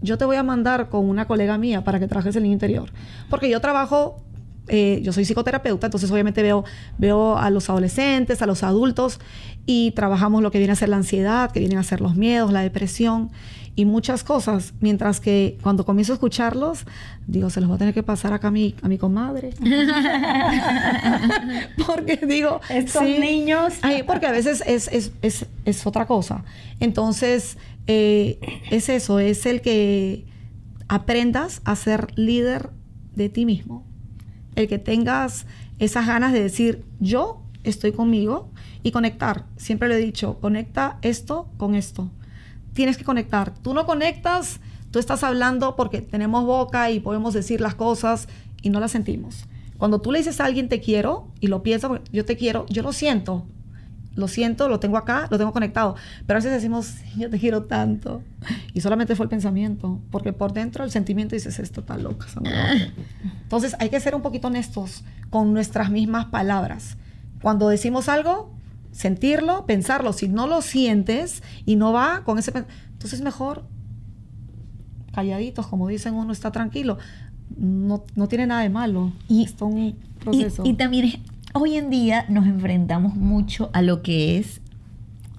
yo 0.00 0.18
te 0.18 0.24
voy 0.24 0.36
a 0.36 0.42
mandar 0.42 0.88
con 0.88 1.08
una 1.08 1.26
colega 1.26 1.58
mía 1.58 1.84
para 1.84 1.98
que 1.98 2.06
trabajes 2.06 2.36
el 2.36 2.44
niño 2.44 2.54
interior. 2.54 2.90
Porque 3.30 3.48
yo 3.48 3.60
trabajo, 3.60 4.22
eh, 4.68 5.00
yo 5.02 5.12
soy 5.12 5.24
psicoterapeuta, 5.24 5.86
entonces 5.86 6.10
obviamente 6.10 6.42
veo, 6.42 6.64
veo 6.98 7.36
a 7.36 7.50
los 7.50 7.68
adolescentes, 7.70 8.42
a 8.42 8.46
los 8.46 8.62
adultos 8.62 9.20
y 9.66 9.92
trabajamos 9.92 10.42
lo 10.42 10.50
que 10.50 10.58
viene 10.58 10.72
a 10.72 10.76
ser 10.76 10.88
la 10.88 10.96
ansiedad, 10.96 11.50
que 11.50 11.60
vienen 11.60 11.78
a 11.78 11.82
ser 11.82 12.00
los 12.00 12.16
miedos, 12.16 12.52
la 12.52 12.60
depresión 12.60 13.30
y 13.78 13.84
muchas 13.84 14.24
cosas, 14.24 14.74
mientras 14.80 15.20
que 15.20 15.56
cuando 15.62 15.84
comienzo 15.84 16.12
a 16.12 16.14
escucharlos, 16.14 16.84
digo, 17.28 17.48
se 17.48 17.60
los 17.60 17.70
va 17.70 17.76
a 17.76 17.78
tener 17.78 17.94
que 17.94 18.02
pasar 18.02 18.32
acá 18.32 18.48
a 18.48 18.50
mi, 18.50 18.74
a 18.82 18.88
mi 18.88 18.98
comadre. 18.98 19.50
porque 21.86 22.16
digo, 22.26 22.60
estos 22.70 23.04
niños. 23.04 23.74
porque 24.04 24.26
a 24.26 24.32
veces 24.32 24.64
es, 24.66 24.88
es, 24.88 25.12
es, 25.22 25.46
es 25.64 25.86
otra 25.86 26.06
cosa. 26.06 26.42
Entonces, 26.80 27.56
eh, 27.88 28.38
es 28.70 28.88
eso, 28.88 29.18
es 29.18 29.44
el 29.46 29.60
que 29.60 30.26
aprendas 30.86 31.60
a 31.64 31.74
ser 31.74 32.16
líder 32.16 32.70
de 33.16 33.28
ti 33.28 33.44
mismo. 33.44 33.84
El 34.54 34.68
que 34.68 34.78
tengas 34.78 35.46
esas 35.80 36.06
ganas 36.06 36.32
de 36.32 36.42
decir, 36.42 36.84
yo 37.00 37.42
estoy 37.64 37.90
conmigo 37.90 38.52
y 38.84 38.92
conectar. 38.92 39.46
Siempre 39.56 39.88
lo 39.88 39.94
he 39.94 39.98
dicho, 39.98 40.38
conecta 40.40 40.98
esto 41.02 41.50
con 41.56 41.74
esto 41.74 42.12
tienes 42.78 42.96
que 42.96 43.02
conectar. 43.02 43.52
Tú 43.58 43.74
no 43.74 43.86
conectas, 43.86 44.60
tú 44.92 45.00
estás 45.00 45.24
hablando 45.24 45.74
porque 45.74 46.00
tenemos 46.00 46.44
boca 46.44 46.92
y 46.92 47.00
podemos 47.00 47.34
decir 47.34 47.60
las 47.60 47.74
cosas 47.74 48.28
y 48.62 48.70
no 48.70 48.78
las 48.78 48.92
sentimos. 48.92 49.46
Cuando 49.78 50.00
tú 50.00 50.12
le 50.12 50.20
dices 50.20 50.40
a 50.40 50.44
alguien 50.44 50.68
te 50.68 50.78
quiero 50.80 51.26
y 51.40 51.48
lo 51.48 51.64
piensas, 51.64 51.90
yo 52.12 52.24
te 52.24 52.36
quiero, 52.36 52.66
yo 52.68 52.84
lo 52.84 52.92
siento. 52.92 53.46
Lo 54.18 54.26
siento, 54.26 54.68
lo 54.68 54.80
tengo 54.80 54.96
acá, 54.96 55.28
lo 55.30 55.38
tengo 55.38 55.52
conectado. 55.52 55.94
Pero 56.26 56.38
a 56.38 56.40
veces 56.40 56.50
decimos, 56.50 56.96
yo 57.16 57.30
te 57.30 57.38
quiero 57.38 57.66
tanto. 57.66 58.20
Y 58.74 58.80
solamente 58.80 59.14
fue 59.14 59.24
el 59.24 59.30
pensamiento. 59.30 60.00
Porque 60.10 60.32
por 60.32 60.52
dentro 60.52 60.82
el 60.82 60.90
sentimiento 60.90 61.36
dices, 61.36 61.60
esto 61.60 61.82
está 61.82 61.96
loca. 61.96 62.26
Entonces 63.44 63.76
hay 63.78 63.90
que 63.90 64.00
ser 64.00 64.16
un 64.16 64.22
poquito 64.22 64.48
honestos 64.48 65.04
con 65.30 65.52
nuestras 65.52 65.90
mismas 65.90 66.26
palabras. 66.26 66.96
Cuando 67.40 67.68
decimos 67.68 68.08
algo, 68.08 68.52
sentirlo, 68.90 69.66
pensarlo. 69.66 70.12
Si 70.12 70.26
no 70.26 70.48
lo 70.48 70.62
sientes 70.62 71.44
y 71.64 71.76
no 71.76 71.92
va 71.92 72.24
con 72.24 72.38
ese... 72.38 72.52
Entonces 72.90 73.20
mejor 73.20 73.66
calladitos, 75.12 75.68
como 75.68 75.86
dicen 75.86 76.14
uno, 76.14 76.32
está 76.32 76.50
tranquilo. 76.50 76.98
No, 77.56 78.02
tiene 78.28 78.48
nada 78.48 78.62
de 78.62 78.68
malo. 78.68 79.12
Y, 79.28 79.44
es 79.44 79.54
un 79.60 79.96
proceso. 80.18 80.64
Y, 80.66 80.74
también 80.74 81.22
hoy 81.54 81.76
en 81.76 81.90
día 81.90 82.24
nos 82.28 82.46
enfrentamos 82.46 83.14
mucho 83.14 83.70
a 83.72 83.82
lo 83.82 84.02
que 84.02 84.38
es 84.38 84.60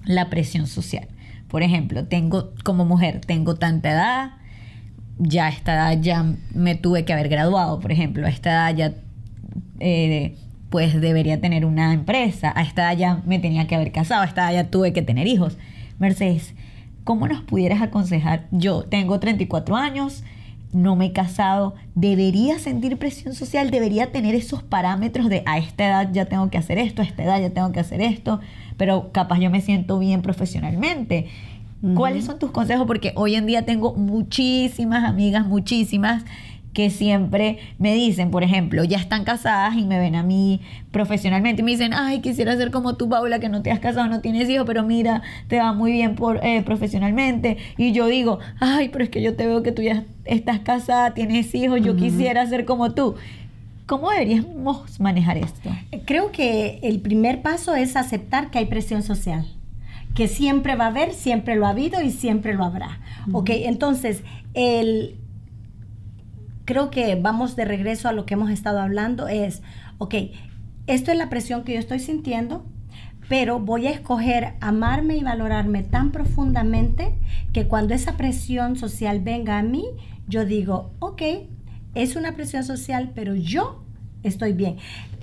la 0.04 0.30
presión 0.30 0.66
social. 0.66 1.08
Por 1.48 1.62
ejemplo, 1.62 2.06
tengo 2.06 2.52
como 2.64 2.84
mujer, 2.84 3.20
tengo 3.20 3.56
tanta 3.56 3.90
edad, 3.90 4.30
ya 5.18 5.46
a 5.46 5.48
esta 5.50 5.74
edad 5.74 6.02
ya 6.02 6.24
me 6.54 6.74
tuve 6.74 7.04
que 7.04 7.12
haber 7.12 7.28
graduado, 7.28 7.80
por 7.80 7.92
ejemplo, 7.92 8.26
a 8.26 8.30
esta 8.30 8.50
edad 8.50 8.76
ya 8.76 8.94
eh, 9.80 10.36
pues 10.70 11.00
debería 11.00 11.40
tener 11.40 11.64
una 11.64 11.92
empresa. 11.92 12.52
A 12.54 12.62
esta 12.62 12.92
edad 12.92 12.98
ya 12.98 13.22
me 13.26 13.38
tenía 13.38 13.66
que 13.66 13.74
haber 13.74 13.92
casado, 13.92 14.22
a 14.22 14.26
esta 14.26 14.50
edad 14.50 14.64
ya 14.64 14.70
tuve 14.70 14.92
que 14.92 15.02
tener 15.02 15.26
hijos. 15.26 15.58
Mercedes, 15.98 16.54
¿cómo 17.04 17.26
nos 17.28 17.42
pudieras 17.42 17.82
aconsejar? 17.82 18.46
Yo 18.52 18.84
tengo 18.84 19.20
34 19.20 19.76
años, 19.76 20.22
no 20.72 20.96
me 20.96 21.06
he 21.06 21.12
casado, 21.12 21.74
¿debería 21.94 22.58
sentir 22.58 22.96
presión 22.98 23.34
social? 23.34 23.70
¿Debería 23.70 24.12
tener 24.12 24.34
esos 24.34 24.62
parámetros 24.62 25.28
de 25.28 25.42
a 25.46 25.58
esta 25.58 25.86
edad 25.86 26.10
ya 26.12 26.26
tengo 26.26 26.48
que 26.50 26.58
hacer 26.58 26.78
esto, 26.78 27.02
a 27.02 27.04
esta 27.04 27.24
edad 27.24 27.40
ya 27.40 27.50
tengo 27.50 27.72
que 27.72 27.80
hacer 27.80 28.00
esto? 28.00 28.40
Pero 28.76 29.10
capaz 29.12 29.38
yo 29.40 29.50
me 29.50 29.60
siento 29.60 29.98
bien 29.98 30.22
profesionalmente. 30.22 31.28
¿Cuáles 31.94 32.26
son 32.26 32.38
tus 32.38 32.50
consejos? 32.50 32.86
Porque 32.86 33.12
hoy 33.16 33.36
en 33.36 33.46
día 33.46 33.64
tengo 33.64 33.94
muchísimas 33.94 35.02
amigas, 35.04 35.46
muchísimas 35.46 36.24
que 36.72 36.90
siempre 36.90 37.58
me 37.78 37.94
dicen, 37.94 38.30
por 38.30 38.42
ejemplo, 38.42 38.84
ya 38.84 38.98
están 38.98 39.24
casadas 39.24 39.76
y 39.76 39.84
me 39.84 39.98
ven 39.98 40.14
a 40.14 40.22
mí 40.22 40.60
profesionalmente 40.92 41.62
y 41.62 41.64
me 41.64 41.72
dicen, 41.72 41.92
ay, 41.94 42.20
quisiera 42.20 42.56
ser 42.56 42.70
como 42.70 42.96
tú, 42.96 43.08
Paula, 43.08 43.40
que 43.40 43.48
no 43.48 43.62
te 43.62 43.70
has 43.70 43.80
casado, 43.80 44.06
no 44.08 44.20
tienes 44.20 44.48
hijos, 44.48 44.66
pero 44.66 44.84
mira, 44.84 45.22
te 45.48 45.58
va 45.58 45.72
muy 45.72 45.92
bien 45.92 46.14
por, 46.14 46.44
eh, 46.44 46.62
profesionalmente. 46.62 47.56
Y 47.76 47.92
yo 47.92 48.06
digo, 48.06 48.38
ay, 48.60 48.88
pero 48.90 49.04
es 49.04 49.10
que 49.10 49.22
yo 49.22 49.34
te 49.34 49.46
veo 49.46 49.62
que 49.62 49.72
tú 49.72 49.82
ya 49.82 50.04
estás 50.24 50.60
casada, 50.60 51.12
tienes 51.14 51.54
hijos, 51.54 51.80
yo 51.82 51.96
quisiera 51.96 52.46
ser 52.46 52.64
como 52.64 52.92
tú. 52.92 53.16
¿Cómo 53.86 54.10
deberíamos 54.10 55.00
manejar 55.00 55.36
esto? 55.36 55.70
Creo 56.04 56.30
que 56.30 56.78
el 56.84 57.00
primer 57.00 57.42
paso 57.42 57.74
es 57.74 57.96
aceptar 57.96 58.52
que 58.52 58.58
hay 58.58 58.66
presión 58.66 59.02
social 59.02 59.46
que 60.14 60.28
siempre 60.28 60.74
va 60.76 60.86
a 60.86 60.88
haber, 60.88 61.12
siempre 61.12 61.56
lo 61.56 61.66
ha 61.66 61.70
habido 61.70 62.02
y 62.02 62.10
siempre 62.10 62.54
lo 62.54 62.64
habrá. 62.64 62.98
Ok, 63.32 63.50
entonces, 63.50 64.22
el, 64.54 65.19
creo 66.70 66.88
que 66.88 67.16
vamos 67.16 67.56
de 67.56 67.64
regreso 67.64 68.08
a 68.08 68.12
lo 68.12 68.26
que 68.26 68.34
hemos 68.34 68.48
estado 68.48 68.78
hablando, 68.78 69.26
es, 69.26 69.60
ok, 69.98 70.14
esto 70.86 71.10
es 71.10 71.18
la 71.18 71.28
presión 71.28 71.64
que 71.64 71.72
yo 71.72 71.80
estoy 71.80 71.98
sintiendo, 71.98 72.64
pero 73.28 73.58
voy 73.58 73.88
a 73.88 73.90
escoger 73.90 74.54
amarme 74.60 75.16
y 75.16 75.24
valorarme 75.24 75.82
tan 75.82 76.12
profundamente 76.12 77.18
que 77.52 77.66
cuando 77.66 77.92
esa 77.92 78.16
presión 78.16 78.76
social 78.76 79.18
venga 79.18 79.58
a 79.58 79.64
mí, 79.64 79.84
yo 80.28 80.44
digo, 80.44 80.92
ok, 81.00 81.22
es 81.96 82.14
una 82.14 82.36
presión 82.36 82.62
social, 82.62 83.10
pero 83.16 83.34
yo 83.34 83.82
estoy 84.22 84.52
bien. 84.52 84.76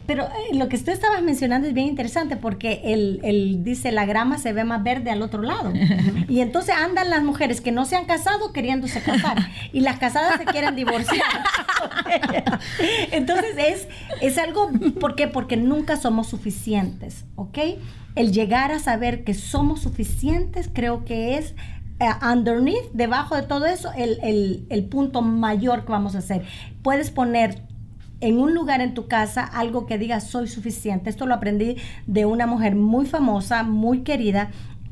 Pero 0.07 0.23
eh, 0.23 0.55
lo 0.55 0.69
que 0.69 0.77
tú 0.77 0.89
estabas 0.89 1.21
mencionando 1.21 1.67
es 1.67 1.73
bien 1.73 1.87
interesante 1.87 2.37
porque 2.37 2.81
él, 2.85 3.59
dice 3.63 3.91
la 3.91 4.05
grama 4.05 4.37
se 4.37 4.53
ve 4.53 4.63
más 4.63 4.81
verde 4.81 5.11
al 5.11 5.21
otro 5.21 5.43
lado. 5.43 5.71
Y 6.29 6.41
entonces 6.41 6.75
andan 6.75 7.09
las 7.09 7.23
mujeres 7.23 7.61
que 7.61 7.71
no 7.71 7.85
se 7.85 7.95
han 7.95 8.05
casado 8.05 8.51
queriéndose 8.51 9.01
casar 9.01 9.37
y 9.71 9.79
las 9.79 9.97
casadas 9.97 10.37
se 10.37 10.45
quieren 10.45 10.75
divorciar. 10.75 11.21
Entonces 13.11 13.55
es, 13.57 13.87
es 14.21 14.37
algo, 14.37 14.69
¿por 14.99 15.15
qué? 15.15 15.27
Porque 15.27 15.57
nunca 15.57 15.95
somos 15.95 16.27
suficientes, 16.27 17.25
¿ok? 17.35 17.57
El 18.15 18.33
llegar 18.33 18.71
a 18.71 18.79
saber 18.79 19.23
que 19.23 19.33
somos 19.33 19.81
suficientes 19.81 20.69
creo 20.71 21.05
que 21.05 21.37
es 21.37 21.55
uh, 21.99 22.31
underneath, 22.31 22.91
debajo 22.93 23.35
de 23.35 23.43
todo 23.43 23.65
eso, 23.65 23.91
el, 23.95 24.19
el, 24.21 24.65
el 24.69 24.85
punto 24.85 25.21
mayor 25.21 25.85
que 25.85 25.91
vamos 25.91 26.15
a 26.15 26.19
hacer. 26.19 26.43
Puedes 26.81 27.09
poner 27.09 27.66
en 28.19 28.39
un 28.39 28.53
lugar 28.53 28.81
en 28.81 28.93
tu 28.93 29.07
casa 29.07 29.43
algo 29.43 29.85
que 29.85 29.97
diga 29.97 30.19
soy 30.19 30.47
suficiente. 30.47 31.09
Esto 31.09 31.25
lo 31.25 31.33
aprendí 31.33 31.77
de 32.05 32.25
una 32.25 32.47
mujer 32.47 32.75
muy 32.75 33.05
famosa, 33.05 33.63
muy 33.63 34.01
querida 34.01 34.51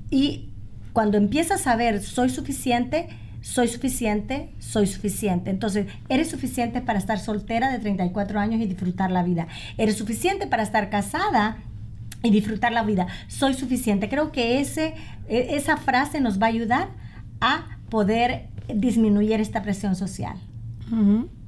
y 0.10 0.50
cuando 0.94 1.18
empiezas 1.18 1.68
a 1.68 1.76
ver 1.76 2.02
soy 2.02 2.30
suficiente, 2.30 3.10
soy 3.42 3.68
suficiente, 3.68 4.50
soy 4.60 4.88
suficiente. 4.88 5.52
Entonces, 5.52 5.88
eres 6.10 6.30
suficiente 6.30 6.82
para 6.82 6.98
estar 6.98 7.20
soltera 7.20 7.72
de 7.72 7.80
34 7.80 8.40
años 8.40 8.62
y 8.62 8.66
disfrutar 8.66 9.12
la 9.12 9.22
vida. 9.22 9.48
Eres 9.78 9.98
suficiente 9.98 10.48
para 10.48 10.64
estar 10.64 10.90
casada 10.90 11.58
y 12.24 12.32
disfrutar 12.32 12.72
la 12.72 12.84
vida. 12.84 13.08
Soy 13.28 13.54
suficiente. 13.54 14.10
Creo 14.10 14.32
que 14.32 14.60
ese, 14.60 14.96
e, 15.28 15.56
esa 15.56 15.78
frase 15.78 16.22
nos 16.22 16.42
va 16.42 16.48
a 16.48 16.50
ayudar 16.50 16.90
a 17.40 17.78
poder 17.90 18.50
disminuir 18.74 19.40
esta 19.40 19.62
presión 19.62 19.96
social. 19.96 20.38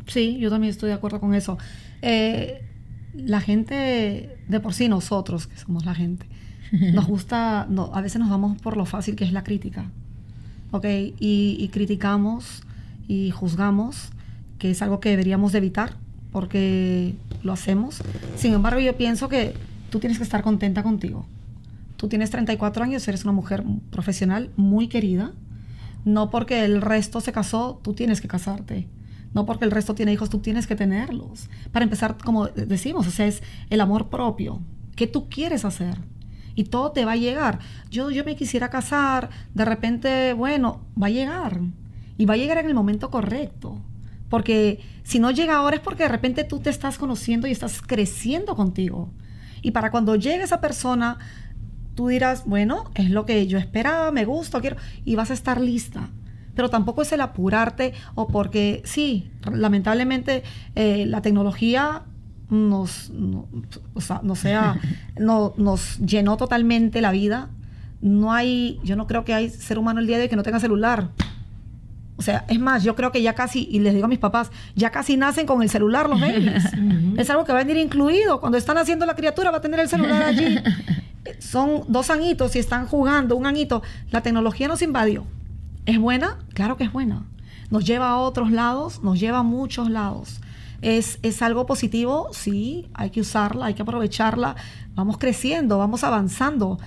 Sí, 0.08 0.38
yo 0.40 0.50
también 0.50 0.72
estoy 0.72 0.90
de 0.90 0.96
acuerdo 0.96 1.20
con 1.20 1.34
eso. 1.34 1.58
Eh, 2.02 2.62
la 3.14 3.42
gente, 3.42 4.38
de 4.48 4.60
por 4.60 4.74
sí 4.74 4.88
nosotros, 4.88 5.48
que 5.48 5.58
somos 5.58 5.86
la 5.86 5.96
gente, 5.96 6.26
nos 6.94 7.08
gusta, 7.08 7.68
no, 7.70 7.92
a 7.94 8.02
veces 8.02 8.20
nos 8.20 8.30
vamos 8.30 8.60
por 8.62 8.78
lo 8.78 8.86
fácil 8.86 9.16
que 9.16 9.26
es 9.26 9.34
la 9.34 9.44
crítica. 9.44 9.86
¿Ok? 10.72 10.86
Y, 11.20 11.70
criticamos 11.72 12.64
y 13.08 13.32
juzgamos, 13.32 14.10
que 14.60 14.72
es 14.72 14.82
algo 14.82 15.00
que 15.00 15.10
deberíamos 15.10 15.52
de 15.52 15.60
evitar, 15.60 15.94
porque 16.32 17.16
lo 17.42 17.54
hacemos. 17.54 18.02
Sin 18.36 18.54
embargo, 18.54 18.80
yo 18.80 18.96
pienso 18.98 19.30
que 19.30 19.54
tú 19.90 20.00
tienes 20.00 20.18
que 20.18 20.24
estar 20.24 20.42
contenta 20.42 20.84
contigo. 20.84 21.26
Tú 21.96 22.10
tienes 22.10 22.30
34 22.32 22.84
años, 22.84 23.08
eres 23.08 23.24
una 23.24 23.32
mujer 23.32 23.64
profesional 23.92 24.52
muy 24.58 24.88
querida. 24.88 25.32
No 26.06 26.30
porque 26.30 26.64
el 26.64 26.82
resto 26.82 27.22
se 27.22 27.32
casó, 27.32 27.80
tú 27.82 27.94
tienes 27.94 28.22
que 28.22 28.28
casarte 28.28 28.88
no 29.34 29.46
porque 29.46 29.66
el 29.66 29.72
resto 29.72 29.96
tiene 29.96 30.14
hijos, 30.14 30.30
tú 30.30 30.40
tienes 30.40 30.68
que 30.68 30.76
tenerlos. 30.76 31.50
Para 31.72 31.84
empezar, 31.84 32.18
como 32.24 32.48
decimos, 32.48 33.08
o 33.08 33.12
sea, 33.12 33.28
es 33.28 33.44
el 33.70 33.82
amor 33.82 34.10
propio. 34.10 34.62
¿Qué 34.96 35.08
tú 35.08 35.30
quieres 35.30 35.66
hacer? 35.66 35.98
Y 36.56 36.66
todo 36.66 36.92
te 36.92 37.06
va 37.06 37.12
a 37.12 37.18
llegar. 37.18 37.60
Yo, 37.92 38.10
yo 38.10 38.24
me 38.24 38.36
quisiera 38.36 38.70
casar, 38.70 39.30
de 39.54 39.66
repente, 39.66 40.34
bueno, 40.34 40.82
va 41.02 41.08
a 41.08 41.12
llegar. 41.12 41.62
y 42.18 42.26
va 42.26 42.34
a 42.34 42.38
llegar 42.38 42.58
en 42.58 42.66
el 42.66 42.74
momento 42.74 43.12
correcto. 43.12 43.80
Porque 44.30 44.80
si 45.04 45.20
no 45.20 45.32
llega 45.32 45.56
ahora 45.56 45.78
es 45.78 45.82
porque 45.82 46.04
de 46.04 46.10
repente 46.10 46.44
tú 46.44 46.60
te 46.60 46.70
estás 46.70 46.98
conociendo 46.98 47.48
y 47.48 47.52
estás 47.52 47.82
creciendo 47.82 48.56
contigo. 48.56 49.10
Y 49.62 49.72
para 49.72 49.92
cuando 49.92 50.16
llegue 50.16 50.44
esa 50.44 50.62
persona, 50.62 51.18
tú 51.96 52.08
dirás, 52.08 52.46
bueno, 52.46 52.92
es 52.96 53.10
lo 53.10 53.26
que 53.26 53.48
yo 53.48 53.58
esperaba, 53.58 54.12
me 54.12 54.26
gusta, 54.26 54.62
quiero, 54.62 54.78
y 55.06 55.16
vas 55.16 55.32
a 55.32 55.34
estar 55.34 55.62
lista. 55.62 56.10
Pero 56.58 56.70
tampoco 56.70 57.04
es 57.04 57.12
el 57.14 57.22
apurarte 57.22 57.94
o 58.16 58.28
porque, 58.28 58.82
sí, 58.84 59.30
lamentablemente 59.50 60.44
eh, 60.76 61.06
la 61.06 61.22
tecnología 61.22 62.02
nos, 62.50 63.12
o 63.94 64.02
sea, 64.02 64.22
no 64.24 64.36
sea, 64.36 64.80
no, 65.20 65.54
nos 65.58 66.00
llenó 66.00 66.36
totalmente 66.36 67.00
la 67.00 67.12
vida. 67.12 67.50
No 68.02 68.34
hay, 68.34 68.80
yo 68.84 68.96
no 68.96 69.06
creo 69.06 69.24
que 69.24 69.36
hay 69.36 69.50
ser 69.50 69.78
humano 69.78 70.00
el 70.00 70.08
día 70.08 70.18
de 70.18 70.24
hoy 70.24 70.30
que 70.30 70.36
no 70.36 70.42
tenga 70.42 70.60
celular. 70.60 71.10
O 72.16 72.24
sea, 72.24 72.44
es 72.48 72.60
más, 72.60 72.84
yo 72.84 72.96
creo 72.96 73.12
que 73.12 73.22
ya 73.22 73.36
casi, 73.36 73.68
y 73.70 73.78
les 73.80 73.94
digo 73.94 74.06
a 74.06 74.10
mis 74.10 74.18
papás, 74.18 74.50
ya 74.76 74.90
casi 74.90 75.16
nacen 75.16 75.46
con 75.46 75.62
el 75.62 75.70
celular 75.70 76.10
los 76.10 76.20
babies. 76.22 76.64
es 77.18 77.30
algo 77.30 77.46
que 77.46 77.54
va 77.54 77.60
a 77.60 77.64
venir 77.64 77.78
incluido. 77.78 78.40
Cuando 78.40 78.58
están 78.58 78.80
haciendo 78.80 79.06
la 79.06 79.16
criatura, 79.16 79.52
va 79.52 79.58
a 79.58 79.62
tener 79.62 79.80
el 79.80 79.90
celular 79.90 80.24
allí. 80.24 80.58
Son 81.38 81.84
dos 81.88 82.10
añitos 82.10 82.56
y 82.56 82.60
están 82.60 82.88
jugando 82.88 83.36
un 83.36 83.46
añito. 83.46 83.84
La 84.10 84.22
tecnología 84.22 84.68
nos 84.68 84.82
invadió. 84.82 85.28
¿Es 85.88 85.98
buena? 86.00 86.38
Claro 86.54 86.78
que 86.78 86.84
es 86.84 86.92
buena. 86.92 87.26
Nos 87.72 87.86
lleva 87.86 88.10
a 88.10 88.18
otros 88.18 88.52
lados, 88.52 89.02
nos 89.04 89.20
lleva 89.20 89.40
a 89.40 89.44
muchos 89.44 89.90
lados. 89.90 90.42
¿Es, 90.82 91.18
¿Es 91.24 91.42
algo 91.42 91.66
positivo? 91.66 92.28
Sí, 92.34 92.88
hay 92.94 93.10
que 93.10 93.22
usarla, 93.22 93.66
hay 93.66 93.74
que 93.74 93.82
aprovecharla. 93.82 94.56
Vamos 94.94 95.18
creciendo, 95.18 95.80
vamos 95.80 96.04
avanzando 96.04 96.78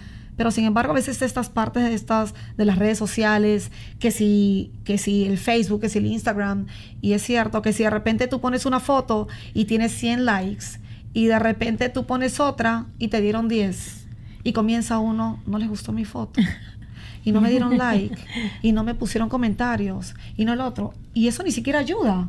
pero 0.40 0.50
sin 0.50 0.64
embargo 0.64 0.92
a 0.92 0.94
veces 0.94 1.20
estas 1.20 1.50
partes 1.50 1.84
de 1.84 1.92
estas 1.92 2.32
de 2.56 2.64
las 2.64 2.78
redes 2.78 2.96
sociales, 2.96 3.70
que 3.98 4.10
si 4.10 4.72
que 4.84 4.96
si 4.96 5.26
el 5.26 5.36
Facebook, 5.36 5.82
que 5.82 5.90
si 5.90 5.98
el 5.98 6.06
Instagram, 6.06 6.66
y 7.02 7.12
es 7.12 7.22
cierto 7.22 7.60
que 7.60 7.74
si 7.74 7.82
de 7.82 7.90
repente 7.90 8.26
tú 8.26 8.40
pones 8.40 8.64
una 8.64 8.80
foto 8.80 9.28
y 9.52 9.66
tienes 9.66 9.92
100 9.92 10.24
likes 10.24 10.64
y 11.12 11.26
de 11.26 11.38
repente 11.38 11.90
tú 11.90 12.06
pones 12.06 12.40
otra 12.40 12.86
y 12.98 13.08
te 13.08 13.20
dieron 13.20 13.48
10 13.48 14.06
y 14.42 14.54
comienza 14.54 14.98
uno, 14.98 15.42
no 15.44 15.58
les 15.58 15.68
gustó 15.68 15.92
mi 15.92 16.06
foto. 16.06 16.40
Y 17.24 17.32
no 17.32 17.40
me 17.40 17.50
dieron 17.50 17.76
like, 17.78 18.16
y 18.62 18.72
no 18.72 18.84
me 18.84 18.94
pusieron 18.94 19.28
comentarios, 19.28 20.14
y 20.36 20.44
no 20.44 20.52
el 20.52 20.60
otro. 20.60 20.94
Y 21.14 21.28
eso 21.28 21.42
ni 21.42 21.52
siquiera 21.52 21.78
ayuda. 21.78 22.28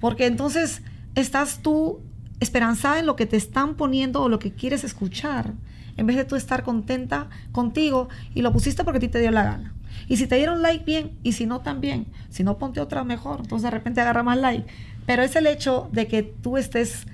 Porque 0.00 0.26
entonces 0.26 0.82
estás 1.14 1.60
tú 1.62 2.00
esperanzada 2.40 2.98
en 2.98 3.06
lo 3.06 3.16
que 3.16 3.26
te 3.26 3.36
están 3.36 3.74
poniendo 3.74 4.22
o 4.22 4.28
lo 4.28 4.38
que 4.38 4.52
quieres 4.52 4.84
escuchar 4.84 5.54
en 5.96 6.06
vez 6.06 6.16
de 6.16 6.24
tú 6.24 6.36
estar 6.36 6.62
contenta 6.62 7.28
contigo 7.52 8.08
y 8.34 8.42
lo 8.42 8.52
pusiste 8.52 8.84
porque 8.84 8.98
a 8.98 9.00
ti 9.00 9.08
te 9.08 9.20
dio 9.20 9.30
la 9.30 9.44
gana. 9.44 9.74
Y 10.08 10.16
si 10.16 10.26
te 10.26 10.36
dieron 10.36 10.60
like, 10.60 10.84
bien, 10.84 11.12
y 11.22 11.32
si 11.32 11.46
no, 11.46 11.60
también. 11.60 12.06
Si 12.28 12.42
no, 12.42 12.58
ponte 12.58 12.80
otra 12.80 13.04
mejor. 13.04 13.40
Entonces 13.40 13.62
de 13.62 13.70
repente 13.70 14.00
agarra 14.00 14.22
más 14.22 14.38
like. 14.38 14.66
Pero 15.06 15.22
es 15.22 15.36
el 15.36 15.46
hecho 15.46 15.88
de 15.92 16.06
que 16.06 16.22
tú 16.22 16.56
estés, 16.56 17.06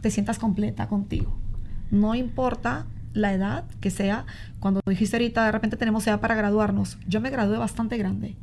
te 0.00 0.10
sientas 0.10 0.38
completa 0.38 0.88
contigo. 0.88 1.36
No 1.90 2.14
importa 2.14 2.86
la 3.14 3.32
edad 3.32 3.64
que 3.80 3.90
sea. 3.90 4.26
Cuando 4.60 4.80
dijiste 4.86 5.16
ahorita, 5.16 5.44
de 5.44 5.52
repente 5.52 5.76
tenemos 5.76 6.06
edad 6.06 6.20
para 6.20 6.34
graduarnos. 6.34 6.98
Yo 7.06 7.20
me 7.20 7.30
gradué 7.30 7.58
bastante 7.58 7.96
grande. 7.98 8.36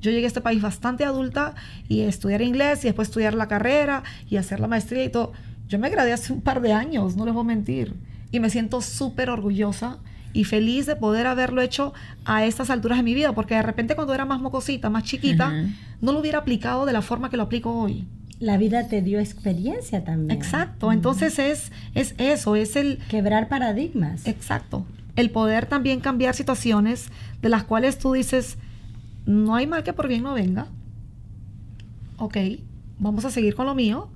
Yo 0.00 0.10
llegué 0.10 0.24
a 0.24 0.28
este 0.28 0.40
país 0.40 0.62
bastante 0.62 1.04
adulta 1.04 1.54
y 1.88 2.00
estudiar 2.00 2.42
inglés 2.42 2.84
y 2.84 2.88
después 2.88 3.08
estudiar 3.08 3.34
la 3.34 3.48
carrera 3.48 4.02
y 4.28 4.36
hacer 4.36 4.60
la 4.60 4.66
maestría 4.66 5.04
y 5.04 5.10
todo. 5.10 5.32
Yo 5.68 5.78
me 5.78 5.90
gradué 5.90 6.12
hace 6.12 6.32
un 6.32 6.40
par 6.40 6.60
de 6.60 6.72
años, 6.72 7.16
no 7.16 7.24
les 7.24 7.34
voy 7.34 7.44
a 7.44 7.46
mentir 7.46 7.94
y 8.32 8.40
me 8.40 8.50
siento 8.50 8.80
súper 8.80 9.30
orgullosa 9.30 9.98
y 10.32 10.44
feliz 10.44 10.86
de 10.86 10.96
poder 10.96 11.26
haberlo 11.26 11.60
hecho 11.60 11.92
a 12.24 12.44
estas 12.44 12.70
alturas 12.70 12.98
de 12.98 13.02
mi 13.02 13.14
vida, 13.14 13.32
porque 13.34 13.54
de 13.54 13.62
repente 13.62 13.96
cuando 13.96 14.14
era 14.14 14.24
más 14.24 14.40
mocosita, 14.40 14.88
más 14.88 15.02
chiquita, 15.02 15.52
no 16.00 16.12
lo 16.12 16.20
hubiera 16.20 16.38
aplicado 16.38 16.86
de 16.86 16.92
la 16.92 17.02
forma 17.02 17.30
que 17.30 17.36
lo 17.36 17.44
aplico 17.44 17.72
hoy. 17.72 18.06
La 18.40 18.56
vida 18.56 18.88
te 18.88 19.02
dio 19.02 19.20
experiencia 19.20 20.02
también. 20.02 20.36
Exacto, 20.36 20.90
entonces 20.90 21.38
es, 21.38 21.70
es 21.94 22.14
eso, 22.18 22.56
es 22.56 22.74
el... 22.74 22.98
Quebrar 23.08 23.48
paradigmas. 23.48 24.26
Exacto, 24.26 24.84
el 25.14 25.30
poder 25.30 25.66
también 25.66 26.00
cambiar 26.00 26.34
situaciones 26.34 27.10
de 27.42 27.48
las 27.48 27.62
cuales 27.62 27.98
tú 27.98 28.14
dices, 28.14 28.56
no 29.26 29.54
hay 29.54 29.68
mal 29.68 29.84
que 29.84 29.92
por 29.92 30.08
bien 30.08 30.24
no 30.24 30.34
venga. 30.34 30.66
Ok, 32.16 32.36
vamos 32.98 33.24
a 33.24 33.30
seguir 33.30 33.54
con 33.54 33.66
lo 33.66 33.74
mío 33.76 34.08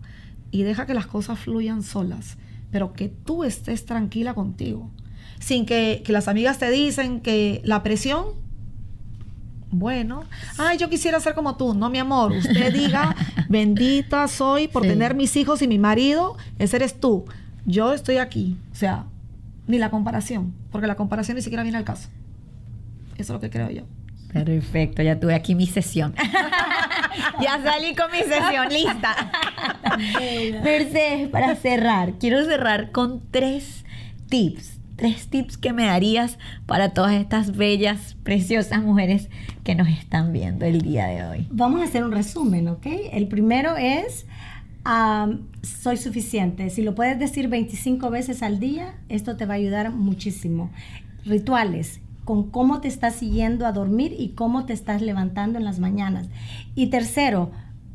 y 0.51 0.62
deja 0.62 0.87
que 0.87 0.95
las 0.95 1.07
cosas 1.07 1.39
fluyan 1.39 1.83
solas 1.83 2.37
pero 2.75 2.93
que 2.93 3.09
tú 3.09 3.45
estés 3.45 3.85
tranquila 3.85 4.35
contigo. 4.35 4.91
Sin 5.39 5.64
que, 5.64 6.03
las 6.09 6.27
amigas 6.27 6.59
te 6.59 6.72
dicen 6.72 7.20
que 7.20 7.61
la 7.62 7.85
presión, 7.85 8.25
bueno, 9.79 10.25
ay, 10.59 10.79
yo 10.79 10.89
quisiera 10.89 11.20
ser 11.20 11.35
como 11.35 11.57
tú. 11.57 11.75
No, 11.75 11.91
mi 11.91 11.99
amor, 11.99 12.33
usted 12.33 12.72
diga, 12.72 13.14
bendita 13.49 14.29
soy 14.29 14.68
por 14.68 14.83
tener 14.83 15.14
mis 15.14 15.37
hijos 15.37 15.62
y 15.62 15.68
mi 15.68 15.79
marido, 15.79 16.37
ese 16.59 16.77
eres 16.77 17.01
tú. 17.01 17.25
Yo 17.66 17.93
estoy 17.93 18.18
aquí. 18.18 18.57
O 18.72 18.77
sea, 18.77 19.05
ni 19.66 19.79
la 19.79 19.91
comparación, 19.91 20.55
porque 20.70 20.87
la 20.87 20.97
comparación 20.97 21.37
ni 21.37 21.43
siquiera 21.43 21.62
viene 21.62 21.79
al 21.79 21.85
caso. 21.85 22.09
Eso 23.14 23.22
es 23.22 23.29
lo 23.31 23.41
que 23.41 23.51
creo 23.51 23.70
yo. 23.70 23.85
Perfecto, 24.33 25.03
ya 25.03 25.18
tuve 25.20 25.35
aquí 25.35 25.55
mi 25.55 25.66
sesión. 25.66 26.14
ya 27.41 27.62
salí 27.62 27.95
con 27.95 28.11
mi 28.11 28.18
sesión, 28.18 28.68
lista. 28.68 29.31
Mercedes, 30.62 31.29
para 31.29 31.55
cerrar, 31.55 32.14
quiero 32.18 32.45
cerrar 32.45 32.91
con 32.91 33.22
tres 33.31 33.85
tips. 34.29 34.81
Tres 34.97 35.28
tips 35.28 35.59
que 35.59 35.72
me 35.72 35.86
darías 35.86 36.38
para 36.66 36.90
todas 36.95 37.14
estas 37.14 37.57
bellas, 37.57 38.16
preciosas 38.22 38.82
mujeres 38.82 39.28
que 39.64 39.74
nos 39.74 39.88
están 39.88 40.32
viendo 40.32 40.64
el 40.64 40.82
día 40.82 41.07
de 41.07 41.24
hoy. 41.24 41.49
Vamos 41.51 41.80
a 41.80 41.84
hacer 41.84 42.05
un 42.05 42.12
resumen, 42.12 42.68
¿ok? 42.68 42.86
El 43.12 43.26
primero 43.26 43.76
es, 43.76 44.26
soy 45.62 45.97
suficiente. 45.97 46.70
Si 46.70 46.82
lo 46.82 46.95
puedes 46.95 47.18
decir 47.18 47.49
25 47.49 48.09
veces 48.11 48.42
al 48.42 48.61
día, 48.61 48.95
esto 49.09 49.36
te 49.36 49.47
va 49.47 49.55
a 49.55 49.57
ayudar 49.57 49.90
muchísimo. 49.90 50.70
Rituales, 51.24 52.01
con 52.24 52.51
cómo 52.51 52.80
te 52.80 52.88
estás 52.88 53.16
siguiendo 53.16 53.66
a 53.66 53.72
dormir 53.72 54.14
y 54.16 54.30
cómo 54.30 54.64
te 54.64 54.72
estás 54.72 55.03
levantando 55.03 55.59
en 55.59 55.64
las 55.64 55.80
mañanas. 55.80 56.28
Y 56.76 56.86
tercero, 56.86 57.51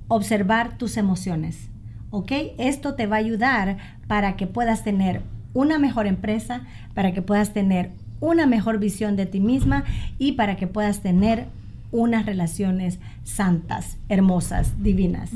observar 0.09 0.77
tus 0.77 0.97
emociones. 0.97 1.69
¿Ok? 2.11 2.31
Esto 2.57 2.95
te 2.95 3.07
va 3.07 3.17
a 3.17 3.19
ayudar 3.19 3.77
para 4.07 4.35
que 4.35 4.47
puedas 4.47 4.83
tener 4.83 5.21
una 5.53 5.79
mejor 5.79 6.07
empresa, 6.07 6.61
para 6.93 7.13
que 7.13 7.21
puedas 7.21 7.53
tener 7.53 7.91
una 8.19 8.45
mejor 8.45 8.79
visión 8.79 9.15
de 9.15 9.25
ti 9.25 9.39
misma 9.39 9.83
y 10.17 10.33
para 10.33 10.57
que 10.57 10.67
puedas 10.67 11.01
tener 11.01 11.45
unas 11.91 12.25
relaciones 12.25 12.99
santas, 13.23 13.97
hermosas, 14.09 14.83
divinas. 14.83 15.31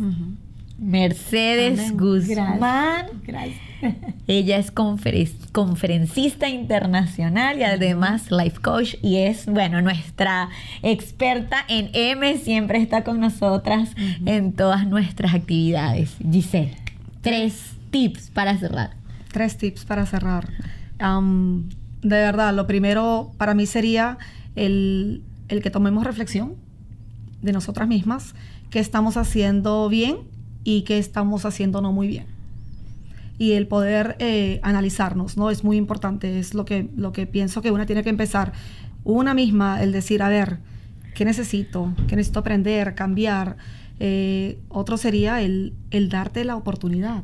Mercedes 0.78 1.95
Guzmán. 1.95 3.05
Gracias. 3.26 3.59
Ella 4.28 4.57
es 4.57 4.72
conferencista 4.72 6.49
internacional 6.49 7.59
y 7.59 7.64
además 7.64 8.32
life 8.32 8.59
coach 8.61 8.95
y 9.01 9.18
es, 9.18 9.45
bueno, 9.45 9.82
nuestra 9.82 10.49
experta 10.82 11.57
en 11.68 11.89
M, 11.93 12.38
siempre 12.38 12.82
está 12.82 13.03
con 13.03 13.20
nosotras 13.20 13.91
en 14.26 14.53
todas 14.53 14.88
nuestras 14.88 15.34
actividades. 15.34 16.16
Giselle, 16.30 16.76
tres 17.22 17.74
tips 17.91 18.30
para 18.32 18.57
cerrar. 18.57 19.03
Tres 19.34 19.57
tips 19.57 19.84
para 19.84 20.05
cerrar. 20.05 20.49
de 20.99 22.15
verdad, 22.15 22.53
lo 22.53 22.65
primero 22.65 23.34
para 23.38 23.53
mí 23.53 23.65
sería 23.65 24.17
el, 24.55 25.21
el 25.49 25.61
que 25.61 25.69
tomemos 25.69 26.05
reflexión 26.05 26.55
de 27.41 27.51
nosotras 27.51 27.89
mismas, 27.89 28.36
qué 28.69 28.79
estamos 28.79 29.17
haciendo 29.17 29.89
bien 29.89 30.19
y 30.63 30.84
qué 30.84 30.97
estamos 30.97 31.45
haciendo 31.45 31.81
no 31.81 31.91
muy 31.91 32.07
bien 32.07 32.34
y 33.38 33.53
el 33.53 33.67
poder 33.67 34.15
eh, 34.19 34.59
analizarnos, 34.63 35.38
¿no? 35.38 35.49
Es 35.49 35.63
muy 35.63 35.77
importante, 35.77 36.39
es 36.39 36.53
lo 36.53 36.65
que, 36.65 36.89
lo 36.95 37.11
que 37.11 37.25
pienso 37.27 37.61
que 37.61 37.71
una 37.71 37.86
tiene 37.86 38.03
que 38.03 38.09
empezar. 38.09 38.53
Una 39.03 39.34
misma, 39.34 39.81
el 39.81 39.91
decir, 39.91 40.21
a 40.21 40.29
ver, 40.29 40.59
¿qué 41.15 41.25
necesito? 41.25 41.93
¿Qué 42.07 42.15
necesito 42.15 42.39
aprender, 42.39 42.95
cambiar? 42.95 43.57
Eh, 43.99 44.59
otro 44.69 44.97
sería 44.97 45.41
el, 45.41 45.73
el, 45.91 46.09
darte 46.09 46.45
la 46.45 46.55
oportunidad 46.55 47.23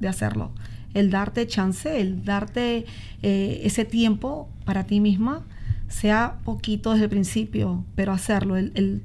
de 0.00 0.08
hacerlo, 0.08 0.52
el 0.94 1.10
darte 1.10 1.46
chance, 1.46 2.00
el 2.00 2.24
darte 2.24 2.86
eh, 3.22 3.60
ese 3.64 3.84
tiempo 3.84 4.48
para 4.64 4.84
ti 4.84 5.00
misma, 5.00 5.46
sea 5.88 6.38
poquito 6.44 6.92
desde 6.92 7.04
el 7.04 7.10
principio, 7.10 7.84
pero 7.94 8.12
hacerlo, 8.12 8.56
el, 8.56 9.02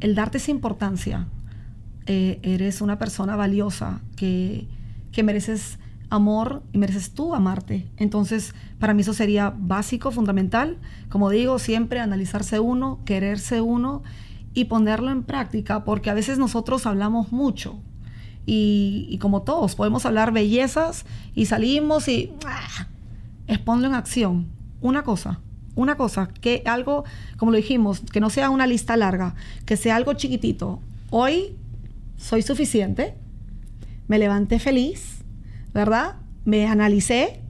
el, 0.00 0.14
darte 0.14 0.38
esa 0.38 0.50
importancia. 0.50 1.26
eres 2.06 2.80
una 2.80 2.98
persona 2.98 3.36
valiosa 3.36 4.00
que, 4.16 4.66
que 5.12 5.22
mereces 5.22 5.78
amor 6.10 6.62
y 6.72 6.78
mereces 6.78 7.12
tú 7.12 7.34
amarte. 7.34 7.86
Entonces, 7.96 8.54
para 8.78 8.94
mí 8.94 9.02
eso 9.02 9.12
sería 9.12 9.54
básico, 9.56 10.10
fundamental. 10.10 10.78
Como 11.08 11.30
digo, 11.30 11.58
siempre 11.58 12.00
analizarse 12.00 12.60
uno, 12.60 13.00
quererse 13.04 13.60
uno 13.60 14.02
y 14.54 14.66
ponerlo 14.66 15.10
en 15.10 15.24
práctica, 15.24 15.84
porque 15.84 16.10
a 16.10 16.14
veces 16.14 16.38
nosotros 16.38 16.86
hablamos 16.86 17.32
mucho. 17.32 17.80
Y, 18.46 19.18
como 19.22 19.42
todos, 19.42 19.74
podemos 19.74 20.04
hablar 20.04 20.32
bellezas 20.32 21.06
y 21.34 21.46
salimos 21.46 22.08
y 22.08 22.32
¡ah! 22.46 22.88
es 23.46 23.58
ponlo 23.58 23.86
en 23.86 23.94
acción. 23.94 24.48
Una 24.80 25.02
cosa, 25.02 25.40
una 25.74 25.96
cosa, 25.96 26.28
que 26.40 26.62
algo, 26.66 27.04
como 27.38 27.52
lo 27.52 27.56
dijimos, 27.56 28.02
que 28.12 28.20
no 28.20 28.28
sea 28.28 28.50
una 28.50 28.66
lista 28.66 28.96
larga, 28.96 29.34
que 29.64 29.76
sea 29.76 29.96
algo 29.96 30.12
chiquitito. 30.12 30.80
Hoy 31.10 31.56
soy 32.16 32.42
suficiente, 32.42 33.14
me 34.08 34.18
levanté 34.18 34.58
feliz, 34.58 35.24
¿verdad? 35.72 36.16
Me 36.44 36.66
analicé, 36.66 37.40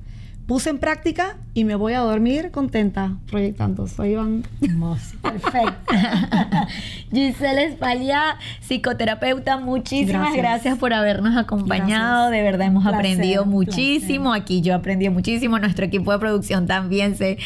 puse 0.47 0.71
en 0.71 0.79
práctica 0.79 1.37
y 1.55 1.65
me 1.65 1.75
voy 1.75 1.95
a 1.95 2.01
dormir 2.01 2.51
contenta 2.51 3.13
proyectando. 3.31 3.87
Soy 3.87 4.11
Iván. 4.11 4.45
Perfecto. 5.23 5.95
Giselle 7.11 7.65
Espalia, 7.65 8.37
psicoterapeuta, 8.61 9.57
muchísimas 9.57 10.37
gracias. 10.37 10.79
por 10.79 10.93
habernos 10.93 11.37
acompañado. 11.37 12.31
De 12.31 12.43
verdad 12.43 12.67
hemos 12.67 12.87
aprendido 12.87 13.47
muchísimo. 13.47 14.35
Aquí 14.35 14.61
yo 14.61 14.75
aprendí 14.75 15.09
muchísimo. 15.09 15.59
Nuestro 15.59 15.87
equipo 15.87 16.13
de 16.13 16.19
producción 16.19 16.67
también 16.67 17.17
sé 17.17 17.39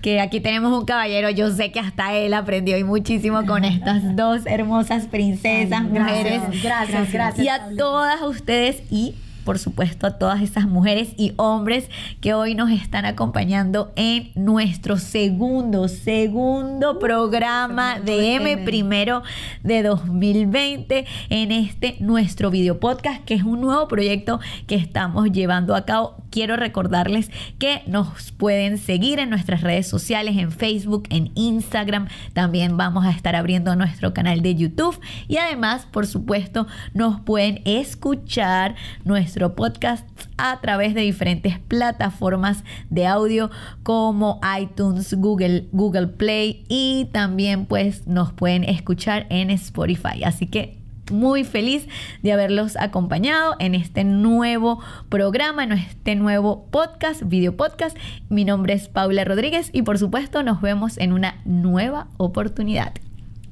que 0.00 0.20
aquí 0.20 0.40
tenemos 0.40 0.72
un 0.78 0.86
caballero. 0.86 1.28
Yo 1.30 1.50
sé 1.50 1.72
que 1.72 1.80
hasta 1.80 2.14
él 2.14 2.32
aprendió 2.34 2.78
y 2.78 2.84
muchísimo 2.84 3.44
con 3.44 3.64
estas 3.66 4.16
dos 4.16 4.42
hermosas 4.46 5.06
princesas, 5.06 5.82
mujeres. 5.82 6.40
Gracias, 6.62 7.12
gracias. 7.12 7.44
Y 7.44 7.48
a 7.48 7.76
todas 7.76 8.22
ustedes 8.22 8.82
y 8.90 9.14
por 9.46 9.58
supuesto, 9.60 10.08
a 10.08 10.18
todas 10.18 10.42
esas 10.42 10.66
mujeres 10.66 11.14
y 11.16 11.32
hombres 11.36 11.88
que 12.20 12.34
hoy 12.34 12.56
nos 12.56 12.70
están 12.70 13.04
acompañando 13.04 13.92
en 13.94 14.32
nuestro 14.34 14.98
segundo, 14.98 15.86
segundo 15.86 16.98
programa 16.98 18.00
de 18.00 18.34
M, 18.34 18.58
primero 18.58 19.22
de 19.62 19.84
2020 19.84 21.06
en 21.30 21.52
este 21.52 21.96
nuestro 22.00 22.50
video 22.50 22.80
podcast, 22.80 23.24
que 23.24 23.34
es 23.34 23.44
un 23.44 23.60
nuevo 23.60 23.86
proyecto 23.86 24.40
que 24.66 24.74
estamos 24.74 25.30
llevando 25.30 25.76
a 25.76 25.84
cabo. 25.84 26.16
Quiero 26.30 26.56
recordarles 26.56 27.30
que 27.58 27.82
nos 27.86 28.32
pueden 28.32 28.78
seguir 28.78 29.20
en 29.20 29.30
nuestras 29.30 29.60
redes 29.60 29.86
sociales, 29.86 30.36
en 30.36 30.50
Facebook, 30.50 31.04
en 31.08 31.30
Instagram. 31.36 32.08
También 32.32 32.76
vamos 32.76 33.06
a 33.06 33.10
estar 33.10 33.36
abriendo 33.36 33.76
nuestro 33.76 34.12
canal 34.12 34.42
de 34.42 34.56
YouTube 34.56 35.00
y 35.28 35.36
además, 35.36 35.86
por 35.88 36.08
supuesto, 36.08 36.66
nos 36.94 37.20
pueden 37.20 37.62
escuchar 37.64 38.74
nuestro 39.04 39.35
podcast 39.54 40.08
a 40.38 40.60
través 40.60 40.94
de 40.94 41.02
diferentes 41.02 41.58
plataformas 41.58 42.64
de 42.90 43.06
audio 43.06 43.50
como 43.82 44.40
iTunes, 44.58 45.14
Google, 45.14 45.68
Google 45.72 46.08
Play 46.08 46.64
y 46.68 47.08
también 47.12 47.66
pues 47.66 48.06
nos 48.06 48.32
pueden 48.32 48.64
escuchar 48.64 49.26
en 49.28 49.50
Spotify. 49.50 50.24
Así 50.24 50.46
que 50.46 50.78
muy 51.10 51.44
feliz 51.44 51.86
de 52.22 52.32
haberlos 52.32 52.76
acompañado 52.76 53.56
en 53.58 53.74
este 53.74 54.04
nuevo 54.04 54.80
programa, 55.08 55.64
en 55.64 55.72
este 55.72 56.14
nuevo 56.16 56.66
podcast, 56.70 57.22
video 57.24 57.56
podcast. 57.56 57.96
Mi 58.28 58.44
nombre 58.44 58.74
es 58.74 58.88
Paula 58.88 59.24
Rodríguez 59.24 59.70
y 59.72 59.82
por 59.82 59.98
supuesto 59.98 60.42
nos 60.42 60.60
vemos 60.60 60.98
en 60.98 61.12
una 61.12 61.36
nueva 61.44 62.08
oportunidad. 62.16 62.92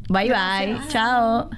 Bye 0.08 0.30
bye, 0.30 0.78
chao. 0.88 1.50